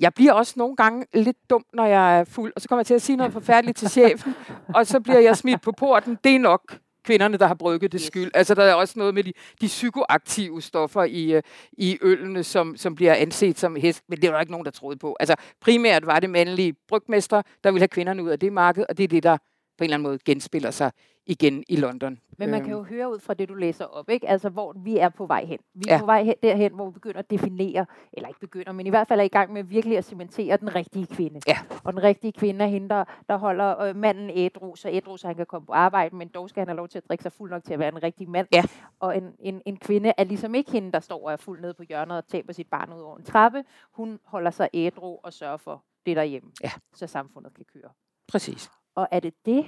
jeg 0.00 0.14
bliver 0.14 0.32
også 0.32 0.54
nogle 0.56 0.76
gange 0.76 1.06
lidt 1.14 1.36
dum, 1.50 1.64
når 1.72 1.86
jeg 1.86 2.18
er 2.18 2.24
fuld, 2.24 2.52
og 2.56 2.62
så 2.62 2.68
kommer 2.68 2.80
jeg 2.80 2.86
til 2.86 2.94
at 2.94 3.02
sige 3.02 3.16
noget 3.16 3.32
forfærdeligt 3.32 3.78
til 3.78 3.90
chefen, 3.90 4.34
og 4.74 4.86
så 4.86 5.00
bliver 5.00 5.18
jeg 5.18 5.36
smidt 5.36 5.60
på 5.60 5.72
porten. 5.72 6.18
Det 6.24 6.34
er 6.34 6.38
nok 6.38 6.78
kvinderne, 7.04 7.36
der 7.36 7.46
har 7.46 7.54
brygget 7.54 7.92
det 7.92 8.00
skyld. 8.00 8.30
Altså, 8.34 8.54
der 8.54 8.64
er 8.64 8.74
også 8.74 8.98
noget 8.98 9.14
med 9.14 9.24
de, 9.24 9.32
de 9.60 9.66
psykoaktive 9.66 10.62
stoffer 10.62 11.04
i, 11.04 11.36
uh, 11.36 11.42
i 11.72 11.98
ølene, 12.02 12.44
som, 12.44 12.76
som 12.76 12.94
bliver 12.94 13.14
anset 13.14 13.58
som 13.58 13.76
hest, 13.76 14.02
men 14.08 14.20
det 14.22 14.28
var 14.28 14.34
der 14.34 14.40
ikke 14.40 14.52
nogen, 14.52 14.64
der 14.64 14.70
troede 14.70 14.98
på. 14.98 15.16
Altså, 15.20 15.34
primært 15.60 16.06
var 16.06 16.20
det 16.20 16.30
mandlige 16.30 16.74
brygmester, 16.88 17.42
der 17.64 17.70
ville 17.70 17.80
have 17.80 17.88
kvinderne 17.88 18.22
ud 18.22 18.30
af 18.30 18.38
det 18.38 18.52
marked, 18.52 18.84
og 18.88 18.98
det 18.98 19.04
er 19.04 19.08
det, 19.08 19.22
der 19.22 19.36
på 19.80 19.84
en 19.84 19.86
eller 19.86 19.94
anden 19.94 20.08
måde 20.08 20.18
genspiller 20.24 20.70
sig 20.70 20.92
igen 21.26 21.64
i 21.68 21.76
London. 21.76 22.18
Men 22.38 22.50
man 22.50 22.64
kan 22.64 22.72
jo 22.72 22.82
høre 22.82 23.12
ud 23.12 23.18
fra 23.18 23.34
det, 23.34 23.48
du 23.48 23.54
læser 23.54 23.84
op, 23.84 24.10
ikke? 24.10 24.28
Altså, 24.28 24.48
hvor 24.48 24.74
vi 24.84 24.98
er 24.98 25.08
på 25.08 25.26
vej 25.26 25.44
hen. 25.44 25.58
Vi 25.74 25.84
er 25.88 25.94
ja. 25.94 26.00
på 26.00 26.06
vej 26.06 26.22
hen, 26.22 26.34
derhen, 26.42 26.74
hvor 26.74 26.86
vi 26.86 26.92
begynder 26.92 27.18
at 27.18 27.30
definere, 27.30 27.86
eller 28.12 28.28
ikke 28.28 28.40
begynder, 28.40 28.72
men 28.72 28.86
i 28.86 28.90
hvert 28.90 29.08
fald 29.08 29.20
er 29.20 29.24
i 29.24 29.28
gang 29.28 29.52
med 29.52 29.64
virkelig 29.64 29.98
at 29.98 30.04
cementere 30.04 30.56
den 30.56 30.74
rigtige 30.74 31.06
kvinde. 31.06 31.40
Ja. 31.46 31.58
Og 31.84 31.92
den 31.92 32.02
rigtige 32.02 32.32
kvinde 32.32 32.64
er 32.64 32.68
hende, 32.68 32.88
der, 32.88 33.04
der 33.28 33.36
holder 33.36 33.80
øh, 33.80 33.96
manden 33.96 34.30
ædru, 34.30 34.76
så 34.76 34.88
ædru, 34.88 35.16
så 35.16 35.26
han 35.26 35.36
kan 35.36 35.46
komme 35.46 35.66
på 35.66 35.72
arbejde, 35.72 36.16
men 36.16 36.28
dog 36.28 36.48
skal 36.48 36.60
han 36.60 36.68
have 36.68 36.76
lov 36.76 36.88
til 36.88 36.98
at 36.98 37.08
drikke 37.08 37.22
sig 37.22 37.32
fuld 37.32 37.50
nok 37.50 37.64
til 37.64 37.72
at 37.72 37.78
være 37.78 37.88
en 37.88 38.02
rigtig 38.02 38.30
mand. 38.30 38.46
Ja. 38.52 38.62
Og 39.00 39.16
en, 39.16 39.34
en, 39.38 39.62
en 39.66 39.76
kvinde 39.76 40.12
er 40.16 40.24
ligesom 40.24 40.54
ikke 40.54 40.72
hende, 40.72 40.92
der 40.92 41.00
står 41.00 41.26
og 41.26 41.32
er 41.32 41.36
fuld 41.36 41.60
nede 41.60 41.74
på 41.74 41.82
hjørnet 41.82 42.16
og 42.16 42.26
taber 42.26 42.52
sit 42.52 42.66
barn 42.70 42.92
ud 42.92 43.00
over 43.00 43.16
en 43.16 43.24
trappe. 43.24 43.64
Hun 43.92 44.18
holder 44.24 44.50
sig 44.50 44.68
ædru 44.74 45.18
og 45.22 45.32
sørger 45.32 45.56
for 45.56 45.84
det 46.06 46.16
derhjemme, 46.16 46.50
ja. 46.62 46.70
så 46.94 47.06
samfundet 47.06 47.54
kan 47.54 47.64
køre. 47.72 47.90
Præcis. 48.28 48.70
Og 48.94 49.08
er 49.10 49.20
det 49.20 49.34
det, 49.46 49.66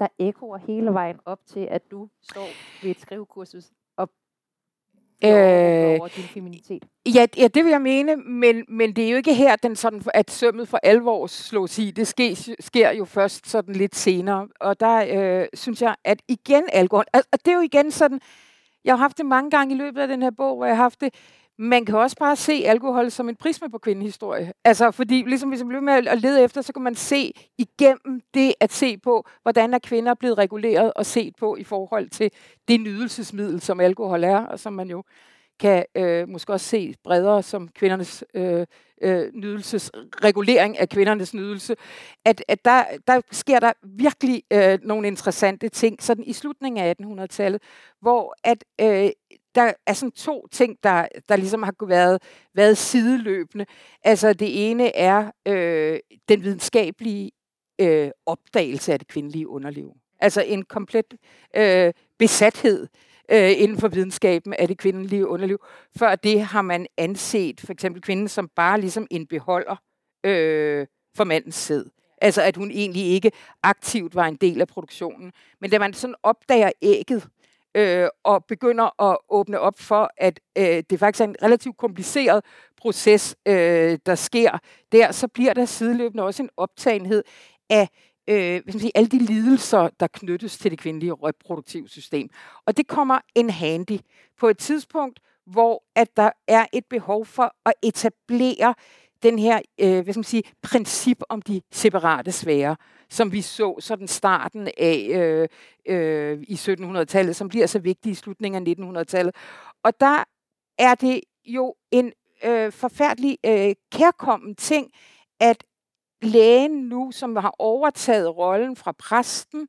der 0.00 0.06
ekkoer 0.18 0.58
hele 0.58 0.92
vejen 0.92 1.16
op 1.24 1.38
til, 1.46 1.68
at 1.70 1.90
du 1.90 2.08
står 2.22 2.48
ved 2.82 2.90
et 2.90 3.00
skrivekursus 3.00 3.64
og 3.96 4.10
øh, 5.24 5.30
over 5.30 6.08
din 6.08 6.24
feminitet? 6.24 6.84
Ja, 7.14 7.26
ja, 7.36 7.48
det 7.48 7.64
vil 7.64 7.70
jeg 7.70 7.82
mene, 7.82 8.16
men, 8.16 8.64
men 8.68 8.96
det 8.96 9.04
er 9.04 9.10
jo 9.10 9.16
ikke 9.16 9.34
her, 9.34 9.56
den 9.56 9.76
sådan, 9.76 10.02
at 10.14 10.30
sømmet 10.30 10.68
for 10.68 10.78
alvor 10.82 11.26
slås 11.26 11.78
i. 11.78 11.90
Det 11.90 12.06
sker, 12.06 12.54
sker 12.60 12.90
jo 12.90 13.04
først 13.04 13.48
sådan 13.48 13.74
lidt 13.74 13.96
senere. 13.96 14.48
Og 14.60 14.80
der 14.80 15.40
øh, 15.40 15.46
synes 15.54 15.82
jeg, 15.82 15.96
at 16.04 16.22
igen 16.28 16.64
alkohol, 16.72 17.04
og 17.14 17.38
det 17.44 17.48
er 17.48 17.54
jo 17.54 17.60
igen 17.60 17.90
sådan, 17.90 18.20
jeg 18.84 18.92
har 18.92 18.98
haft 18.98 19.18
det 19.18 19.26
mange 19.26 19.50
gange 19.50 19.74
i 19.74 19.78
løbet 19.78 20.00
af 20.00 20.08
den 20.08 20.22
her 20.22 20.30
bog, 20.30 20.56
hvor 20.56 20.66
jeg 20.66 20.76
har 20.76 20.82
haft 20.82 21.00
det, 21.00 21.14
man 21.58 21.84
kan 21.84 21.94
også 21.94 22.16
bare 22.16 22.36
se 22.36 22.62
alkohol 22.66 23.10
som 23.10 23.28
en 23.28 23.36
prisme 23.36 23.70
på 23.70 23.78
kvindehistorie. 23.78 24.52
Altså, 24.64 24.90
fordi 24.90 25.22
ligesom 25.26 25.48
hvis 25.48 25.60
man 25.60 25.68
bliver 25.68 25.80
med 25.80 25.92
at 26.08 26.20
lede 26.20 26.42
efter, 26.44 26.62
så 26.62 26.72
kan 26.72 26.82
man 26.82 26.94
se 26.94 27.32
igennem 27.58 28.20
det 28.34 28.54
at 28.60 28.72
se 28.72 28.98
på, 28.98 29.26
hvordan 29.42 29.74
er 29.74 29.78
kvinder 29.78 30.14
blevet 30.14 30.38
reguleret 30.38 30.92
og 30.92 31.06
set 31.06 31.34
på 31.36 31.56
i 31.56 31.64
forhold 31.64 32.08
til 32.08 32.30
det 32.68 32.80
nydelsesmiddel, 32.80 33.60
som 33.60 33.80
alkohol 33.80 34.24
er, 34.24 34.46
og 34.46 34.58
som 34.58 34.72
man 34.72 34.90
jo 34.90 35.02
kan 35.60 35.84
øh, 35.94 36.28
måske 36.28 36.52
også 36.52 36.66
se 36.66 36.94
bredere 37.04 37.42
som 37.42 37.68
kvindernes 37.68 38.24
øh, 38.34 38.66
øh, 39.02 39.34
nydelses, 39.34 39.90
regulering 40.24 40.78
af 40.78 40.88
kvindernes 40.88 41.34
nydelse, 41.34 41.76
at, 42.24 42.44
at 42.48 42.64
der, 42.64 42.84
der 43.06 43.20
sker 43.30 43.60
der 43.60 43.72
virkelig 43.82 44.42
øh, 44.52 44.78
nogle 44.82 45.06
interessante 45.06 45.68
ting, 45.68 46.02
sådan 46.02 46.24
i 46.24 46.32
slutningen 46.32 46.84
af 46.84 46.94
1800-tallet, 47.02 47.62
hvor 48.00 48.34
at 48.44 48.64
øh, 48.80 49.10
der 49.58 49.72
er 49.86 49.92
sådan 49.92 50.12
to 50.12 50.46
ting, 50.52 50.76
der, 50.82 51.08
der 51.28 51.36
ligesom 51.36 51.62
har 51.62 51.86
været, 51.86 52.22
været 52.54 52.78
sideløbende. 52.78 53.66
Altså 54.04 54.32
det 54.32 54.70
ene 54.70 54.96
er 54.96 55.30
øh, 55.48 55.98
den 56.28 56.42
videnskabelige 56.42 57.30
øh, 57.80 58.10
opdagelse 58.26 58.92
af 58.92 58.98
det 58.98 59.08
kvindelige 59.08 59.48
underliv. 59.48 59.92
Altså 60.20 60.42
en 60.42 60.62
komplet 60.62 61.14
øh, 61.56 61.92
besathed 62.18 62.86
øh, 63.30 63.60
inden 63.60 63.78
for 63.78 63.88
videnskaben 63.88 64.54
af 64.54 64.68
det 64.68 64.78
kvindelige 64.78 65.26
underliv. 65.26 65.58
Før 65.98 66.14
det 66.16 66.40
har 66.40 66.62
man 66.62 66.86
anset 66.96 67.60
for 67.60 67.72
eksempel 67.72 68.02
kvinden 68.02 68.28
som 68.28 68.48
bare 68.56 68.80
ligesom 68.80 69.06
en 69.10 69.26
beholder 69.26 69.76
øh, 70.24 70.86
for 71.16 71.24
mandens 71.24 71.54
sæd. 71.54 71.84
Altså 72.20 72.42
at 72.42 72.56
hun 72.56 72.70
egentlig 72.70 73.04
ikke 73.04 73.32
aktivt 73.62 74.14
var 74.14 74.26
en 74.26 74.36
del 74.36 74.60
af 74.60 74.68
produktionen. 74.68 75.32
Men 75.60 75.70
da 75.70 75.78
man 75.78 75.94
sådan 75.94 76.14
opdager 76.22 76.70
ægget, 76.82 77.28
øh, 77.78 78.08
og 78.24 78.44
begynder 78.44 79.02
at 79.02 79.18
åbne 79.28 79.60
op 79.60 79.78
for, 79.78 80.10
at 80.16 80.40
øh, 80.58 80.82
det 80.90 80.98
faktisk 80.98 81.20
er 81.20 81.24
en 81.24 81.36
relativt 81.42 81.76
kompliceret 81.76 82.44
proces, 82.76 83.36
øh, 83.48 83.98
der 84.06 84.14
sker 84.14 84.58
der, 84.92 85.12
så 85.12 85.28
bliver 85.28 85.54
der 85.54 85.64
sideløbende 85.64 86.24
også 86.24 86.42
en 86.42 86.50
optagenhed 86.56 87.22
af 87.70 87.88
øh, 88.28 88.36
hvad 88.36 88.60
skal 88.60 88.74
man 88.74 88.80
sige, 88.80 88.92
alle 88.94 89.08
de 89.08 89.18
lidelser, 89.18 89.88
der 90.00 90.06
knyttes 90.06 90.58
til 90.58 90.70
det 90.70 90.78
kvindelige 90.78 91.12
reproduktive 91.12 91.88
system. 91.88 92.28
Og 92.66 92.76
det 92.76 92.86
kommer 92.86 93.18
en 93.34 93.50
handy 93.50 93.98
på 94.38 94.48
et 94.48 94.58
tidspunkt, 94.58 95.20
hvor 95.46 95.84
at 95.96 96.16
der 96.16 96.30
er 96.48 96.66
et 96.72 96.84
behov 96.90 97.26
for 97.26 97.54
at 97.66 97.72
etablere 97.82 98.74
den 99.22 99.38
her 99.38 99.60
øh, 99.80 100.00
hvad 100.00 100.12
skal 100.12 100.18
man 100.18 100.24
sige, 100.24 100.42
princip 100.62 101.22
om 101.28 101.42
de 101.42 101.60
separate 101.72 102.32
sfære, 102.32 102.76
som 103.10 103.32
vi 103.32 103.42
så 103.42 103.76
sådan 103.80 104.08
starten 104.08 104.68
af 104.78 105.08
øh, 105.10 105.48
øh, 105.96 106.42
i 106.48 106.54
1700-tallet, 106.54 107.36
som 107.36 107.48
bliver 107.48 107.66
så 107.66 107.78
vigtig 107.78 108.12
i 108.12 108.14
slutningen 108.14 108.66
af 108.66 109.00
1900-tallet. 109.00 109.34
Og 109.84 110.00
der 110.00 110.24
er 110.78 110.94
det 110.94 111.20
jo 111.44 111.74
en 111.90 112.12
øh, 112.44 112.72
forfærdelig 112.72 113.38
øh, 113.46 113.74
kærkommen 113.92 114.54
ting, 114.54 114.90
at 115.40 115.64
lægen 116.22 116.70
nu, 116.70 117.10
som 117.10 117.36
har 117.36 117.54
overtaget 117.58 118.36
rollen 118.36 118.76
fra 118.76 118.92
præsten, 118.92 119.68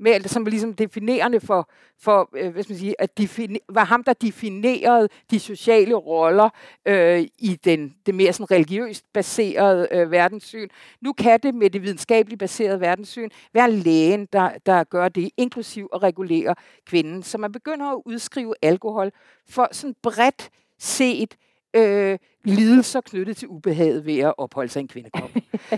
med, 0.00 0.20
som 0.28 0.44
var 0.44 0.50
ligesom 0.50 0.74
definerende 0.74 1.40
for, 1.40 1.70
for 1.98 2.30
øh, 2.36 2.52
hvad 2.52 2.62
skal 2.62 2.72
man 2.72 2.78
sige, 2.78 3.00
at 3.00 3.20
defini- 3.20 3.66
var 3.68 3.84
ham, 3.84 4.04
der 4.04 4.12
definerede 4.12 5.08
de 5.30 5.40
sociale 5.40 5.94
roller 5.94 6.48
øh, 6.86 7.20
i 7.38 7.58
den, 7.64 7.94
det 8.06 8.14
mere 8.14 8.32
sådan 8.32 8.50
religiøst 8.50 9.04
baserede 9.12 9.88
øh, 9.90 10.10
verdenssyn. 10.10 10.68
Nu 11.00 11.12
kan 11.12 11.40
det 11.42 11.54
med 11.54 11.70
det 11.70 11.82
videnskabeligt 11.82 12.38
baserede 12.38 12.80
verdenssyn 12.80 13.28
være 13.54 13.70
lægen, 13.70 14.28
der, 14.32 14.50
der 14.66 14.84
gør 14.84 15.08
det, 15.08 15.30
inklusiv 15.36 15.88
at 15.94 16.02
regulere 16.02 16.54
kvinden. 16.86 17.22
Så 17.22 17.38
man 17.38 17.52
begynder 17.52 17.86
at 17.86 18.02
udskrive 18.04 18.54
alkohol 18.62 19.10
for 19.48 19.68
sådan 19.72 19.94
bredt 20.02 20.50
set 20.78 21.36
øh, 21.74 22.18
lidelser 22.44 23.00
knyttet 23.00 23.36
til 23.36 23.48
ubehaget 23.48 24.06
ved 24.06 24.18
at 24.18 24.34
opholde 24.38 24.68
sig 24.68 24.80
i 24.80 24.82
en 24.82 24.88
kvindekrop. 24.88 25.30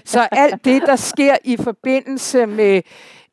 Så 0.05 0.29
alt 0.33 0.65
det, 0.65 0.83
der 0.83 0.97
sker 0.97 1.37
i 1.45 1.57
forbindelse 1.57 2.47
med 2.47 2.83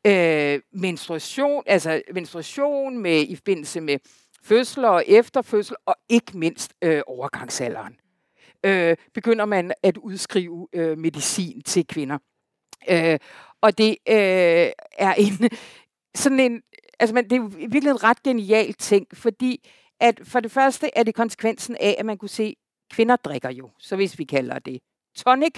øh, 0.06 0.60
menstruation, 0.72 1.62
altså 1.66 2.02
menstruation 2.14 2.98
med, 2.98 3.22
i 3.28 3.36
forbindelse 3.36 3.80
med 3.80 3.98
fødsel 4.44 4.84
og 4.84 5.04
efterfødsel, 5.06 5.76
og 5.86 5.96
ikke 6.08 6.38
mindst 6.38 6.74
øh, 6.82 7.02
overgangsalderen, 7.06 7.96
øh, 8.64 8.96
begynder 9.14 9.44
man 9.44 9.72
at 9.82 9.96
udskrive 9.96 10.68
øh, 10.72 10.98
medicin 10.98 11.62
til 11.62 11.86
kvinder. 11.86 12.18
Øh, 12.90 13.18
og 13.60 13.78
det 13.78 13.90
øh, 13.90 14.70
er 14.98 15.14
en 15.18 15.50
sådan 16.14 16.40
en, 16.40 16.62
altså 17.00 17.14
man, 17.14 17.24
det 17.24 17.36
er 17.36 17.68
virkelig 17.68 17.90
en 17.90 18.04
ret 18.04 18.22
genial 18.22 18.72
ting, 18.72 19.06
fordi 19.12 19.68
at 20.00 20.20
for 20.24 20.40
det 20.40 20.50
første 20.50 20.90
er 20.96 21.02
det 21.02 21.14
konsekvensen 21.14 21.76
af, 21.80 21.96
at 21.98 22.06
man 22.06 22.18
kunne 22.18 22.28
se, 22.28 22.42
at 22.42 22.94
kvinder 22.94 23.16
drikker 23.16 23.50
jo, 23.50 23.70
så 23.78 23.96
hvis 23.96 24.18
vi 24.18 24.24
kalder 24.24 24.58
det 24.58 24.80
tonic, 25.16 25.54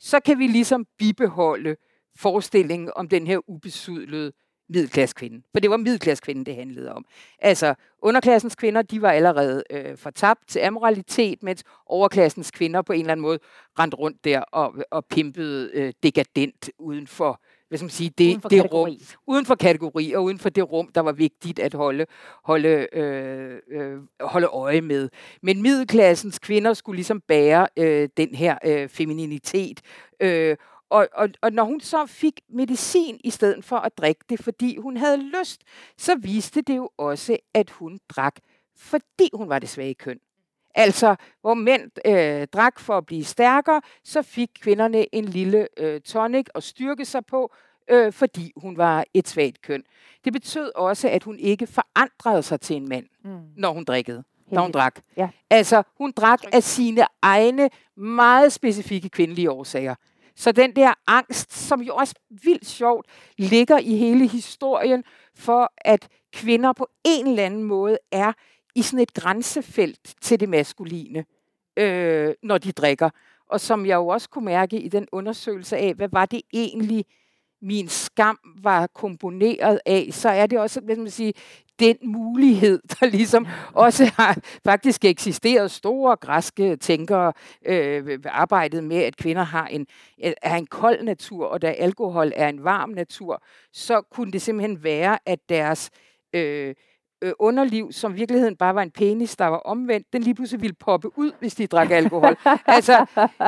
så 0.00 0.20
kan 0.20 0.38
vi 0.38 0.46
ligesom 0.46 0.86
bibeholde 0.98 1.76
forestillingen 2.16 2.90
om 2.96 3.08
den 3.08 3.26
her 3.26 3.50
ubesudlede 3.50 4.32
middelklassekvinde. 4.68 5.42
For 5.52 5.60
det 5.60 5.70
var 5.70 5.76
middelklassekvinden, 5.76 6.46
det 6.46 6.56
handlede 6.56 6.92
om. 6.92 7.04
Altså, 7.38 7.74
underklassens 8.02 8.54
kvinder, 8.54 8.82
de 8.82 9.02
var 9.02 9.10
allerede 9.10 9.62
øh, 9.70 9.96
fortabt 9.96 10.48
til 10.48 10.60
amoralitet, 10.60 11.42
mens 11.42 11.64
overklassens 11.86 12.50
kvinder 12.50 12.82
på 12.82 12.92
en 12.92 13.00
eller 13.00 13.12
anden 13.12 13.22
måde 13.22 13.38
rendte 13.78 13.96
rundt 13.96 14.24
der 14.24 14.40
og, 14.40 14.74
og 14.90 15.04
pimpede 15.06 15.70
øh, 15.74 15.92
dekadent 16.02 16.70
uden 16.78 17.06
for 17.06 17.40
hvad 17.68 17.78
skal 17.78 17.84
man 17.84 17.90
sige, 17.90 18.10
det, 18.18 18.28
Uden 18.30 18.40
for 18.40 18.48
det 18.48 18.58
kategori. 18.58 18.90
rum, 18.90 18.98
uden 19.26 19.46
for 19.46 19.54
kategori 19.54 20.12
og 20.12 20.24
uden 20.24 20.38
for 20.38 20.48
det 20.48 20.72
rum, 20.72 20.88
der 20.94 21.00
var 21.00 21.12
vigtigt 21.12 21.58
at 21.58 21.74
holde, 21.74 22.06
holde, 22.44 22.86
øh, 22.92 23.60
øh, 23.70 23.98
holde 24.20 24.46
øje 24.46 24.80
med. 24.80 25.08
Men 25.42 25.62
middelklassens 25.62 26.38
kvinder 26.38 26.74
skulle 26.74 26.96
ligesom 26.96 27.20
bære 27.20 27.68
øh, 27.76 28.08
den 28.16 28.34
her 28.34 28.58
øh, 28.64 28.88
femininitet. 28.88 29.80
Øh, 30.20 30.56
og, 30.90 31.08
og, 31.12 31.28
og 31.42 31.52
når 31.52 31.64
hun 31.64 31.80
så 31.80 32.06
fik 32.06 32.40
medicin 32.48 33.20
i 33.24 33.30
stedet 33.30 33.64
for 33.64 33.76
at 33.76 33.98
drikke 33.98 34.24
det, 34.28 34.40
fordi 34.40 34.76
hun 34.76 34.96
havde 34.96 35.16
lyst, 35.40 35.62
så 35.98 36.16
viste 36.22 36.62
det 36.62 36.76
jo 36.76 36.90
også, 36.98 37.36
at 37.54 37.70
hun 37.70 37.98
drak, 38.08 38.36
fordi 38.76 39.30
hun 39.32 39.48
var 39.48 39.58
det 39.58 39.68
svage 39.68 39.94
køn. 39.94 40.18
Altså, 40.74 41.16
hvor 41.40 41.54
mænd 41.54 41.90
øh, 42.06 42.46
drak 42.46 42.80
for 42.80 42.98
at 42.98 43.06
blive 43.06 43.24
stærkere, 43.24 43.80
så 44.04 44.22
fik 44.22 44.48
kvinderne 44.60 45.14
en 45.14 45.24
lille 45.24 45.68
øh, 45.76 46.00
tonic 46.00 46.46
at 46.54 46.62
styrke 46.62 47.04
sig 47.04 47.26
på, 47.26 47.52
øh, 47.90 48.12
fordi 48.12 48.52
hun 48.56 48.76
var 48.76 49.04
et 49.14 49.28
svagt 49.28 49.62
køn. 49.62 49.82
Det 50.24 50.32
betød 50.32 50.70
også, 50.74 51.08
at 51.08 51.22
hun 51.24 51.38
ikke 51.38 51.66
forandrede 51.66 52.42
sig 52.42 52.60
til 52.60 52.76
en 52.76 52.88
mand, 52.88 53.06
Mm. 53.24 53.40
når 53.56 53.72
hun 53.72 53.84
drikkede, 53.84 54.24
når 54.50 54.62
hun 54.62 54.72
drak. 54.72 55.00
Ja. 55.16 55.28
Altså, 55.50 55.82
hun 55.98 56.12
drak 56.16 56.40
af 56.52 56.62
sine 56.62 57.06
egne 57.22 57.70
meget 57.96 58.52
specifikke 58.52 59.08
kvindelige 59.08 59.50
årsager. 59.50 59.94
Så 60.36 60.52
den 60.52 60.76
der 60.76 60.94
angst, 61.06 61.52
som 61.52 61.82
jo 61.82 61.94
også 61.94 62.14
vildt 62.30 62.66
sjovt 62.66 63.06
ligger 63.38 63.78
i 63.78 63.96
hele 63.96 64.26
historien, 64.28 65.04
for 65.34 65.72
at 65.76 66.08
kvinder 66.32 66.72
på 66.72 66.88
en 67.04 67.26
eller 67.26 67.44
anden 67.46 67.62
måde 67.62 67.98
er 68.12 68.32
i 68.74 68.82
sådan 68.82 68.98
et 68.98 69.14
grænsefelt 69.14 70.14
til 70.20 70.40
det 70.40 70.48
maskuline, 70.48 71.24
øh, 71.76 72.34
når 72.42 72.58
de 72.58 72.72
drikker. 72.72 73.10
Og 73.48 73.60
som 73.60 73.86
jeg 73.86 73.94
jo 73.94 74.06
også 74.06 74.28
kunne 74.28 74.44
mærke 74.44 74.80
i 74.80 74.88
den 74.88 75.08
undersøgelse 75.12 75.76
af, 75.76 75.94
hvad 75.94 76.08
var 76.12 76.26
det 76.26 76.42
egentlig, 76.52 77.04
min 77.62 77.88
skam 77.88 78.38
var 78.62 78.86
komponeret 78.86 79.80
af, 79.86 80.08
så 80.10 80.28
er 80.28 80.46
det 80.46 80.58
også, 80.58 80.80
hvad 80.80 80.96
man 80.96 81.10
sige, 81.10 81.32
den 81.78 81.96
mulighed, 82.02 82.80
der 83.00 83.06
ligesom 83.06 83.46
også 83.72 84.04
har 84.16 84.36
faktisk 84.64 85.04
eksisteret. 85.04 85.70
Store 85.70 86.16
græske 86.16 86.76
tænkere 86.76 87.32
øh, 87.66 88.18
arbejdet 88.24 88.84
med, 88.84 88.96
at 88.96 89.16
kvinder 89.16 89.42
har 89.42 89.66
en, 89.66 89.86
er 90.18 90.56
en 90.56 90.66
kold 90.66 91.02
natur, 91.02 91.46
og 91.46 91.62
da 91.62 91.70
alkohol 91.70 92.32
er 92.36 92.48
en 92.48 92.64
varm 92.64 92.90
natur, 92.90 93.42
så 93.72 94.00
kunne 94.00 94.32
det 94.32 94.42
simpelthen 94.42 94.84
være, 94.84 95.18
at 95.26 95.38
deres 95.48 95.90
øh, 96.32 96.74
øh, 97.24 97.32
underliv, 97.38 97.92
som 97.92 98.12
i 98.12 98.14
virkeligheden 98.16 98.56
bare 98.56 98.74
var 98.74 98.82
en 98.82 98.90
penis, 98.90 99.36
der 99.36 99.46
var 99.46 99.56
omvendt, 99.56 100.06
den 100.12 100.22
lige 100.22 100.34
pludselig 100.34 100.62
ville 100.62 100.74
poppe 100.80 101.18
ud, 101.18 101.32
hvis 101.40 101.54
de 101.54 101.66
drak 101.66 101.90
alkohol. 101.90 102.36
altså, 102.66 103.06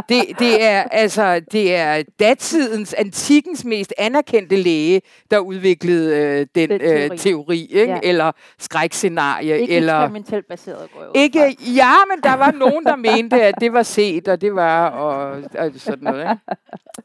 det, 0.09 0.25
det, 0.39 0.65
er, 0.65 0.83
altså, 0.83 1.41
det 1.53 1.75
er 1.77 2.03
datidens, 2.21 2.95
antikkens 2.95 3.65
mest 3.65 3.95
anerkendte 3.99 4.57
læge, 4.57 5.03
der 5.31 5.39
udviklede 5.39 6.17
øh, 6.17 6.47
den, 6.55 6.71
Den 6.71 6.81
øh, 6.81 6.89
teori. 6.89 7.17
teori, 7.19 7.61
ikke? 7.71 7.93
Ja. 7.93 8.01
eller 8.03 8.33
skrækscenarie. 8.59 9.61
Ikke 9.61 9.77
eller 9.77 9.95
eksperimentelt 9.95 10.49
baseret, 10.49 10.89
går 10.95 11.13
ikke, 11.15 11.57
ja, 11.77 11.93
men 12.15 12.23
der 12.23 12.35
var 12.35 12.51
nogen, 12.51 12.85
der 12.85 12.97
mente, 12.97 13.43
at 13.43 13.55
det 13.61 13.73
var 13.73 13.83
set, 13.83 14.29
og 14.29 14.41
det 14.41 14.55
var, 14.55 14.89
og, 14.91 15.43
og 15.59 15.71
sådan 15.77 16.05
noget. 16.05 16.39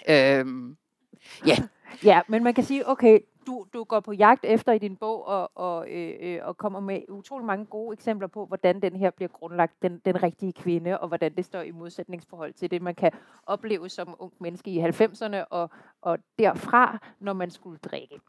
Ikke? 0.08 0.40
Øhm, 0.40 0.76
Ja, 2.04 2.22
men 2.28 2.44
man 2.44 2.54
kan 2.54 2.64
sige, 2.64 2.90
okay, 2.90 3.20
du, 3.48 3.66
du 3.74 3.84
går 3.84 4.00
på 4.00 4.12
jagt 4.12 4.46
efter 4.46 4.72
i 4.72 4.78
din 4.78 4.96
bog 4.96 5.28
og, 5.28 5.52
og, 5.56 5.90
øh, 5.90 6.16
øh, 6.20 6.40
og 6.44 6.58
kommer 6.58 6.80
med 6.80 7.02
utrolig 7.10 7.46
mange 7.46 7.66
gode 7.66 7.94
eksempler 7.94 8.28
på, 8.28 8.46
hvordan 8.46 8.82
den 8.82 8.96
her 8.96 9.10
bliver 9.10 9.30
grundlagt, 9.30 9.82
den, 9.82 10.02
den 10.06 10.24
rigtige 10.24 10.54
kvinde, 10.54 11.00
og 11.00 11.08
hvordan 11.08 11.36
det 11.36 11.46
står 11.46 11.62
i 11.62 11.72
modsætningsforhold 11.72 12.54
til 12.54 12.72
det, 12.72 12.82
man 12.82 12.96
kan 12.96 13.12
opleve 13.44 13.90
som 13.90 14.16
ung 14.20 14.34
menneske 14.40 14.72
i 14.72 14.80
90'erne 14.80 15.46
og, 15.50 15.70
og 16.02 16.20
derfra, 16.40 17.08
når 17.20 17.34
man 17.34 17.50
skulle 17.50 17.78
drikke. 17.78 18.20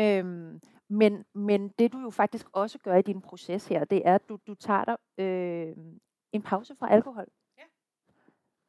Øhm, 0.00 0.60
men, 0.88 1.24
men 1.34 1.68
det 1.68 1.92
du 1.92 1.98
jo 1.98 2.10
faktisk 2.10 2.46
også 2.52 2.78
gør 2.78 2.96
i 2.96 3.02
din 3.02 3.20
proces 3.20 3.68
her, 3.68 3.84
det 3.84 4.02
er, 4.04 4.14
at 4.14 4.28
du, 4.28 4.38
du 4.46 4.54
tager 4.54 4.84
dig 4.84 5.24
øh, 5.24 5.76
en 6.32 6.42
pause 6.42 6.76
fra 6.76 6.92
alkohol. 6.92 7.26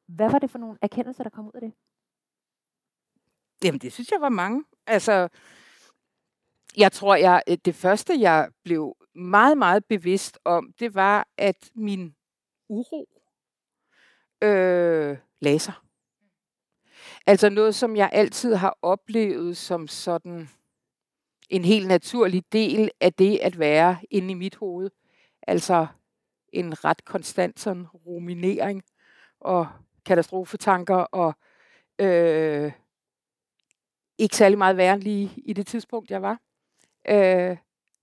Hvad 0.08 0.32
var 0.32 0.40
det 0.40 0.50
for 0.50 0.58
nogle 0.58 0.78
erkendelser, 0.82 1.24
der 1.24 1.30
kom 1.30 1.46
ud 1.46 1.52
af 1.54 1.62
det? 1.62 1.74
Jamen, 3.64 3.80
det 3.80 3.94
synes 3.94 4.12
jeg 4.12 4.22
var 4.22 4.30
mange. 4.30 4.64
Altså, 4.88 5.28
jeg 6.78 6.92
tror, 6.92 7.16
jeg, 7.16 7.44
øh, 7.50 7.58
det 7.66 7.76
første, 7.76 8.20
jeg 8.20 8.50
blev 8.64 8.96
meget, 9.16 9.58
meget 9.58 9.86
bevidst 9.86 10.40
om, 10.46 10.74
det 10.80 10.96
var, 10.96 11.28
at 11.38 11.72
min 11.76 12.16
uro 12.70 13.10
øh, 14.44 15.18
lagde 15.42 15.60
sig. 15.60 15.74
Altså 17.28 17.50
noget, 17.50 17.76
som 17.76 17.96
jeg 17.96 18.10
altid 18.14 18.56
har 18.56 18.78
oplevet 18.82 19.58
som 19.58 19.88
sådan 19.88 20.50
en 21.50 21.66
helt 21.66 21.88
naturlig 21.88 22.44
del 22.52 22.92
af 23.02 23.14
det 23.14 23.40
at 23.42 23.60
være 23.60 23.98
inde 24.12 24.32
i 24.32 24.34
mit 24.34 24.56
hoved. 24.56 24.90
Altså 25.48 25.88
en 26.54 26.86
ret 26.86 27.06
konstant 27.06 27.60
sådan 27.60 27.88
ruminering 27.88 28.84
og 29.40 29.68
katastrofetanker 30.06 30.96
og 30.96 31.34
øh, 32.00 32.72
ikke 34.18 34.36
særlig 34.36 34.58
meget 34.58 34.78
værre 34.78 35.00
lige 35.00 35.32
i 35.38 35.54
det 35.54 35.68
tidspunkt, 35.68 36.12
jeg 36.12 36.22
var. 36.22 36.40
Øh, 37.10 37.58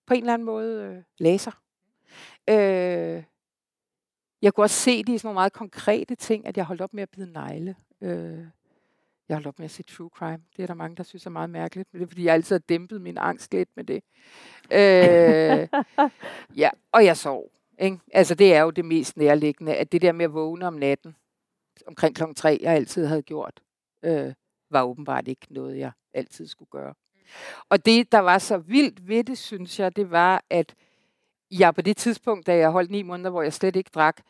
på 0.07 0.15
en 0.15 0.21
eller 0.21 0.35
anden 0.35 0.47
måde 0.47 0.85
øh, 0.85 1.03
læser. 1.19 1.63
Øh, 2.51 3.23
jeg 4.43 4.55
kunne 4.55 4.65
også 4.65 4.77
se 4.77 5.05
det 5.05 5.13
i 5.13 5.19
sådan 5.19 5.27
nogle 5.27 5.35
meget 5.35 5.53
konkrete 5.53 6.15
ting, 6.15 6.47
at 6.47 6.57
jeg 6.57 6.65
holdt 6.65 6.81
op 6.81 6.95
med 6.95 7.03
at 7.03 7.11
bide 7.11 7.33
negle. 7.33 7.77
Øh, 8.01 8.47
jeg 9.29 9.37
holdt 9.37 9.47
op 9.47 9.59
med 9.59 9.65
at 9.65 9.71
se 9.71 9.83
true 9.83 10.11
crime. 10.15 10.43
Det 10.57 10.63
er 10.63 10.67
der 10.67 10.75
mange, 10.75 10.97
der 10.97 11.03
synes 11.03 11.27
er 11.27 11.31
meget 11.31 11.51
mærkeligt. 11.51 11.89
Men 11.93 12.01
det 12.01 12.07
er, 12.07 12.09
fordi 12.09 12.25
jeg 12.25 12.35
altid 12.35 12.55
har 12.55 12.61
dæmpet 12.69 13.01
min 13.01 13.19
angst 13.19 13.53
lidt 13.53 13.69
med 13.77 13.85
det. 13.85 14.03
Øh, 14.71 15.69
ja, 16.63 16.71
og 16.93 17.05
jeg 17.05 17.17
sov. 17.17 17.51
Ikke? 17.79 17.99
Altså, 18.13 18.35
det 18.35 18.55
er 18.55 18.61
jo 18.61 18.71
det 18.71 18.85
mest 18.85 19.17
nærliggende, 19.17 19.75
at 19.75 19.93
det 19.93 20.03
der 20.03 20.13
med 20.13 20.25
at 20.25 20.35
vågne 20.35 20.67
om 20.67 20.75
natten, 20.75 21.17
omkring 21.87 22.17
klokken 22.17 22.35
tre, 22.35 22.59
jeg 22.63 22.73
altid 22.73 23.07
havde 23.07 23.23
gjort, 23.23 23.63
øh, 24.03 24.33
var 24.73 24.83
åbenbart 24.83 25.29
ikke 25.29 25.47
noget, 25.51 25.79
jeg 25.79 25.93
altid 26.15 26.47
skulle 26.47 26.71
gøre. 26.71 26.95
Og 27.69 27.87
det, 27.87 28.13
der 28.13 28.19
var 28.19 28.39
så 28.39 28.59
vildt 28.59 29.09
ved 29.09 29.25
det, 29.25 29.39
synes 29.39 29.81
jeg, 29.81 29.97
det 29.97 30.11
var, 30.11 30.45
at 30.51 30.75
jeg 31.51 31.75
på 31.75 31.83
det 31.83 31.97
tidspunkt, 31.97 32.47
da 32.47 32.57
jeg 32.57 32.71
holdt 32.71 32.91
ni 32.91 33.03
måneder, 33.03 33.31
hvor 33.31 33.43
jeg 33.43 33.53
slet 33.53 33.77
ikke 33.77 33.91
drak, 33.95 34.21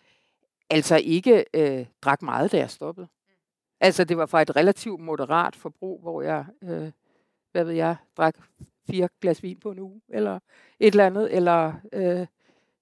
altså 0.70 1.00
ikke 1.04 1.44
øh, 1.54 1.86
drak 2.02 2.22
meget, 2.22 2.52
da 2.52 2.58
jeg 2.58 2.70
stoppede. 2.70 3.08
Altså, 3.80 4.04
det 4.04 4.16
var 4.16 4.26
fra 4.26 4.42
et 4.42 4.56
relativt 4.56 5.00
moderat 5.00 5.56
forbrug, 5.56 6.00
hvor 6.00 6.22
jeg, 6.22 6.44
øh, 6.62 6.90
hvad 7.52 7.64
ved 7.64 7.74
jeg, 7.74 7.96
drak 8.16 8.34
fire 8.90 9.08
glas 9.20 9.42
vin 9.42 9.60
på 9.60 9.70
en 9.70 9.78
uge, 9.78 10.00
eller 10.08 10.38
et 10.80 10.86
eller 10.86 11.06
andet, 11.06 11.36
eller 11.36 11.72
øh, 11.92 12.26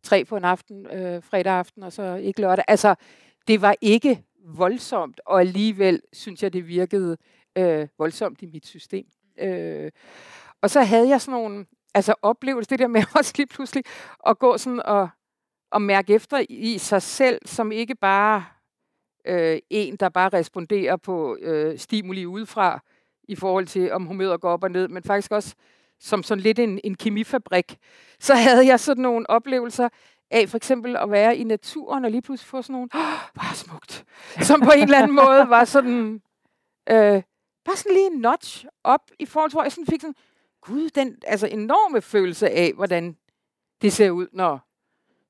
tre 0.03 0.25
på 0.25 0.37
en 0.37 0.45
aften, 0.45 0.87
øh, 0.87 1.23
fredag 1.23 1.53
aften, 1.53 1.83
og 1.83 1.93
så 1.93 2.15
ikke 2.15 2.41
lørdag. 2.41 2.65
Altså, 2.69 2.95
det 3.49 3.63
var 3.63 3.75
ikke 3.81 4.25
voldsomt, 4.45 5.21
og 5.27 5.41
alligevel 5.41 6.03
synes 6.13 6.43
jeg, 6.43 6.53
det 6.53 6.69
virkede 6.69 7.17
øh, 7.59 7.89
voldsomt 7.99 8.43
i 8.43 8.47
mit 8.47 8.67
system. 8.67 9.07
Øh, 9.39 9.91
Og 10.63 10.71
så 10.71 10.83
havde 10.83 11.09
jeg 11.09 11.21
sådan 11.21 11.41
nogle 11.41 11.67
altså 11.95 12.15
oplevelser, 12.23 12.69
det 12.69 12.79
der 12.79 12.87
med 12.87 13.03
også 13.19 13.33
lige 13.37 13.47
pludselig 13.47 13.85
at 14.27 14.39
gå 14.39 14.59
sådan 14.59 14.83
og, 14.83 15.09
og 15.71 15.83
mærke 15.83 16.15
efter 16.15 16.45
i 16.49 16.79
sig 16.79 17.03
selv, 17.03 17.39
som 17.47 17.73
ikke 17.73 17.95
bare 17.95 18.45
øh, 19.25 19.59
en, 19.71 19.97
der 19.97 20.09
bare 20.09 20.29
responderer 20.29 20.97
på 20.97 21.37
øh, 21.41 21.79
stimuli 21.79 22.27
udefra, 22.27 22.81
i 23.29 23.37
forhold 23.37 23.67
til, 23.67 23.93
om 23.93 24.07
humøret 24.07 24.41
går 24.41 24.51
op 24.51 24.65
og 24.65 24.71
ned, 24.71 24.89
men 24.89 25.03
faktisk 25.03 25.33
også 25.33 25.55
som 26.01 26.23
sådan 26.23 26.43
lidt 26.43 26.59
en, 26.59 26.81
en 26.85 26.95
kemifabrik. 26.95 27.79
Så 28.21 28.35
havde 28.35 28.67
jeg 28.67 28.81
sådan 28.81 29.03
nogle 29.03 29.31
oplevelser 29.31 29.89
af 30.31 30.49
for 30.49 30.57
eksempel 30.57 30.97
at 30.97 31.11
være 31.11 31.37
i 31.37 31.45
naturen 31.45 32.05
og 32.05 32.11
lige 32.11 32.23
pludselig 32.23 32.49
få 32.49 32.63
sådan 32.63 32.73
nogle, 32.73 32.89
oh, 32.95 33.21
bare 33.35 33.55
smukt, 33.55 34.05
som 34.41 34.61
på 34.61 34.71
en 34.77 34.83
eller 34.83 34.99
anden 34.99 35.17
måde 35.17 35.49
var 35.49 35.65
sådan, 35.65 36.23
øh, 36.91 37.23
bare 37.65 37.77
sådan 37.77 37.93
lige 37.93 38.07
en 38.07 38.21
notch 38.21 38.67
op 38.85 39.11
i 39.19 39.27
forhold 39.27 39.51
til, 39.51 39.55
hvor 39.55 39.63
jeg 39.63 39.73
sådan 39.73 39.87
fik 39.87 40.01
sådan, 40.01 40.15
gud, 40.61 40.91
den 40.91 41.19
altså 41.27 41.47
enorme 41.47 42.03
følelse 42.03 42.51
af, 42.51 42.73
hvordan 42.75 43.17
det 43.83 43.93
ser 43.93 44.11
ud, 44.11 44.27
når 44.33 44.61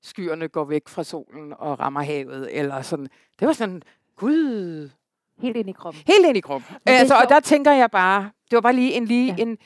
skyerne 0.03 0.49
går 0.49 0.65
væk 0.65 0.89
fra 0.89 1.05
solen 1.05 1.53
og 1.59 1.81
rammer 1.81 2.03
havet, 2.03 2.59
eller 2.59 2.83
sådan. 2.83 3.09
Det 3.39 3.47
var 3.47 3.53
sådan, 3.53 3.83
gud. 4.17 4.91
Helt 5.39 5.57
ind 5.57 5.69
i 5.69 5.73
kroppen. 5.73 6.03
Helt 6.07 6.27
ind 6.27 6.37
i 6.37 6.41
kroppen. 6.41 6.77
Altså, 6.87 7.15
og 7.15 7.29
der 7.29 7.41
tænker 7.41 7.73
jeg 7.73 7.91
bare, 7.91 8.23
det 8.23 8.57
var 8.57 8.61
bare 8.61 8.73
lige 8.73 8.93
en, 8.93 9.05
lige 9.05 9.35
ja. 9.39 9.43
en, 9.43 9.59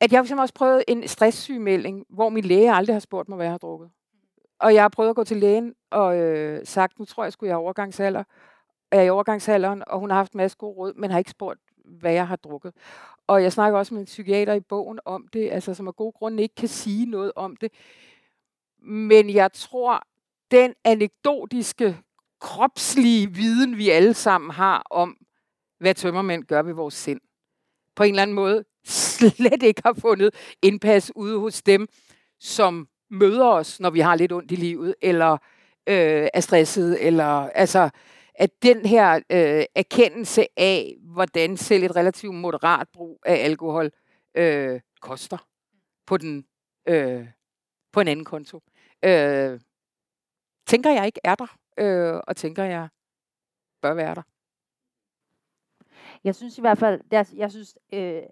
at 0.00 0.12
jeg 0.12 0.24
har 0.28 0.40
også 0.40 0.54
prøvet 0.54 0.84
en 0.88 1.08
stresssygemelding, 1.08 2.06
hvor 2.08 2.28
min 2.28 2.44
læge 2.44 2.72
aldrig 2.72 2.94
har 2.94 3.00
spurgt 3.00 3.28
mig, 3.28 3.36
hvad 3.36 3.46
jeg 3.46 3.52
har 3.52 3.58
drukket. 3.58 3.90
Og 4.58 4.74
jeg 4.74 4.82
har 4.82 4.88
prøvet 4.88 5.10
at 5.10 5.16
gå 5.16 5.24
til 5.24 5.36
lægen 5.36 5.74
og 5.90 6.16
øh, 6.16 6.66
sagt, 6.66 6.98
nu 6.98 7.04
tror 7.04 7.22
jeg, 7.22 7.32
skulle 7.32 7.48
jeg 7.48 7.54
er 7.54 7.58
overgangsalder. 7.58 8.24
Jeg 8.92 8.98
er 8.98 9.02
i 9.02 9.10
overgangsalderen, 9.10 9.82
og 9.86 10.00
hun 10.00 10.10
har 10.10 10.16
haft 10.16 10.32
en 10.32 10.38
masse 10.38 10.56
gode 10.56 10.76
råd, 10.76 10.94
men 10.94 11.10
har 11.10 11.18
ikke 11.18 11.30
spurgt, 11.30 11.60
hvad 11.84 12.12
jeg 12.12 12.28
har 12.28 12.36
drukket. 12.36 12.72
Og 13.26 13.42
jeg 13.42 13.52
snakker 13.52 13.78
også 13.78 13.94
med 13.94 14.00
en 14.00 14.06
psykiater 14.06 14.54
i 14.54 14.60
bogen 14.60 14.98
om 15.04 15.28
det, 15.28 15.50
altså 15.50 15.74
som 15.74 15.88
af 15.88 15.96
god 15.96 16.12
grund 16.12 16.40
ikke 16.40 16.54
kan 16.54 16.68
sige 16.68 17.06
noget 17.06 17.32
om 17.36 17.56
det. 17.56 17.72
Men 18.82 19.30
jeg 19.30 19.52
tror, 19.52 20.02
den 20.50 20.74
anekdotiske, 20.84 21.96
kropslige 22.40 23.30
viden, 23.30 23.76
vi 23.76 23.90
alle 23.90 24.14
sammen 24.14 24.50
har 24.50 24.82
om, 24.90 25.16
hvad 25.78 25.94
tømmermænd 25.94 26.44
gør 26.44 26.62
ved 26.62 26.72
vores 26.72 26.94
sind, 26.94 27.20
på 27.96 28.02
en 28.02 28.10
eller 28.10 28.22
anden 28.22 28.34
måde 28.34 28.64
slet 28.84 29.62
ikke 29.62 29.82
har 29.84 29.92
fundet 29.92 30.34
indpas 30.62 31.12
ude 31.16 31.38
hos 31.38 31.62
dem, 31.62 31.88
som 32.40 32.88
møder 33.10 33.46
os, 33.46 33.80
når 33.80 33.90
vi 33.90 34.00
har 34.00 34.14
lidt 34.14 34.32
ondt 34.32 34.52
i 34.52 34.56
livet, 34.56 34.94
eller 35.02 35.32
øh, 35.86 36.28
er 36.34 36.40
stresset, 36.40 37.06
eller 37.06 37.48
altså, 37.48 37.90
at 38.40 38.62
den 38.62 38.86
her 38.86 39.20
øh, 39.30 39.64
erkendelse 39.74 40.46
af, 40.56 40.96
hvordan 41.00 41.56
selv 41.56 41.84
et 41.84 41.96
relativt 41.96 42.34
moderat 42.34 42.88
brug 42.92 43.22
af 43.26 43.34
alkohol 43.34 43.90
øh, 44.34 44.80
koster 45.00 45.48
på 46.06 46.16
den 46.16 46.46
øh, 46.88 47.28
på 47.92 48.00
en 48.00 48.08
anden 48.08 48.24
konto, 48.24 48.60
øh, 49.04 49.60
tænker 50.66 50.90
jeg 50.90 51.06
ikke 51.06 51.20
er 51.24 51.34
der, 51.34 51.56
øh, 51.78 52.20
og 52.26 52.36
tænker 52.36 52.64
jeg 52.64 52.88
bør 53.82 53.94
være 53.94 54.14
der. 54.14 54.22
Jeg 56.24 56.34
synes 56.34 56.58
i 56.58 56.60
hvert 56.60 56.78
fald, 56.78 57.00
jeg, 57.10 57.26
jeg 57.34 57.50
synes, 57.50 57.78
øh, 57.92 58.22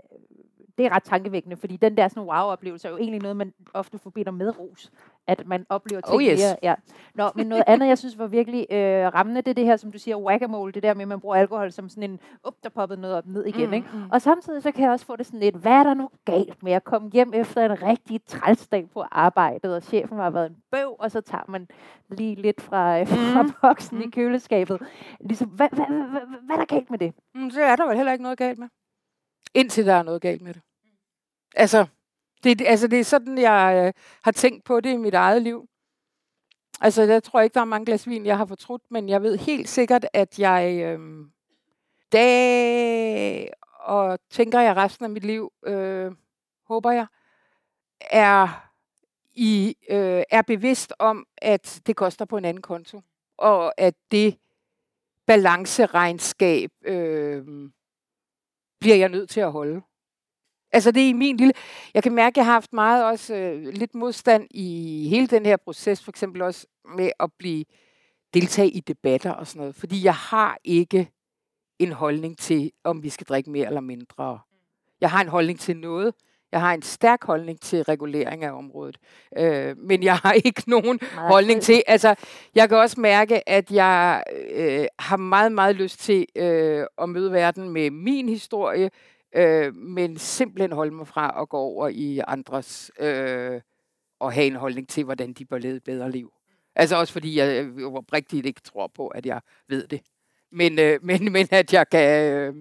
det 0.78 0.86
er 0.86 0.90
ret 0.90 1.02
tankevækkende, 1.02 1.56
fordi 1.56 1.76
den 1.76 1.96
der 1.96 2.08
sådan 2.08 2.22
wow-oplevelse 2.22 2.88
er 2.88 2.92
jo 2.92 2.98
egentlig 2.98 3.22
noget, 3.22 3.36
man 3.36 3.52
ofte 3.74 3.98
forbinder 3.98 4.32
med 4.32 4.58
ros. 4.58 4.90
At 5.26 5.46
man 5.46 5.66
oplever 5.68 6.00
ting 6.00 6.14
oh 6.14 6.22
yes. 6.22 6.40
mere. 6.40 6.56
Ja. 6.62 6.74
Nå, 7.14 7.30
men 7.34 7.46
noget 7.46 7.64
andet, 7.66 7.88
jeg 7.88 7.98
synes 7.98 8.18
var 8.18 8.26
virkelig 8.26 8.66
øh, 8.70 9.14
rammende, 9.14 9.42
det 9.42 9.50
er 9.50 9.54
det 9.54 9.64
her, 9.64 9.76
som 9.76 9.92
du 9.92 9.98
siger, 9.98 10.16
whack 10.16 10.42
det 10.74 10.82
der 10.82 10.94
med, 10.94 11.02
at 11.02 11.08
man 11.08 11.20
bruger 11.20 11.36
alkohol 11.36 11.72
som 11.72 11.88
sådan 11.88 12.10
en, 12.10 12.20
up, 12.46 12.54
der 12.62 12.68
poppede 12.68 13.00
noget 13.00 13.16
op 13.16 13.26
ned 13.26 13.44
igen. 13.46 13.66
Mm, 13.66 13.72
ikke? 13.72 13.88
Mm. 13.92 14.10
Og 14.12 14.22
samtidig 14.22 14.62
så 14.62 14.72
kan 14.72 14.84
jeg 14.84 14.90
også 14.90 15.06
få 15.06 15.16
det 15.16 15.26
sådan 15.26 15.40
lidt, 15.40 15.56
hvad 15.56 15.72
er 15.72 15.82
der 15.82 15.94
nu 15.94 16.10
galt 16.24 16.62
med 16.62 16.72
at 16.72 16.84
komme 16.84 17.10
hjem 17.12 17.32
efter 17.34 17.64
en 17.64 17.82
rigtig 17.82 18.20
trælsdag 18.26 18.88
på 18.90 19.04
arbejdet, 19.10 19.74
og 19.74 19.82
chefen 19.82 20.18
har 20.18 20.30
været 20.30 20.50
en 20.50 20.56
bøv, 20.70 20.96
og 20.98 21.10
så 21.10 21.20
tager 21.20 21.44
man 21.48 21.68
lige 22.10 22.34
lidt 22.34 22.60
fra, 22.60 23.00
øh, 23.00 23.06
fra 23.06 23.42
mm. 23.42 23.52
boksen 23.62 23.98
mm. 23.98 24.04
i 24.04 24.10
køleskabet. 24.10 24.82
Ligesom, 25.20 25.48
hvad, 25.48 25.68
hvad, 25.72 25.86
hvad, 25.86 25.96
hvad, 25.96 26.20
hvad 26.46 26.56
er 26.56 26.60
der 26.60 26.74
galt 26.74 26.90
med 26.90 26.98
det? 26.98 27.12
Mm, 27.34 27.50
så 27.50 27.62
er 27.62 27.76
der 27.76 27.86
vel 27.86 27.96
heller 27.96 28.12
ikke 28.12 28.22
noget 28.22 28.38
galt 28.38 28.58
med. 28.58 28.68
Indtil 29.54 29.86
der 29.86 29.94
er 29.94 30.02
noget 30.02 30.22
galt 30.22 30.42
med 30.42 30.54
det. 30.54 30.62
Altså, 31.54 31.86
det, 32.44 32.60
altså, 32.60 32.86
det 32.86 33.00
er 33.00 33.04
sådan, 33.04 33.38
jeg 33.38 33.84
øh, 33.86 34.02
har 34.22 34.32
tænkt 34.32 34.64
på 34.64 34.80
det 34.80 34.90
i 34.90 34.96
mit 34.96 35.14
eget 35.14 35.42
liv. 35.42 35.68
Altså, 36.80 37.02
jeg 37.02 37.22
tror 37.22 37.40
ikke, 37.40 37.54
der 37.54 37.60
er 37.60 37.64
mange 37.64 37.86
glas 37.86 38.06
vin, 38.06 38.26
jeg 38.26 38.36
har 38.36 38.46
fortrudt, 38.46 38.82
men 38.90 39.08
jeg 39.08 39.22
ved 39.22 39.38
helt 39.38 39.68
sikkert, 39.68 40.06
at 40.12 40.38
jeg 40.38 40.80
øh, 40.84 41.26
dag 42.12 43.50
og 43.88 44.18
tænker 44.30 44.60
jeg 44.60 44.76
resten 44.76 45.04
af 45.04 45.10
mit 45.10 45.24
liv, 45.24 45.52
øh, 45.66 46.12
håber 46.66 46.90
jeg, 46.90 47.06
er, 48.00 48.68
i, 49.34 49.76
øh, 49.90 50.22
er 50.30 50.42
bevidst 50.42 50.92
om, 50.98 51.26
at 51.36 51.80
det 51.86 51.96
koster 51.96 52.24
på 52.24 52.36
en 52.36 52.44
anden 52.44 52.62
konto. 52.62 53.00
Og 53.36 53.80
at 53.80 53.94
det 54.10 54.38
balanceregnskab 55.26 56.70
øh, 56.82 57.70
bliver 58.80 58.96
jeg 58.96 59.08
nødt 59.08 59.30
til 59.30 59.40
at 59.40 59.52
holde. 59.52 59.82
Altså 60.72 60.90
det 60.90 61.02
er 61.02 61.08
i 61.08 61.12
min 61.12 61.36
lille... 61.36 61.52
Jeg 61.94 62.02
kan 62.02 62.14
mærke, 62.14 62.32
at 62.32 62.36
jeg 62.36 62.44
har 62.44 62.52
haft 62.52 62.72
meget 62.72 63.04
også 63.04 63.34
øh, 63.34 63.62
lidt 63.62 63.94
modstand 63.94 64.46
i 64.50 65.08
hele 65.08 65.26
den 65.26 65.46
her 65.46 65.56
proces, 65.56 66.04
for 66.04 66.10
eksempel 66.10 66.42
også 66.42 66.66
med 66.96 67.10
at 67.20 67.30
blive 67.38 67.64
deltage 68.34 68.70
i 68.70 68.80
debatter 68.80 69.32
og 69.32 69.46
sådan 69.46 69.60
noget. 69.60 69.74
Fordi 69.74 70.04
jeg 70.04 70.14
har 70.14 70.58
ikke 70.64 71.10
en 71.78 71.92
holdning 71.92 72.38
til, 72.38 72.72
om 72.84 73.02
vi 73.02 73.08
skal 73.08 73.26
drikke 73.26 73.50
mere 73.50 73.66
eller 73.66 73.80
mindre. 73.80 74.38
Jeg 75.00 75.10
har 75.10 75.20
en 75.20 75.28
holdning 75.28 75.60
til 75.60 75.76
noget. 75.76 76.14
Jeg 76.52 76.60
har 76.60 76.74
en 76.74 76.82
stærk 76.82 77.24
holdning 77.24 77.60
til 77.60 77.82
regulering 77.82 78.44
af 78.44 78.52
området. 78.52 78.98
Øh, 79.38 79.78
men 79.78 80.02
jeg 80.02 80.16
har 80.16 80.32
ikke 80.32 80.62
nogen 80.66 81.00
meget 81.14 81.28
holdning 81.28 81.62
til... 81.62 81.82
Altså, 81.86 82.14
jeg 82.54 82.68
kan 82.68 82.78
også 82.78 83.00
mærke, 83.00 83.48
at 83.48 83.70
jeg 83.70 84.22
øh, 84.50 84.86
har 84.98 85.16
meget, 85.16 85.52
meget 85.52 85.76
lyst 85.76 86.00
til 86.00 86.26
øh, 86.36 86.86
at 86.98 87.08
møde 87.08 87.32
verden 87.32 87.70
med 87.70 87.90
min 87.90 88.28
historie, 88.28 88.90
øh, 89.34 89.74
men 89.74 90.18
simpelthen 90.18 90.72
holde 90.72 90.94
mig 90.94 91.06
fra 91.06 91.42
at 91.42 91.48
gå 91.48 91.58
over 91.58 91.88
i 91.88 92.20
andres 92.28 92.90
øh, 92.98 93.60
og 94.20 94.32
have 94.32 94.46
en 94.46 94.56
holdning 94.56 94.88
til, 94.88 95.04
hvordan 95.04 95.32
de 95.32 95.44
bør 95.44 95.58
leve 95.58 95.76
et 95.76 95.84
bedre 95.84 96.10
liv. 96.10 96.32
Altså 96.74 96.96
også 96.96 97.12
fordi 97.12 97.38
jeg 97.38 97.64
øh, 97.64 97.94
oprigtigt 97.94 98.46
ikke 98.46 98.60
tror 98.60 98.86
på, 98.86 99.08
at 99.08 99.26
jeg 99.26 99.40
ved 99.68 99.86
det. 99.86 100.00
Men, 100.52 100.78
øh, 100.78 100.98
men, 101.08 101.32
men 101.32 101.48
at 101.50 101.72
jeg 101.72 101.88
kan... 101.88 102.32
Øh, 102.32 102.54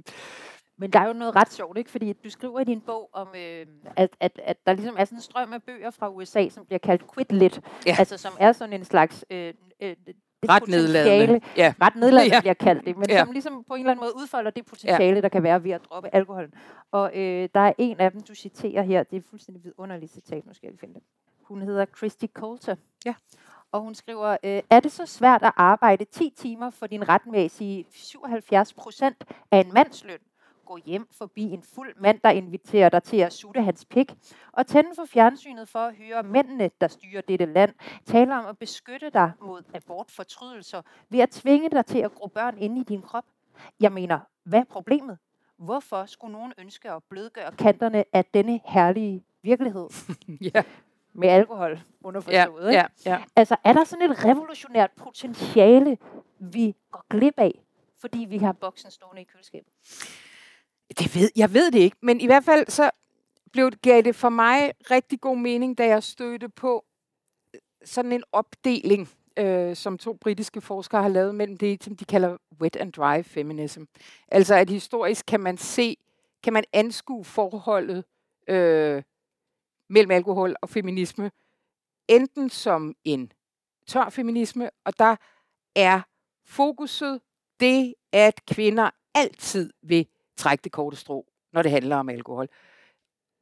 men 0.80 0.93
der 0.93 0.99
er 0.99 1.07
jo 1.07 1.13
noget 1.13 1.36
ret 1.36 1.53
sjovt, 1.53 1.78
ikke? 1.78 1.91
fordi 1.91 2.13
du 2.13 2.30
skriver 2.30 2.59
i 2.59 2.63
din 2.63 2.82
bog 2.82 3.09
om, 3.13 3.28
øh, 3.36 3.65
at, 3.95 4.09
at, 4.20 4.39
at 4.43 4.57
der 4.65 4.74
ligesom 4.74 4.95
er 4.99 5.05
sådan 5.05 5.18
en 5.18 5.22
strøm 5.22 5.53
af 5.53 5.63
bøger 5.63 5.91
fra 5.91 6.09
USA, 6.09 6.49
som 6.49 6.65
bliver 6.65 6.80
kaldt 6.80 7.13
Quit 7.13 7.32
Lit, 7.32 7.61
ja. 7.86 7.95
altså 7.99 8.18
som 8.18 8.34
er 8.39 8.51
sådan 8.51 8.74
en 8.74 8.86
slags 8.86 9.26
øh, 9.30 9.53
øh, 9.82 9.95
ret 10.50 10.68
nedladende. 10.68 11.41
Ja. 11.58 11.74
Ret 11.82 11.95
nedladende 11.95 12.36
ja. 12.36 12.39
bliver 12.39 12.54
kaldt 12.54 12.86
det, 12.86 12.98
men 12.98 13.10
ja. 13.10 13.20
som 13.20 13.32
ligesom 13.32 13.64
på 13.68 13.74
en 13.74 13.80
eller 13.80 13.91
anden 13.91 14.04
måde 14.04 14.16
udfolder 14.16 14.52
det 14.52 14.66
potentiale, 14.66 15.16
ja. 15.16 15.22
der 15.22 15.30
kan 15.30 15.43
være 15.43 15.64
ved 15.64 15.72
at 15.72 15.82
droppe 15.89 16.10
alkoholen. 16.14 16.54
Og 16.91 17.12
øh, 17.16 17.50
der 17.54 17.60
er 17.60 17.74
en 17.78 18.00
af 18.00 18.12
dem, 18.12 18.22
du 18.22 18.36
citerer 18.36 18.82
her, 18.82 19.04
det 19.04 19.18
er 19.18 19.22
fuldstændig 19.30 19.64
vidunderligt 19.64 20.12
citat, 20.12 20.45
nu 20.45 20.54
skal 20.54 20.68
jeg 20.68 20.80
finde 20.80 20.93
det. 20.93 21.04
Hun 21.43 21.62
hedder 21.62 21.86
Christy 21.98 22.26
Coulter. 22.34 22.76
Ja. 23.06 23.14
Og 23.72 23.82
hun 23.82 23.95
skriver, 23.95 24.38
øh, 24.43 24.62
er 24.70 24.80
det 24.80 24.91
så 24.91 25.06
svært 25.06 25.43
at 25.43 25.52
arbejde 25.56 26.06
10 26.06 26.34
timer 26.38 26.70
for 26.70 26.88
din 26.88 27.10
retmæssige 27.10 27.86
77 27.91 28.74
procent 28.74 29.24
af 29.52 29.60
en 29.60 29.74
mandsløn? 29.74 30.20
Gå 30.68 30.78
hjem 30.86 31.07
forbi 31.11 31.43
en 31.43 31.63
fuld 31.63 31.95
mand, 31.95 32.20
der 32.24 32.30
inviterer 32.30 32.89
dig 32.89 33.03
til 33.03 33.18
at 33.18 33.34
sutte 33.34 33.61
hans 33.61 33.86
pik, 33.86 34.11
og 34.51 34.68
tænde 34.68 34.89
for 34.95 35.05
fjernsynet 35.05 35.70
for 35.70 35.80
at 35.80 35.95
høre 35.95 36.24
mændene, 36.24 36.72
der 36.82 36.88
styrer 36.88 37.22
dette 37.22 37.45
land, 37.45 37.74
tale 38.05 38.36
om 38.36 38.45
at 38.45 38.57
beskytte 38.57 39.09
dig 39.09 39.32
mod 39.41 39.63
abortfortrydelser 39.74 40.82
ved 41.09 41.20
at 41.20 41.30
tvinge 41.30 41.70
dig 41.70 41.86
til 41.86 41.99
at 41.99 42.15
gro 42.15 42.28
børn 42.28 42.57
ind 42.57 42.78
i 42.78 42.84
din 42.84 43.01
krop. 43.01 43.26
Jeg 43.80 43.91
mener, 43.91 44.20
hvad 44.43 44.59
er 44.59 44.63
problemet? 44.63 45.18
Hvorfor 45.57 46.05
skulle 46.05 46.34
nogen 46.34 46.53
ønske 46.57 46.91
at 46.91 47.03
blødgøre 47.09 47.51
kanterne 47.51 48.05
af 48.13 48.26
denne 48.26 48.59
herlige 48.65 49.24
virkelighed? 49.41 49.88
ja. 50.53 50.63
Med 51.13 51.30
alkohol 51.30 51.80
underforstået. 52.03 52.72
Ja, 52.74 52.86
ja, 53.05 53.11
ja. 53.11 53.24
Altså, 53.36 53.55
er 53.63 53.74
der 53.74 53.84
sådan 53.84 54.11
et 54.11 54.26
revolutionært 54.26 54.91
potentiale, 54.91 55.97
vi 56.39 56.76
går 56.91 57.05
glip 57.09 57.34
af, 57.38 57.63
fordi 58.01 58.26
vi 58.30 58.38
har 58.38 58.51
boksen 58.51 58.91
stående 58.91 59.22
i 59.22 59.26
køleskabet? 59.26 59.74
Det 60.90 61.16
ved, 61.16 61.30
jeg 61.36 61.54
ved 61.54 61.72
det 61.72 61.80
ikke, 61.80 61.98
men 62.02 62.22
i 62.22 62.26
hvert 62.26 62.44
fald 62.44 62.70
så 62.70 62.90
blev 63.52 63.72
det, 63.72 63.82
gav 63.82 64.02
det 64.02 64.16
for 64.16 64.30
mig 64.30 64.72
rigtig 64.92 65.22
god 65.22 65.38
mening, 65.38 65.78
da 65.78 65.88
jeg 65.88 66.04
stødte 66.04 66.50
på 66.50 66.86
øh, 67.54 67.60
sådan 67.86 68.12
en 68.12 68.24
opdeling, 68.32 69.10
øh, 69.38 69.76
som 69.76 69.98
to 69.98 70.14
britiske 70.14 70.62
forskere 70.62 71.02
har 71.02 71.10
lavet 71.10 71.36
mellem 71.36 71.58
det, 71.58 71.84
som 71.84 71.96
de 71.96 72.06
kalder 72.06 72.38
wet 72.62 72.76
and 72.76 72.94
dry 72.94 73.24
feminism. 73.24 73.84
Altså 74.28 74.56
at 74.56 74.70
historisk 74.70 75.26
kan 75.26 75.40
man 75.40 75.58
se, 75.58 75.98
kan 76.44 76.54
man 76.54 76.64
anskue 76.74 77.26
forholdet 77.26 78.04
øh, 78.48 79.04
mellem 79.90 80.12
alkohol 80.12 80.56
og 80.62 80.70
feminisme, 80.70 81.32
enten 82.08 82.50
som 82.50 82.96
en 83.04 83.32
tør 83.88 84.10
feminisme, 84.10 84.70
og 84.86 85.00
der 85.00 85.16
er 85.76 86.02
fokuset 86.46 87.22
det, 87.60 87.94
at 88.12 88.46
kvinder 88.46 88.90
altid 89.16 89.74
vil 89.84 90.08
trække 90.38 90.64
det 90.64 90.72
korte 90.72 90.98
strå 90.98 91.26
når 91.54 91.62
det 91.62 91.72
handler 91.72 91.96
om 91.96 92.10
alkohol. 92.10 92.48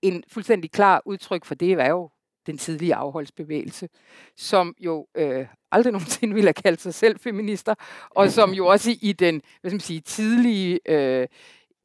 En 0.02 0.24
fuldstændig 0.28 0.72
klar 0.72 1.02
udtryk 1.06 1.46
for 1.46 1.56
det 1.56 1.72
er 1.72 1.90
jo 1.90 2.10
den 2.48 2.58
tidlige 2.58 2.96
afholdsbevægelse, 2.96 3.90
som 4.38 4.76
jo 4.80 5.08
øh, 5.16 5.48
aldrig 5.72 5.94
nogensinde 5.98 6.34
ville 6.34 6.48
have 6.48 6.54
kaldt 6.54 6.82
sig 6.82 6.94
selv 6.94 7.20
feminister, 7.20 7.76
og 8.10 8.32
som 8.32 8.54
jo 8.54 8.68
også 8.68 8.92
i 9.02 9.12
den 9.12 9.42
hvad 9.62 9.72
skal 9.72 9.76
man 9.76 9.80
sige, 9.80 10.00
tidlige 10.00 10.80
øh, 10.86 11.28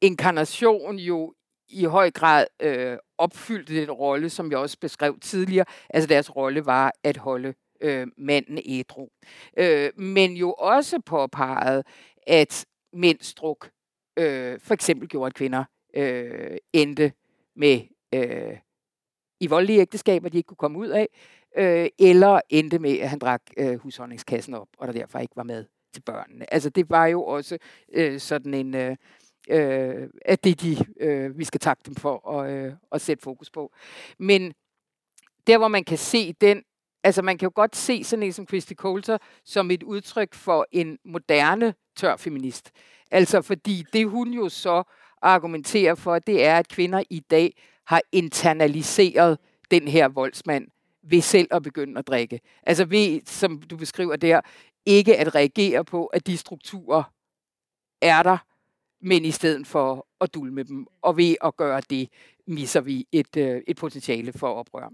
inkarnation 0.01 0.95
jo 0.95 1.33
i 1.69 1.85
høj 1.85 2.11
grad 2.11 2.45
øh, 2.61 2.97
opfyldte 3.17 3.81
den 3.81 3.91
rolle, 3.91 4.29
som 4.29 4.51
jeg 4.51 4.59
også 4.59 4.77
beskrev 4.79 5.19
tidligere. 5.19 5.65
Altså 5.89 6.07
deres 6.07 6.35
rolle 6.35 6.65
var 6.65 6.91
at 7.03 7.17
holde 7.17 7.53
øh, 7.81 8.07
manden 8.17 8.59
ædru. 8.65 9.09
Øh, 9.57 9.89
men 9.97 10.31
jo 10.33 10.53
også 10.53 10.99
påpeget, 11.05 11.85
at 12.27 12.65
mændsdruk 12.93 13.69
øh, 14.17 14.59
for 14.59 14.73
eksempel 14.73 15.07
gjorde, 15.07 15.27
at 15.27 15.33
kvinder 15.33 15.63
øh, 15.93 16.57
endte 16.73 17.13
med 17.55 17.79
øh, 18.13 18.57
i 19.39 19.47
voldelige 19.47 19.81
ægteskaber, 19.81 20.29
de 20.29 20.37
ikke 20.37 20.47
kunne 20.47 20.57
komme 20.57 20.77
ud 20.79 20.87
af, 20.87 21.07
øh, 21.57 21.89
eller 21.99 22.41
endte 22.49 22.79
med, 22.79 22.99
at 22.99 23.09
han 23.09 23.19
drak 23.19 23.41
øh, 23.57 23.79
husholdningskassen 23.79 24.53
op, 24.53 24.67
og 24.77 24.87
der 24.87 24.93
derfor 24.93 25.19
ikke 25.19 25.35
var 25.35 25.43
med 25.43 25.65
til 25.93 26.01
børnene. 26.01 26.53
Altså 26.53 26.69
det 26.69 26.89
var 26.89 27.05
jo 27.05 27.23
også 27.23 27.57
øh, 27.93 28.19
sådan 28.19 28.53
en, 28.53 28.75
øh, 28.75 28.95
øh, 29.49 30.09
at 30.25 30.43
det 30.43 30.51
er 30.51 30.55
de, 30.55 30.77
øh, 30.99 31.37
vi 31.37 31.43
skal 31.43 31.59
takke 31.59 31.83
dem 31.85 31.95
for 31.95 32.29
at, 32.29 32.51
øh, 32.51 32.73
at 32.91 33.01
sætte 33.01 33.23
fokus 33.23 33.49
på. 33.49 33.73
Men 34.19 34.53
der, 35.47 35.57
hvor 35.57 35.67
man 35.67 35.83
kan 35.83 35.97
se 35.97 36.33
den, 36.33 36.63
altså 37.03 37.21
man 37.21 37.37
kan 37.37 37.45
jo 37.45 37.51
godt 37.55 37.75
se 37.75 38.03
sådan 38.03 38.23
en 38.23 38.33
som 38.33 38.47
Christy 38.47 38.73
Coulter 38.73 39.17
som 39.45 39.71
et 39.71 39.83
udtryk 39.83 40.33
for 40.33 40.67
en 40.71 40.97
moderne 41.05 41.73
tør 42.01 42.15
feminist. 42.17 42.71
Altså 43.11 43.41
fordi 43.41 43.83
det 43.93 44.09
hun 44.09 44.33
jo 44.33 44.49
så 44.49 44.83
argumenterer 45.21 45.95
for, 45.95 46.19
det 46.19 46.45
er, 46.45 46.57
at 46.57 46.67
kvinder 46.67 47.03
i 47.09 47.19
dag 47.19 47.53
har 47.85 48.01
internaliseret 48.11 49.37
den 49.71 49.87
her 49.87 50.07
voldsmand 50.07 50.67
ved 51.03 51.21
selv 51.21 51.47
at 51.51 51.63
begynde 51.63 51.99
at 51.99 52.07
drikke. 52.07 52.39
Altså 52.63 52.85
ved, 52.85 53.21
som 53.25 53.61
du 53.61 53.77
beskriver 53.77 54.15
der, 54.15 54.41
ikke 54.85 55.17
at 55.17 55.35
reagere 55.35 55.85
på, 55.85 56.05
at 56.05 56.27
de 56.27 56.37
strukturer 56.37 57.03
er 58.01 58.23
der, 58.23 58.37
men 59.01 59.25
i 59.25 59.31
stedet 59.31 59.67
for 59.67 60.07
at 60.21 60.33
dulme 60.33 60.63
dem. 60.63 60.87
Og 61.01 61.17
ved 61.17 61.35
at 61.43 61.57
gøre 61.57 61.81
det, 61.89 62.09
misser 62.47 62.81
vi 62.81 63.07
et, 63.11 63.37
øh, 63.37 63.61
et 63.67 63.77
potentiale 63.77 64.33
for 64.33 64.53
oprør. 64.53 64.89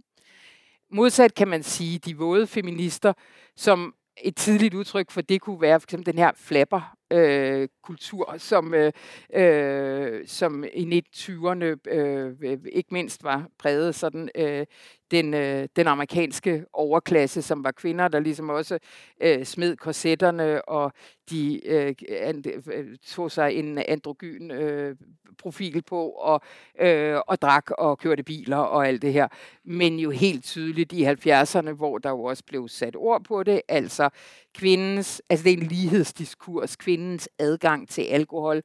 Modsat 0.92 1.36
kan 1.36 1.48
man 1.48 1.64
sige, 1.64 2.00
de 2.00 2.18
våde 2.18 2.48
feminister, 2.48 3.14
som 3.56 3.96
et 4.24 4.36
tidligt 4.36 4.74
udtryk 4.74 5.12
for 5.12 5.22
det 5.22 5.42
kunne 5.42 5.62
være 5.62 5.80
for 5.80 5.86
eksempel 5.86 6.06
den 6.06 6.18
her 6.18 6.32
flapper 6.36 6.97
øh, 7.12 7.68
kultur, 7.84 8.36
som, 8.38 8.74
øh, 8.74 8.92
øh, 9.34 10.28
som 10.28 10.64
i 10.74 11.02
1920'erne 11.16 11.66
øh, 11.92 12.58
ikke 12.72 12.90
mindst 12.94 13.24
var 13.24 13.48
præget 13.60 13.96
sådan 13.96 14.30
øh, 14.36 14.66
den, 15.12 15.34
øh, 15.34 15.68
den 15.76 15.88
amerikanske 15.88 16.66
overklasse, 16.74 17.42
som 17.42 17.64
var 17.64 17.72
kvinder, 17.72 18.08
der 18.08 18.20
ligesom 18.20 18.50
også 18.50 18.80
øh, 19.22 19.46
smed 19.46 19.76
korsetterne, 19.76 20.70
og 20.70 20.92
de 21.30 21.68
øh, 21.68 21.96
and, 22.22 22.48
øh, 22.74 22.98
tog 23.08 23.32
sig 23.32 23.54
en 23.54 23.78
androgyn 23.78 24.52
øh, 24.52 24.96
profil 25.38 25.82
på, 25.82 26.10
og, 26.10 26.42
øh, 26.80 27.18
og 27.28 27.42
drak 27.42 27.72
og 27.72 28.00
kørte 28.00 28.24
biler 28.24 28.58
og 28.58 28.88
alt 28.88 29.02
det 29.02 29.14
her. 29.14 29.28
Men 29.64 30.00
jo 30.00 30.10
helt 30.10 30.44
tydeligt 30.44 30.94
i 30.94 31.06
70'erne, 31.06 31.72
hvor 31.72 31.98
der 31.98 32.10
jo 32.10 32.24
også 32.24 32.44
blev 32.48 32.68
sat 32.68 32.96
ord 32.96 33.24
på 33.24 33.44
det, 33.44 33.62
altså 33.68 34.10
kvindens, 34.54 35.22
altså 35.30 35.44
det 35.44 35.54
er 35.54 35.58
en 35.58 35.64
lighedsdiskurs, 35.64 36.76
kvindens 36.76 37.30
adgang 37.40 37.90
til 37.90 38.02
alkohol, 38.02 38.62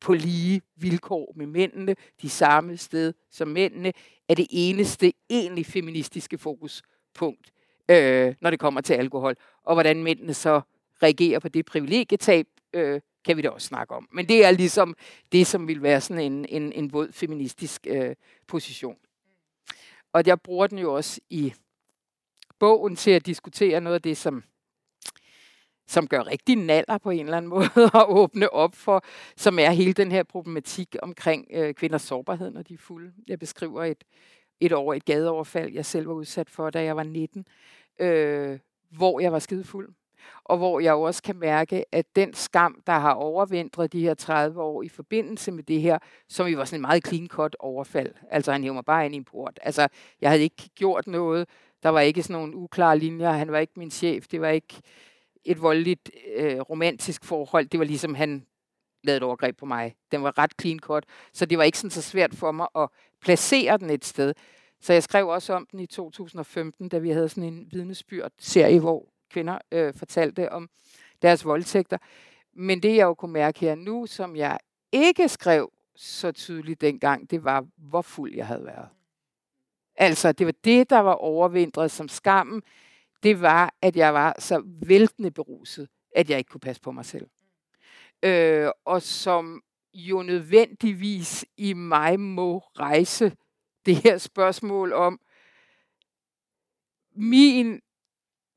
på 0.00 0.14
lige 0.14 0.62
vilkår 0.76 1.32
med 1.36 1.46
mændene, 1.46 1.96
de 2.22 2.28
samme 2.28 2.76
sted 2.76 3.12
som 3.30 3.48
mændene, 3.48 3.92
er 4.30 4.34
det 4.34 4.46
eneste 4.50 5.12
egentlig 5.30 5.66
feministiske 5.66 6.38
fokuspunkt, 6.38 7.52
øh, 7.88 8.34
når 8.40 8.50
det 8.50 8.60
kommer 8.60 8.80
til 8.80 8.94
alkohol. 8.94 9.36
Og 9.64 9.74
hvordan 9.74 10.02
mændene 10.02 10.34
så 10.34 10.60
reagerer 11.02 11.38
på 11.38 11.48
det 11.48 11.66
privilegietab, 11.66 12.46
øh, 12.72 13.00
kan 13.24 13.36
vi 13.36 13.42
da 13.42 13.48
også 13.48 13.66
snakke 13.66 13.94
om. 13.94 14.08
Men 14.12 14.28
det 14.28 14.44
er 14.44 14.50
ligesom 14.50 14.96
det, 15.32 15.46
som 15.46 15.68
vil 15.68 15.82
være 15.82 16.00
sådan 16.00 16.32
en, 16.32 16.46
en, 16.48 16.72
en 16.72 16.92
våd 16.92 17.12
feministisk 17.12 17.86
øh, 17.90 18.14
position. 18.46 18.96
Og 20.12 20.26
jeg 20.26 20.40
bruger 20.40 20.66
den 20.66 20.78
jo 20.78 20.94
også 20.94 21.20
i 21.30 21.52
bogen 22.58 22.96
til 22.96 23.10
at 23.10 23.26
diskutere 23.26 23.80
noget 23.80 23.94
af 23.94 24.02
det, 24.02 24.16
som 24.16 24.44
som 25.90 26.06
gør 26.06 26.26
rigtig 26.26 26.56
naller 26.56 26.98
på 26.98 27.10
en 27.10 27.24
eller 27.24 27.36
anden 27.36 27.50
måde 27.56 27.68
at 27.94 28.04
åbne 28.08 28.52
op 28.52 28.74
for, 28.74 29.04
som 29.36 29.58
er 29.58 29.70
hele 29.70 29.92
den 29.92 30.12
her 30.12 30.22
problematik 30.22 30.96
omkring 31.02 31.46
øh, 31.50 31.74
kvinders 31.74 32.02
sårbarhed, 32.02 32.50
når 32.50 32.62
de 32.62 32.74
er 32.74 32.78
fulde. 32.78 33.12
Jeg 33.28 33.38
beskriver 33.38 33.84
et, 33.84 34.04
et 34.60 34.72
år, 34.72 34.94
et 34.94 35.04
gadeoverfald, 35.04 35.72
jeg 35.72 35.86
selv 35.86 36.06
var 36.06 36.14
udsat 36.14 36.50
for, 36.50 36.70
da 36.70 36.82
jeg 36.82 36.96
var 36.96 37.02
19, 37.02 37.46
øh, 38.00 38.58
hvor 38.90 39.20
jeg 39.20 39.32
var 39.32 39.38
skide 39.38 39.64
fuld. 39.64 39.88
Og 40.44 40.56
hvor 40.56 40.80
jeg 40.80 40.94
også 40.94 41.22
kan 41.22 41.36
mærke, 41.36 41.84
at 41.92 42.16
den 42.16 42.34
skam, 42.34 42.82
der 42.86 42.92
har 42.92 43.12
overvintret 43.12 43.92
de 43.92 44.00
her 44.00 44.14
30 44.14 44.62
år 44.62 44.82
i 44.82 44.88
forbindelse 44.88 45.52
med 45.52 45.62
det 45.62 45.80
her, 45.80 45.98
som 46.28 46.46
jo 46.46 46.58
var 46.58 46.64
sådan 46.64 46.78
en 46.78 46.82
meget 46.82 47.06
clean 47.06 47.28
cut 47.28 47.56
overfald. 47.58 48.14
Altså 48.30 48.52
han 48.52 48.62
hævde 48.62 48.74
mig 48.74 48.84
bare 48.84 49.06
ind 49.06 49.14
i 49.14 49.16
en 49.16 49.24
port. 49.24 49.58
Altså 49.62 49.88
jeg 50.20 50.30
havde 50.30 50.42
ikke 50.42 50.68
gjort 50.74 51.06
noget. 51.06 51.48
Der 51.82 51.88
var 51.88 52.00
ikke 52.00 52.22
sådan 52.22 52.34
nogle 52.34 52.56
uklare 52.56 52.98
linjer. 52.98 53.30
Han 53.30 53.52
var 53.52 53.58
ikke 53.58 53.72
min 53.76 53.90
chef. 53.90 54.28
Det 54.28 54.40
var 54.40 54.48
ikke 54.48 54.80
et 55.44 55.62
voldeligt 55.62 56.10
øh, 56.36 56.60
romantisk 56.60 57.24
forhold. 57.24 57.66
Det 57.66 57.80
var 57.80 57.86
ligesom, 57.86 58.14
han 58.14 58.46
lavede 59.04 59.16
et 59.16 59.22
overgreb 59.22 59.56
på 59.56 59.66
mig. 59.66 59.94
Den 60.12 60.22
var 60.22 60.38
ret 60.38 60.52
clean 60.60 60.78
cut, 60.78 61.04
så 61.32 61.46
det 61.46 61.58
var 61.58 61.64
ikke 61.64 61.78
sådan 61.78 61.90
så 61.90 62.02
svært 62.02 62.34
for 62.34 62.52
mig 62.52 62.68
at 62.74 62.88
placere 63.20 63.76
den 63.76 63.90
et 63.90 64.04
sted. 64.04 64.34
Så 64.80 64.92
jeg 64.92 65.02
skrev 65.02 65.28
også 65.28 65.52
om 65.52 65.66
den 65.70 65.80
i 65.80 65.86
2015, 65.86 66.88
da 66.88 66.98
vi 66.98 67.10
havde 67.10 67.28
sådan 67.28 67.52
en 67.52 67.68
vidnesbyrd-serie, 67.72 68.80
hvor 68.80 69.08
kvinder 69.30 69.58
øh, 69.72 69.94
fortalte 69.94 70.52
om 70.52 70.70
deres 71.22 71.44
voldtægter. 71.44 71.98
Men 72.52 72.82
det, 72.82 72.96
jeg 72.96 73.04
jo 73.04 73.14
kunne 73.14 73.32
mærke 73.32 73.60
her 73.60 73.74
nu, 73.74 74.06
som 74.06 74.36
jeg 74.36 74.58
ikke 74.92 75.28
skrev 75.28 75.72
så 75.96 76.32
tydeligt 76.32 76.80
dengang, 76.80 77.30
det 77.30 77.44
var, 77.44 77.66
hvor 77.76 78.02
fuld 78.02 78.34
jeg 78.34 78.46
havde 78.46 78.64
været. 78.64 78.88
Altså, 79.96 80.32
det 80.32 80.46
var 80.46 80.54
det, 80.64 80.90
der 80.90 80.98
var 80.98 81.12
overvintret 81.12 81.90
som 81.90 82.08
skammen 82.08 82.62
det 83.22 83.40
var, 83.40 83.74
at 83.82 83.96
jeg 83.96 84.14
var 84.14 84.34
så 84.38 84.62
væltende 84.66 85.30
beruset, 85.30 85.88
at 86.16 86.30
jeg 86.30 86.38
ikke 86.38 86.48
kunne 86.48 86.60
passe 86.60 86.82
på 86.82 86.92
mig 86.92 87.04
selv. 87.04 87.26
Øh, 88.22 88.70
og 88.84 89.02
som 89.02 89.62
jo 89.94 90.22
nødvendigvis 90.22 91.44
i 91.56 91.72
mig 91.72 92.20
må 92.20 92.58
rejse 92.58 93.36
det 93.86 93.96
her 93.96 94.18
spørgsmål 94.18 94.92
om 94.92 95.20
min 97.16 97.80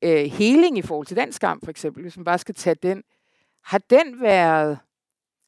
øh, 0.02 0.24
heling 0.24 0.78
i 0.78 0.82
forhold 0.82 1.06
til 1.06 1.16
den 1.16 1.32
skam, 1.32 1.60
for 1.60 1.70
eksempel, 1.70 2.02
hvis 2.02 2.16
man 2.16 2.24
bare 2.24 2.38
skal 2.38 2.54
tage 2.54 2.74
den, 2.74 3.02
har 3.62 3.78
den 3.78 4.20
været, 4.20 4.78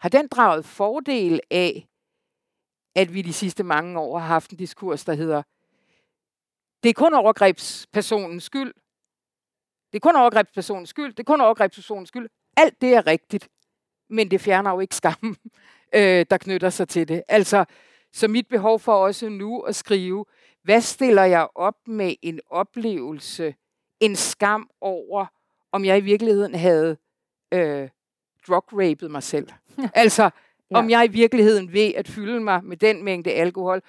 har 0.00 0.08
den 0.08 0.28
draget 0.28 0.64
fordel 0.64 1.40
af, 1.50 1.88
at 2.94 3.14
vi 3.14 3.22
de 3.22 3.32
sidste 3.32 3.64
mange 3.64 3.98
år 4.00 4.18
har 4.18 4.26
haft 4.26 4.50
en 4.50 4.56
diskurs, 4.56 5.04
der 5.04 5.14
hedder, 5.14 5.42
det 6.82 6.90
er 6.90 6.94
kun 6.94 7.14
overgrebspersonens 7.14 8.44
skyld, 8.44 8.72
det 9.92 9.98
er 9.98 10.00
kun 10.00 10.16
overgrebspersonens 10.16 10.88
skyld. 10.88 11.12
Det 11.12 11.18
er 11.20 11.24
kun 11.24 11.40
overgrebspersonens 11.40 12.08
skyld. 12.08 12.28
Alt 12.56 12.80
det 12.80 12.94
er 12.94 13.06
rigtigt, 13.06 13.48
men 14.10 14.30
det 14.30 14.40
fjerner 14.40 14.70
jo 14.70 14.80
ikke 14.80 14.96
skammen, 14.96 15.36
øh, 15.96 16.26
der 16.30 16.38
knytter 16.38 16.70
sig 16.70 16.88
til 16.88 17.08
det. 17.08 17.22
Altså, 17.28 17.64
så 18.12 18.28
mit 18.28 18.48
behov 18.48 18.80
for 18.80 18.94
også 18.94 19.28
nu 19.28 19.60
at 19.60 19.76
skrive, 19.76 20.24
hvad 20.62 20.80
stiller 20.80 21.22
jeg 21.22 21.48
op 21.54 21.74
med 21.86 22.14
en 22.22 22.40
oplevelse, 22.50 23.54
en 24.00 24.16
skam 24.16 24.70
over, 24.80 25.26
om 25.72 25.84
jeg 25.84 25.98
i 25.98 26.00
virkeligheden 26.00 26.54
havde 26.54 26.96
øh, 27.54 27.88
drug-rapet 28.48 29.10
mig 29.10 29.22
selv. 29.22 29.48
altså, 29.94 30.30
ja. 30.70 30.76
om 30.76 30.90
jeg 30.90 31.04
i 31.04 31.08
virkeligheden 31.08 31.72
ved 31.72 31.94
at 31.94 32.08
fylde 32.08 32.40
mig 32.40 32.64
med 32.64 32.76
den 32.76 33.04
mængde 33.04 33.32
alkohol, 33.32 33.82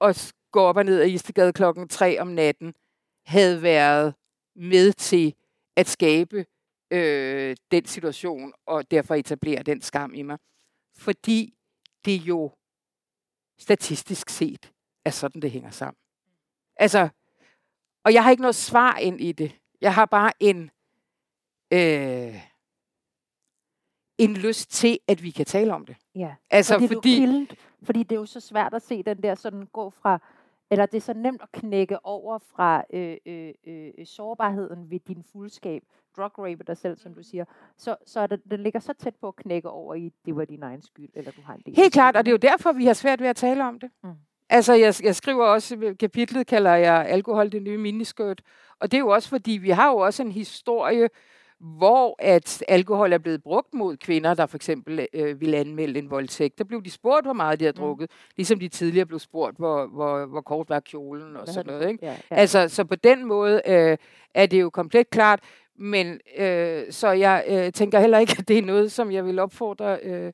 og 0.00 0.14
gå 0.52 0.60
op 0.60 0.76
og 0.76 0.84
ned 0.84 1.00
ad 1.00 1.08
Istegade 1.08 1.52
klokken 1.52 1.88
3 1.88 2.20
om 2.20 2.26
natten, 2.26 2.74
havde 3.26 3.62
været 3.62 4.14
med 4.56 4.92
til 4.92 5.34
at 5.76 5.88
skabe 5.88 6.46
øh, 6.90 7.56
den 7.70 7.84
situation, 7.84 8.52
og 8.66 8.90
derfor 8.90 9.14
etablere 9.14 9.62
den 9.62 9.80
skam 9.80 10.14
i 10.14 10.22
mig. 10.22 10.38
Fordi 10.96 11.54
det 12.04 12.16
jo 12.16 12.50
statistisk 13.58 14.30
set 14.30 14.72
er 15.04 15.10
sådan, 15.10 15.42
det 15.42 15.50
hænger 15.50 15.70
sammen. 15.70 15.98
Altså, 16.76 17.08
og 18.04 18.14
jeg 18.14 18.22
har 18.22 18.30
ikke 18.30 18.40
noget 18.40 18.54
svar 18.54 18.96
ind 18.96 19.20
i 19.20 19.32
det. 19.32 19.58
Jeg 19.80 19.94
har 19.94 20.06
bare 20.06 20.32
en, 20.40 20.70
øh, 21.72 22.42
en 24.18 24.36
lyst 24.36 24.70
til, 24.70 24.98
at 25.08 25.22
vi 25.22 25.30
kan 25.30 25.46
tale 25.46 25.74
om 25.74 25.86
det. 25.86 25.96
Ja, 26.14 26.34
altså, 26.50 26.74
fordi, 26.74 26.86
fordi, 26.86 27.14
kilden, 27.14 27.48
fordi 27.82 28.02
det 28.02 28.12
er 28.12 28.20
jo 28.20 28.26
så 28.26 28.40
svært 28.40 28.74
at 28.74 28.82
se 28.82 29.02
den 29.02 29.22
der 29.22 29.34
sådan 29.34 29.66
gå 29.66 29.90
fra 29.90 30.18
eller 30.72 30.86
det 30.86 30.96
er 30.96 31.00
så 31.00 31.12
nemt 31.12 31.42
at 31.42 31.52
knække 31.52 32.06
over 32.06 32.38
fra 32.38 32.84
øh, 32.92 33.16
øh, 33.26 33.52
øh, 33.66 34.06
sårbarheden 34.06 34.90
ved 34.90 35.00
din 35.08 35.24
fuldskab, 35.32 35.82
drug 36.16 36.38
rape 36.38 36.64
dig 36.66 36.76
selv, 36.76 36.98
som 36.98 37.14
du 37.14 37.22
siger, 37.22 37.44
så, 37.76 37.96
så 38.06 38.26
det, 38.26 38.40
det 38.50 38.60
ligger 38.60 38.80
så 38.80 38.92
tæt 38.92 39.14
på 39.20 39.28
at 39.28 39.36
knække 39.36 39.70
over 39.70 39.94
i, 39.94 40.12
det 40.26 40.36
var 40.36 40.44
din 40.44 40.62
egen 40.62 40.82
skyld, 40.82 41.08
eller 41.14 41.30
du 41.30 41.40
har 41.44 41.54
en 41.54 41.62
del. 41.66 41.76
Helt 41.76 41.92
klart, 41.92 42.16
og 42.16 42.24
det 42.24 42.30
er 42.30 42.32
jo 42.32 42.52
derfor, 42.52 42.72
vi 42.72 42.86
har 42.86 42.92
svært 42.92 43.20
ved 43.20 43.28
at 43.28 43.36
tale 43.36 43.64
om 43.64 43.80
det. 43.80 43.90
Mm. 44.04 44.10
Altså, 44.50 44.72
jeg, 44.74 44.94
jeg 45.02 45.14
skriver 45.14 45.44
også, 45.44 45.94
kapitlet 46.00 46.46
kalder 46.46 46.74
jeg 46.74 47.06
alkohol 47.08 47.52
det 47.52 47.62
nye 47.62 47.78
miniskørt, 47.78 48.42
og 48.78 48.90
det 48.90 48.96
er 48.96 49.00
jo 49.00 49.08
også 49.08 49.28
fordi, 49.28 49.52
vi 49.52 49.70
har 49.70 49.90
jo 49.90 49.96
også 49.96 50.22
en 50.22 50.32
historie, 50.32 51.08
hvor 51.62 52.16
at 52.18 52.64
alkohol 52.68 53.12
er 53.12 53.18
blevet 53.18 53.42
brugt 53.42 53.74
mod 53.74 53.96
kvinder, 53.96 54.34
der 54.34 54.46
for 54.46 54.56
eksempel 54.56 55.06
øh, 55.12 55.40
ville 55.40 55.56
anmelde 55.56 55.98
en 55.98 56.10
voldtægt. 56.10 56.58
Der 56.58 56.64
blev 56.64 56.84
de 56.84 56.90
spurgt, 56.90 57.26
hvor 57.26 57.32
meget 57.32 57.60
de 57.60 57.64
har 57.64 57.72
mm. 57.72 57.78
drukket, 57.78 58.10
mm. 58.10 58.32
ligesom 58.36 58.58
de 58.58 58.68
tidligere 58.68 59.06
blev 59.06 59.18
spurgt, 59.18 59.56
hvor, 59.56 59.86
hvor, 59.86 60.26
hvor 60.26 60.40
kort 60.40 60.68
var 60.68 60.80
kjolen 60.80 61.36
og 61.36 61.48
sådan 61.48 61.66
noget. 61.66 61.88
Ikke? 61.88 62.06
Ja, 62.06 62.12
ja. 62.30 62.36
Altså, 62.36 62.68
så 62.68 62.84
på 62.84 62.94
den 62.94 63.24
måde 63.24 63.62
øh, 63.66 63.96
er 64.34 64.46
det 64.46 64.60
jo 64.60 64.70
komplet 64.70 65.10
klart, 65.10 65.40
men 65.78 66.20
øh, 66.38 66.82
så 66.90 67.08
jeg 67.08 67.44
øh, 67.48 67.72
tænker 67.72 68.00
heller 68.00 68.18
ikke, 68.18 68.36
at 68.38 68.48
det 68.48 68.58
er 68.58 68.62
noget, 68.62 68.92
som 68.92 69.12
jeg 69.12 69.24
vil 69.24 69.38
opfordre 69.38 69.98
øh, 70.02 70.32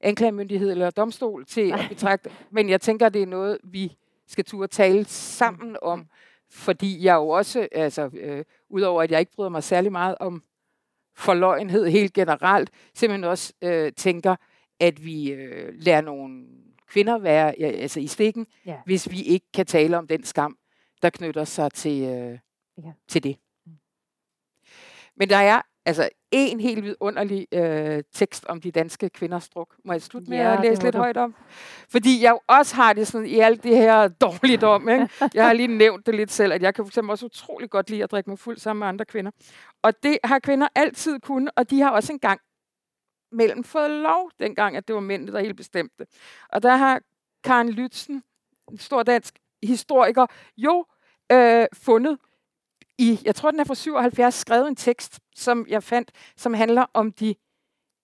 anklagemyndighed 0.00 0.70
eller 0.70 0.90
domstol 0.90 1.46
til 1.46 1.72
at 1.72 1.80
betragte. 1.88 2.30
Men 2.50 2.68
jeg 2.68 2.80
tænker, 2.80 3.06
at 3.06 3.14
det 3.14 3.22
er 3.22 3.26
noget, 3.26 3.58
vi 3.64 3.96
skal 4.28 4.44
turde 4.44 4.72
tale 4.72 5.04
sammen 5.04 5.76
om, 5.82 5.98
mm. 5.98 6.06
fordi 6.50 7.04
jeg 7.04 7.14
jo 7.14 7.28
også, 7.28 7.68
altså, 7.72 8.10
øh, 8.14 8.44
udover 8.70 9.02
at 9.02 9.10
jeg 9.10 9.20
ikke 9.20 9.32
bryder 9.32 9.50
mig 9.50 9.62
særlig 9.62 9.92
meget 9.92 10.16
om 10.20 10.42
forløjenhed 11.16 11.86
helt 11.86 12.12
generelt, 12.12 12.70
simpelthen 12.94 13.24
også 13.24 13.52
øh, 13.62 13.92
tænker, 13.92 14.36
at 14.80 15.04
vi 15.04 15.32
øh, 15.32 15.74
lærer 15.76 16.00
nogle 16.00 16.46
kvinder 16.88 17.18
være 17.18 17.54
ja, 17.58 17.66
altså 17.66 18.00
i 18.00 18.06
stikken, 18.06 18.46
ja. 18.66 18.76
hvis 18.84 19.10
vi 19.10 19.22
ikke 19.22 19.46
kan 19.54 19.66
tale 19.66 19.98
om 19.98 20.06
den 20.06 20.24
skam, 20.24 20.56
der 21.02 21.10
knytter 21.10 21.44
sig 21.44 21.72
til, 21.72 22.02
øh, 22.02 22.38
ja. 22.84 22.92
til 23.08 23.22
det. 23.22 23.36
Men 25.16 25.28
der 25.28 25.36
er 25.36 25.62
altså 25.86 26.08
en 26.34 26.60
helt 26.60 26.84
vidunderlig 26.84 27.46
øh, 27.52 28.02
tekst 28.12 28.44
om 28.44 28.60
de 28.60 28.70
danske 28.70 29.10
kvinders 29.10 29.48
druk. 29.48 29.74
Må 29.84 29.92
jeg 29.92 30.02
slutte 30.02 30.30
med 30.30 30.38
ja, 30.38 30.56
at 30.56 30.60
læse 30.64 30.82
lidt 30.82 30.94
du. 30.94 30.98
højt 30.98 31.16
om? 31.16 31.34
Fordi 31.88 32.22
jeg 32.22 32.38
også 32.46 32.74
har 32.74 32.92
det 32.92 33.06
sådan 33.06 33.26
i 33.26 33.38
alt 33.38 33.62
det 33.62 33.76
her 33.76 34.08
dårligt 34.26 34.62
om. 34.62 34.88
Ikke? 34.88 35.08
Jeg 35.34 35.46
har 35.46 35.52
lige 35.52 35.68
nævnt 35.68 36.06
det 36.06 36.14
lidt 36.14 36.32
selv, 36.32 36.52
at 36.52 36.62
jeg 36.62 36.74
kan 36.74 36.86
for 36.86 37.10
også 37.10 37.26
utrolig 37.26 37.70
godt 37.70 37.90
lide 37.90 38.02
at 38.02 38.10
drikke 38.10 38.30
mig 38.30 38.38
fuld 38.38 38.58
sammen 38.58 38.78
med 38.78 38.88
andre 38.88 39.04
kvinder. 39.04 39.30
Og 39.82 40.02
det 40.02 40.18
har 40.24 40.38
kvinder 40.38 40.68
altid 40.74 41.20
kunnet, 41.20 41.50
og 41.56 41.70
de 41.70 41.80
har 41.80 41.90
også 41.90 42.12
engang 42.12 42.40
mellem 43.32 43.64
fået 43.64 43.90
lov, 43.90 44.30
dengang 44.40 44.76
at 44.76 44.88
det 44.88 44.94
var 44.94 45.00
mændene, 45.00 45.32
der 45.32 45.40
helt 45.40 45.56
bestemte. 45.56 46.06
Og 46.48 46.62
der 46.62 46.76
har 46.76 47.00
Karen 47.44 47.70
Lytzen, 47.70 48.22
en 48.70 48.78
stor 48.78 49.02
dansk 49.02 49.38
historiker, 49.62 50.26
jo 50.56 50.84
øh, 51.32 51.66
fundet 51.72 52.18
i, 52.98 53.20
jeg 53.24 53.34
tror 53.34 53.50
den 53.50 53.60
er 53.60 53.64
fra 53.64 53.74
77, 53.74 54.34
skrevet 54.34 54.68
en 54.68 54.76
tekst, 54.76 55.20
som 55.34 55.66
jeg 55.68 55.82
fandt, 55.82 56.12
som 56.36 56.54
handler 56.54 56.86
om 56.94 57.12
de 57.12 57.34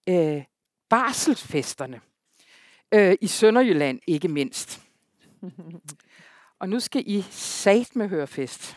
øh, 0.09 0.45
barselsfesterne 0.89 2.01
øh, 2.93 3.17
i 3.21 3.27
Sønderjylland, 3.27 4.01
ikke 4.07 4.29
mindst. 4.29 4.83
Og 6.61 6.69
nu 6.69 6.81
skal 6.81 7.03
I 7.07 7.23
sat 7.31 7.97
med 7.97 8.09
høre 8.09 8.27
fest. 8.27 8.77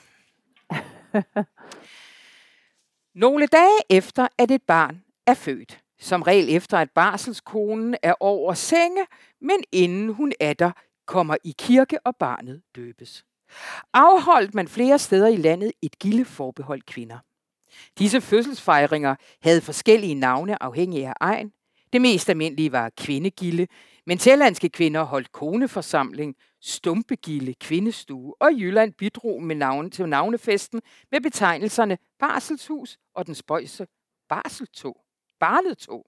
Nogle 3.16 3.48
dage 3.48 3.80
efter, 3.90 4.28
at 4.38 4.52
et 4.52 4.64
barn 4.64 5.04
er 5.28 5.34
født, 5.34 5.80
som 6.00 6.22
regel 6.22 6.56
efter 6.56 6.78
at 6.78 6.92
barselskonen 6.92 7.96
er 8.02 8.14
over 8.20 8.54
senge, 8.54 9.06
men 9.42 9.64
inden 9.72 10.14
hun 10.14 10.34
er 10.40 10.54
der, 10.54 10.72
kommer 11.06 11.36
i 11.44 11.56
kirke 11.58 12.00
og 12.06 12.16
barnet 12.16 12.62
døbes 12.76 13.26
afholdt 13.94 14.56
man 14.56 14.68
flere 14.68 15.00
steder 15.00 15.28
i 15.28 15.36
landet 15.36 15.72
et 15.82 16.00
gilde 16.00 16.26
forbeholdt 16.26 16.86
kvinder. 16.86 17.18
Disse 18.00 18.22
fødselsfejringer 18.22 19.16
havde 19.44 19.62
forskellige 19.62 20.16
navne 20.16 20.64
afhængig 20.64 21.06
af 21.06 21.14
egen. 21.20 21.52
Det 21.94 22.02
mest 22.02 22.30
almindelige 22.30 22.72
var 22.72 22.92
kvindegilde, 22.98 23.68
men 24.06 24.18
tællandske 24.18 24.70
kvinder 24.70 25.04
holdt 25.04 25.32
koneforsamling, 25.32 26.36
stumpegilde, 26.62 27.54
kvindestue, 27.54 28.34
og 28.40 28.52
Jylland 28.54 28.94
bidrog 28.94 29.44
med 29.44 29.56
navn 29.56 29.92
til 29.92 30.10
navnefesten 30.10 30.82
med 31.12 31.22
betegnelserne 31.22 31.98
Barselshus 32.20 32.98
og 33.16 33.26
den 33.26 33.36
spøjse 33.36 33.88
Barseltog. 34.30 34.98
Barletog. 35.40 36.06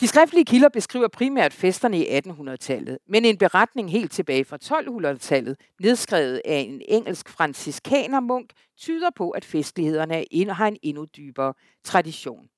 De 0.00 0.08
skriftlige 0.08 0.44
kilder 0.44 0.68
beskriver 0.68 1.08
primært 1.08 1.52
festerne 1.52 1.98
i 1.98 2.18
1800-tallet, 2.18 2.98
men 3.08 3.24
en 3.24 3.38
beretning 3.38 3.90
helt 3.90 4.12
tilbage 4.12 4.44
fra 4.44 4.58
1200-tallet, 4.62 5.56
nedskrevet 5.80 6.42
af 6.44 6.58
en 6.58 6.82
engelsk 6.88 7.28
franciskanermunk, 7.28 8.50
tyder 8.76 9.10
på, 9.16 9.30
at 9.30 9.44
festlighederne 9.44 10.24
har 10.52 10.66
en 10.66 10.76
endnu 10.82 11.04
dybere 11.16 11.54
tradition. 11.84 12.48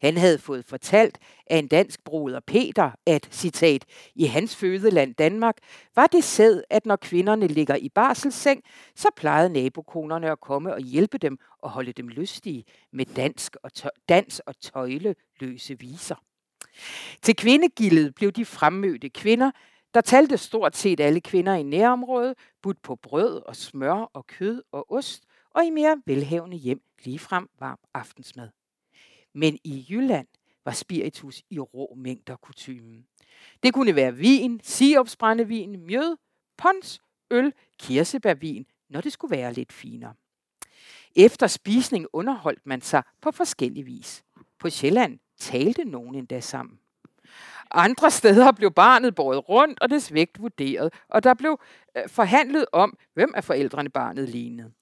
Han 0.00 0.16
havde 0.16 0.38
fået 0.38 0.64
fortalt 0.64 1.18
af 1.46 1.56
en 1.58 1.68
dansk 1.68 2.04
broder 2.04 2.40
Peter, 2.46 2.90
at, 3.06 3.28
citat, 3.30 3.84
i 4.14 4.24
hans 4.24 4.56
fødeland 4.56 5.14
Danmark, 5.14 5.56
var 5.96 6.06
det 6.06 6.24
sæd, 6.24 6.62
at 6.70 6.86
når 6.86 6.96
kvinderne 6.96 7.46
ligger 7.46 7.76
i 7.76 7.88
barselsseng, 7.88 8.62
så 8.96 9.08
plejede 9.16 9.48
nabokonerne 9.48 10.30
at 10.30 10.40
komme 10.40 10.74
og 10.74 10.80
hjælpe 10.80 11.18
dem 11.18 11.38
og 11.62 11.70
holde 11.70 11.92
dem 11.92 12.08
lystige 12.08 12.64
med 12.92 13.04
dansk 13.06 13.56
og 13.62 13.70
dans 14.08 14.40
og 14.40 14.60
tøjleløse 14.60 15.78
viser. 15.78 16.16
Til 17.22 17.36
kvindegildet 17.36 18.14
blev 18.14 18.32
de 18.32 18.44
fremmødte 18.44 19.08
kvinder, 19.08 19.50
der 19.94 20.00
talte 20.00 20.38
stort 20.38 20.76
set 20.76 21.00
alle 21.00 21.20
kvinder 21.20 21.54
i 21.54 21.62
nærområdet, 21.62 22.34
budt 22.62 22.82
på 22.82 22.96
brød 22.96 23.42
og 23.46 23.56
smør 23.56 24.10
og 24.12 24.26
kød 24.26 24.62
og 24.72 24.92
ost, 24.92 25.24
og 25.50 25.64
i 25.64 25.70
mere 25.70 26.02
velhavende 26.06 26.56
hjem 26.56 26.82
ligefrem 27.04 27.48
varm 27.60 27.78
aftensmad. 27.94 28.48
Men 29.34 29.58
i 29.64 29.86
Jylland 29.90 30.26
var 30.64 30.72
spiritus 30.72 31.42
i 31.50 31.58
rå 31.58 31.94
mængder 31.96 32.36
kutumen. 32.36 33.06
Det 33.62 33.74
kunne 33.74 33.96
være 33.96 34.16
vin, 34.16 34.60
siopsbrændevin, 34.62 35.80
mjød, 35.86 36.16
pons, 36.56 37.00
øl, 37.30 37.52
kirsebærvin, 37.78 38.66
når 38.88 39.00
det 39.00 39.12
skulle 39.12 39.36
være 39.36 39.52
lidt 39.52 39.72
finere. 39.72 40.14
Efter 41.16 41.46
spisning 41.46 42.06
underholdt 42.12 42.66
man 42.66 42.80
sig 42.80 43.02
på 43.20 43.30
forskellig 43.30 43.86
vis. 43.86 44.24
På 44.58 44.70
Sjælland 44.70 45.18
talte 45.38 45.84
nogen 45.84 46.14
endda 46.14 46.40
sammen. 46.40 46.78
Andre 47.70 48.10
steder 48.10 48.52
blev 48.52 48.70
barnet 48.70 49.14
båret 49.14 49.48
rundt, 49.48 49.80
og 49.80 49.90
dets 49.90 50.12
vægt 50.12 50.40
vurderet, 50.40 50.92
og 51.08 51.24
der 51.24 51.34
blev 51.34 51.60
øh, 51.96 52.08
forhandlet 52.08 52.66
om, 52.72 52.96
hvem 53.14 53.32
af 53.36 53.44
forældrene 53.44 53.90
barnet 53.90 54.28
lignede. 54.28 54.72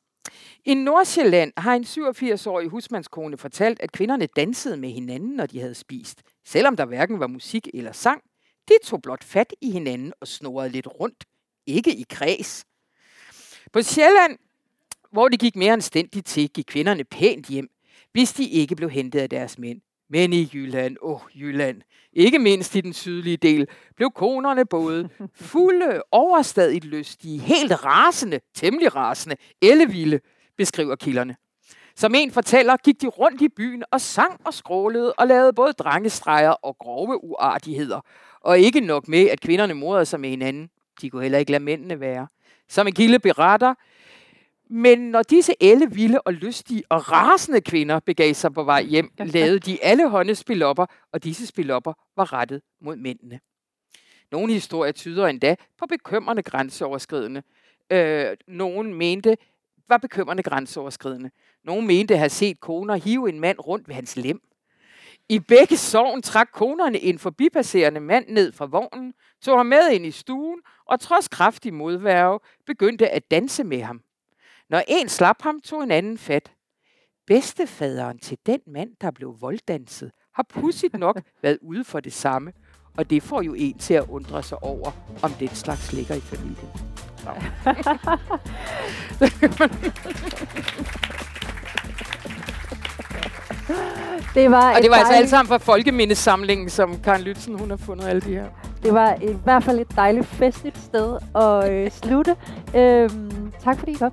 I 0.64 0.74
Nordsjælland 0.74 1.52
har 1.56 1.74
en 1.74 1.84
87-årig 1.84 2.68
husmandskone 2.68 3.38
fortalt, 3.38 3.80
at 3.80 3.92
kvinderne 3.92 4.26
dansede 4.26 4.76
med 4.76 4.90
hinanden, 4.90 5.30
når 5.30 5.46
de 5.46 5.60
havde 5.60 5.74
spist, 5.74 6.22
selvom 6.44 6.76
der 6.76 6.84
hverken 6.84 7.20
var 7.20 7.26
musik 7.26 7.68
eller 7.74 7.92
sang. 7.92 8.22
De 8.68 8.74
tog 8.84 9.02
blot 9.02 9.24
fat 9.24 9.54
i 9.60 9.70
hinanden 9.70 10.12
og 10.20 10.28
snorede 10.28 10.68
lidt 10.68 10.86
rundt, 11.00 11.24
ikke 11.66 11.94
i 11.94 12.04
kreds. 12.10 12.64
På 13.72 13.82
Sjælland, 13.82 14.38
hvor 15.10 15.28
det 15.28 15.40
gik 15.40 15.56
mere 15.56 15.72
anstændigt 15.72 16.26
til, 16.26 16.48
gik 16.48 16.64
kvinderne 16.64 17.04
pænt 17.04 17.46
hjem, 17.46 17.70
hvis 18.12 18.32
de 18.32 18.48
ikke 18.48 18.76
blev 18.76 18.90
hentet 18.90 19.20
af 19.20 19.30
deres 19.30 19.58
mænd. 19.58 19.80
Men 20.12 20.32
i 20.32 20.50
Jylland, 20.54 20.96
åh 21.02 21.14
oh, 21.14 21.20
Jylland, 21.40 21.82
ikke 22.12 22.38
mindst 22.38 22.76
i 22.76 22.80
den 22.80 22.92
sydlige 22.92 23.36
del, 23.36 23.68
blev 23.96 24.10
konerne 24.10 24.66
både 24.66 25.08
fulde, 25.34 26.02
overstadigt 26.10 26.84
lystige, 26.84 27.38
helt 27.38 27.84
rasende, 27.84 28.40
temmelig 28.54 28.96
rasende, 28.96 29.36
ellevilde, 29.62 30.20
beskriver 30.56 30.96
kilderne. 30.96 31.36
Som 31.96 32.14
en 32.14 32.30
fortæller, 32.30 32.76
gik 32.76 33.02
de 33.02 33.06
rundt 33.06 33.42
i 33.42 33.48
byen 33.48 33.84
og 33.92 34.00
sang 34.00 34.40
og 34.44 34.54
skrålede 34.54 35.12
og 35.12 35.26
lavede 35.26 35.52
både 35.52 35.72
drengestreger 35.72 36.50
og 36.50 36.76
grove 36.78 37.24
uartigheder. 37.24 38.00
Og 38.40 38.58
ikke 38.58 38.80
nok 38.80 39.08
med, 39.08 39.28
at 39.28 39.40
kvinderne 39.40 39.74
morede 39.74 40.04
sig 40.04 40.20
med 40.20 40.30
hinanden. 40.30 40.70
De 41.00 41.10
kunne 41.10 41.22
heller 41.22 41.38
ikke 41.38 41.52
lade 41.52 41.64
mændene 41.64 42.00
være. 42.00 42.26
Som 42.68 42.86
en 42.86 42.92
kilde 42.92 43.18
beretter, 43.18 43.74
men 44.72 44.98
når 44.98 45.22
disse 45.22 45.54
elle 45.60 45.90
vilde 45.90 46.20
og 46.20 46.32
lystige 46.32 46.82
og 46.88 47.12
rasende 47.12 47.60
kvinder 47.60 48.00
begav 48.00 48.34
sig 48.34 48.54
på 48.54 48.62
vej 48.62 48.82
hjem, 48.82 49.10
lavede 49.18 49.58
de 49.58 49.84
alle 49.84 50.08
hånde 50.08 50.34
spilopper, 50.34 50.86
og 51.12 51.24
disse 51.24 51.46
spilopper 51.46 51.92
var 52.16 52.32
rettet 52.32 52.62
mod 52.80 52.96
mændene. 52.96 53.40
Nogle 54.30 54.52
historier 54.52 54.92
tyder 54.92 55.26
endda 55.26 55.56
på 55.78 55.86
bekymrende 55.86 56.42
grænseoverskridende. 56.42 57.42
Øh, 57.90 58.36
nogen 58.48 58.94
mente, 58.94 59.36
var 59.88 59.96
bekymrende 59.96 60.42
grænseoverskridende. 60.42 61.30
Nogle 61.64 61.86
mente 61.86 62.14
at 62.14 62.18
have 62.18 62.30
set 62.30 62.60
koner 62.60 62.94
hive 62.94 63.28
en 63.28 63.40
mand 63.40 63.58
rundt 63.58 63.88
ved 63.88 63.94
hans 63.94 64.16
lem. 64.16 64.40
I 65.28 65.38
begge 65.38 65.76
sovn 65.76 66.22
trak 66.22 66.48
konerne 66.52 67.00
en 67.00 67.18
forbipasserende 67.18 68.00
mand 68.00 68.28
ned 68.28 68.52
fra 68.52 68.66
vognen, 68.66 69.14
tog 69.42 69.58
ham 69.58 69.66
med 69.66 69.90
ind 69.92 70.06
i 70.06 70.10
stuen 70.10 70.60
og 70.86 71.00
trods 71.00 71.28
kraftig 71.28 71.74
modværge 71.74 72.40
begyndte 72.66 73.08
at 73.08 73.30
danse 73.30 73.64
med 73.64 73.82
ham. 73.82 74.00
Når 74.72 74.82
en 74.88 75.08
slap 75.08 75.42
ham, 75.42 75.60
tog 75.60 75.82
en 75.82 75.90
anden 75.90 76.18
fat. 76.18 76.52
Bedstefaderen 77.26 78.18
til 78.18 78.38
den 78.46 78.60
mand, 78.66 78.90
der 79.00 79.10
blev 79.10 79.36
volddanset, 79.40 80.10
har 80.34 80.46
pudsigt 80.48 80.98
nok 80.98 81.20
været 81.42 81.58
ude 81.62 81.84
for 81.84 82.00
det 82.00 82.12
samme, 82.12 82.52
og 82.98 83.10
det 83.10 83.22
får 83.22 83.42
jo 83.42 83.54
en 83.54 83.78
til 83.78 83.94
at 83.94 84.04
undre 84.08 84.42
sig 84.42 84.62
over, 84.62 84.90
om 85.22 85.30
den 85.30 85.48
slags 85.48 85.92
ligger 85.92 86.14
i 86.14 86.20
familien. 86.20 86.68
Det 94.34 94.50
var, 94.50 94.74
Og 94.74 94.82
det 94.82 94.90
var 94.90 94.96
altså 94.96 95.12
alt 95.12 95.30
sammen 95.30 95.48
fra 95.48 95.58
Folkemindesamlingen, 95.58 96.70
som 96.70 97.02
Karen 97.02 97.22
Lytzen, 97.22 97.58
hun 97.58 97.70
har 97.70 97.76
fundet 97.76 98.08
alle 98.08 98.20
de 98.20 98.34
her. 98.34 98.46
det 98.82 98.94
var 98.94 99.14
i 99.22 99.36
hvert 99.44 99.64
fald 99.64 99.80
et 99.80 99.96
dejligt 99.96 100.26
festligt 100.26 100.78
sted 100.78 101.18
at 101.34 101.70
øh, 101.72 101.90
slutte. 101.90 102.36
Øhm, 102.76 103.52
tak 103.64 103.78
fordi 103.78 103.92
I 103.92 103.94
kom. 103.94 104.12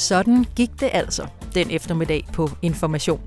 Sådan 0.00 0.46
gik 0.56 0.70
det 0.80 0.90
altså 0.92 1.26
den 1.54 1.70
eftermiddag 1.70 2.26
på 2.32 2.50
Information, 2.62 3.20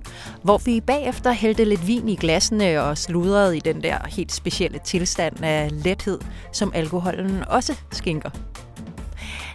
hvor 0.43 0.57
vi 0.57 0.81
bagefter 0.81 1.31
hældte 1.31 1.65
lidt 1.65 1.87
vin 1.87 2.09
i 2.09 2.15
glassene 2.15 2.81
og 2.81 2.97
sludrede 2.97 3.57
i 3.57 3.59
den 3.59 3.83
der 3.83 3.97
helt 4.07 4.31
specielle 4.31 4.79
tilstand 4.79 5.43
af 5.43 5.83
lethed, 5.83 6.19
som 6.53 6.71
alkoholen 6.75 7.43
også 7.47 7.77
skinker. 7.91 8.29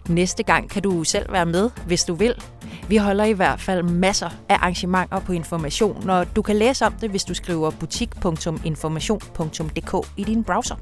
Næste 0.09 0.43
gang 0.43 0.71
kan 0.71 0.83
du 0.83 1.05
selv 1.05 1.33
være 1.33 1.47
med, 1.47 1.71
hvis 1.87 2.05
du 2.05 2.15
vil. 2.15 2.35
Vi 2.89 2.97
holder 2.97 3.25
i 3.25 3.33
hvert 3.33 3.61
fald 3.61 3.83
masser 3.83 4.31
af 4.49 4.55
arrangementer 4.55 5.21
på 5.21 5.33
Information, 5.33 6.11
og 6.11 6.37
du 6.37 6.43
kan 6.43 6.57
læse 6.57 6.87
om 6.87 6.93
det, 6.93 7.11
hvis 7.11 7.25
du 7.25 7.35
skriver 7.35 7.71
butik.information.dk 7.71 10.09
i 10.17 10.25
din 10.25 10.45
browser. 10.45 10.77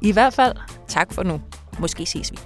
I 0.00 0.12
hvert 0.12 0.34
fald, 0.34 0.56
tak 0.88 1.12
for 1.12 1.22
nu. 1.22 1.40
Måske 1.78 2.06
ses 2.06 2.32
vi. 2.32 2.38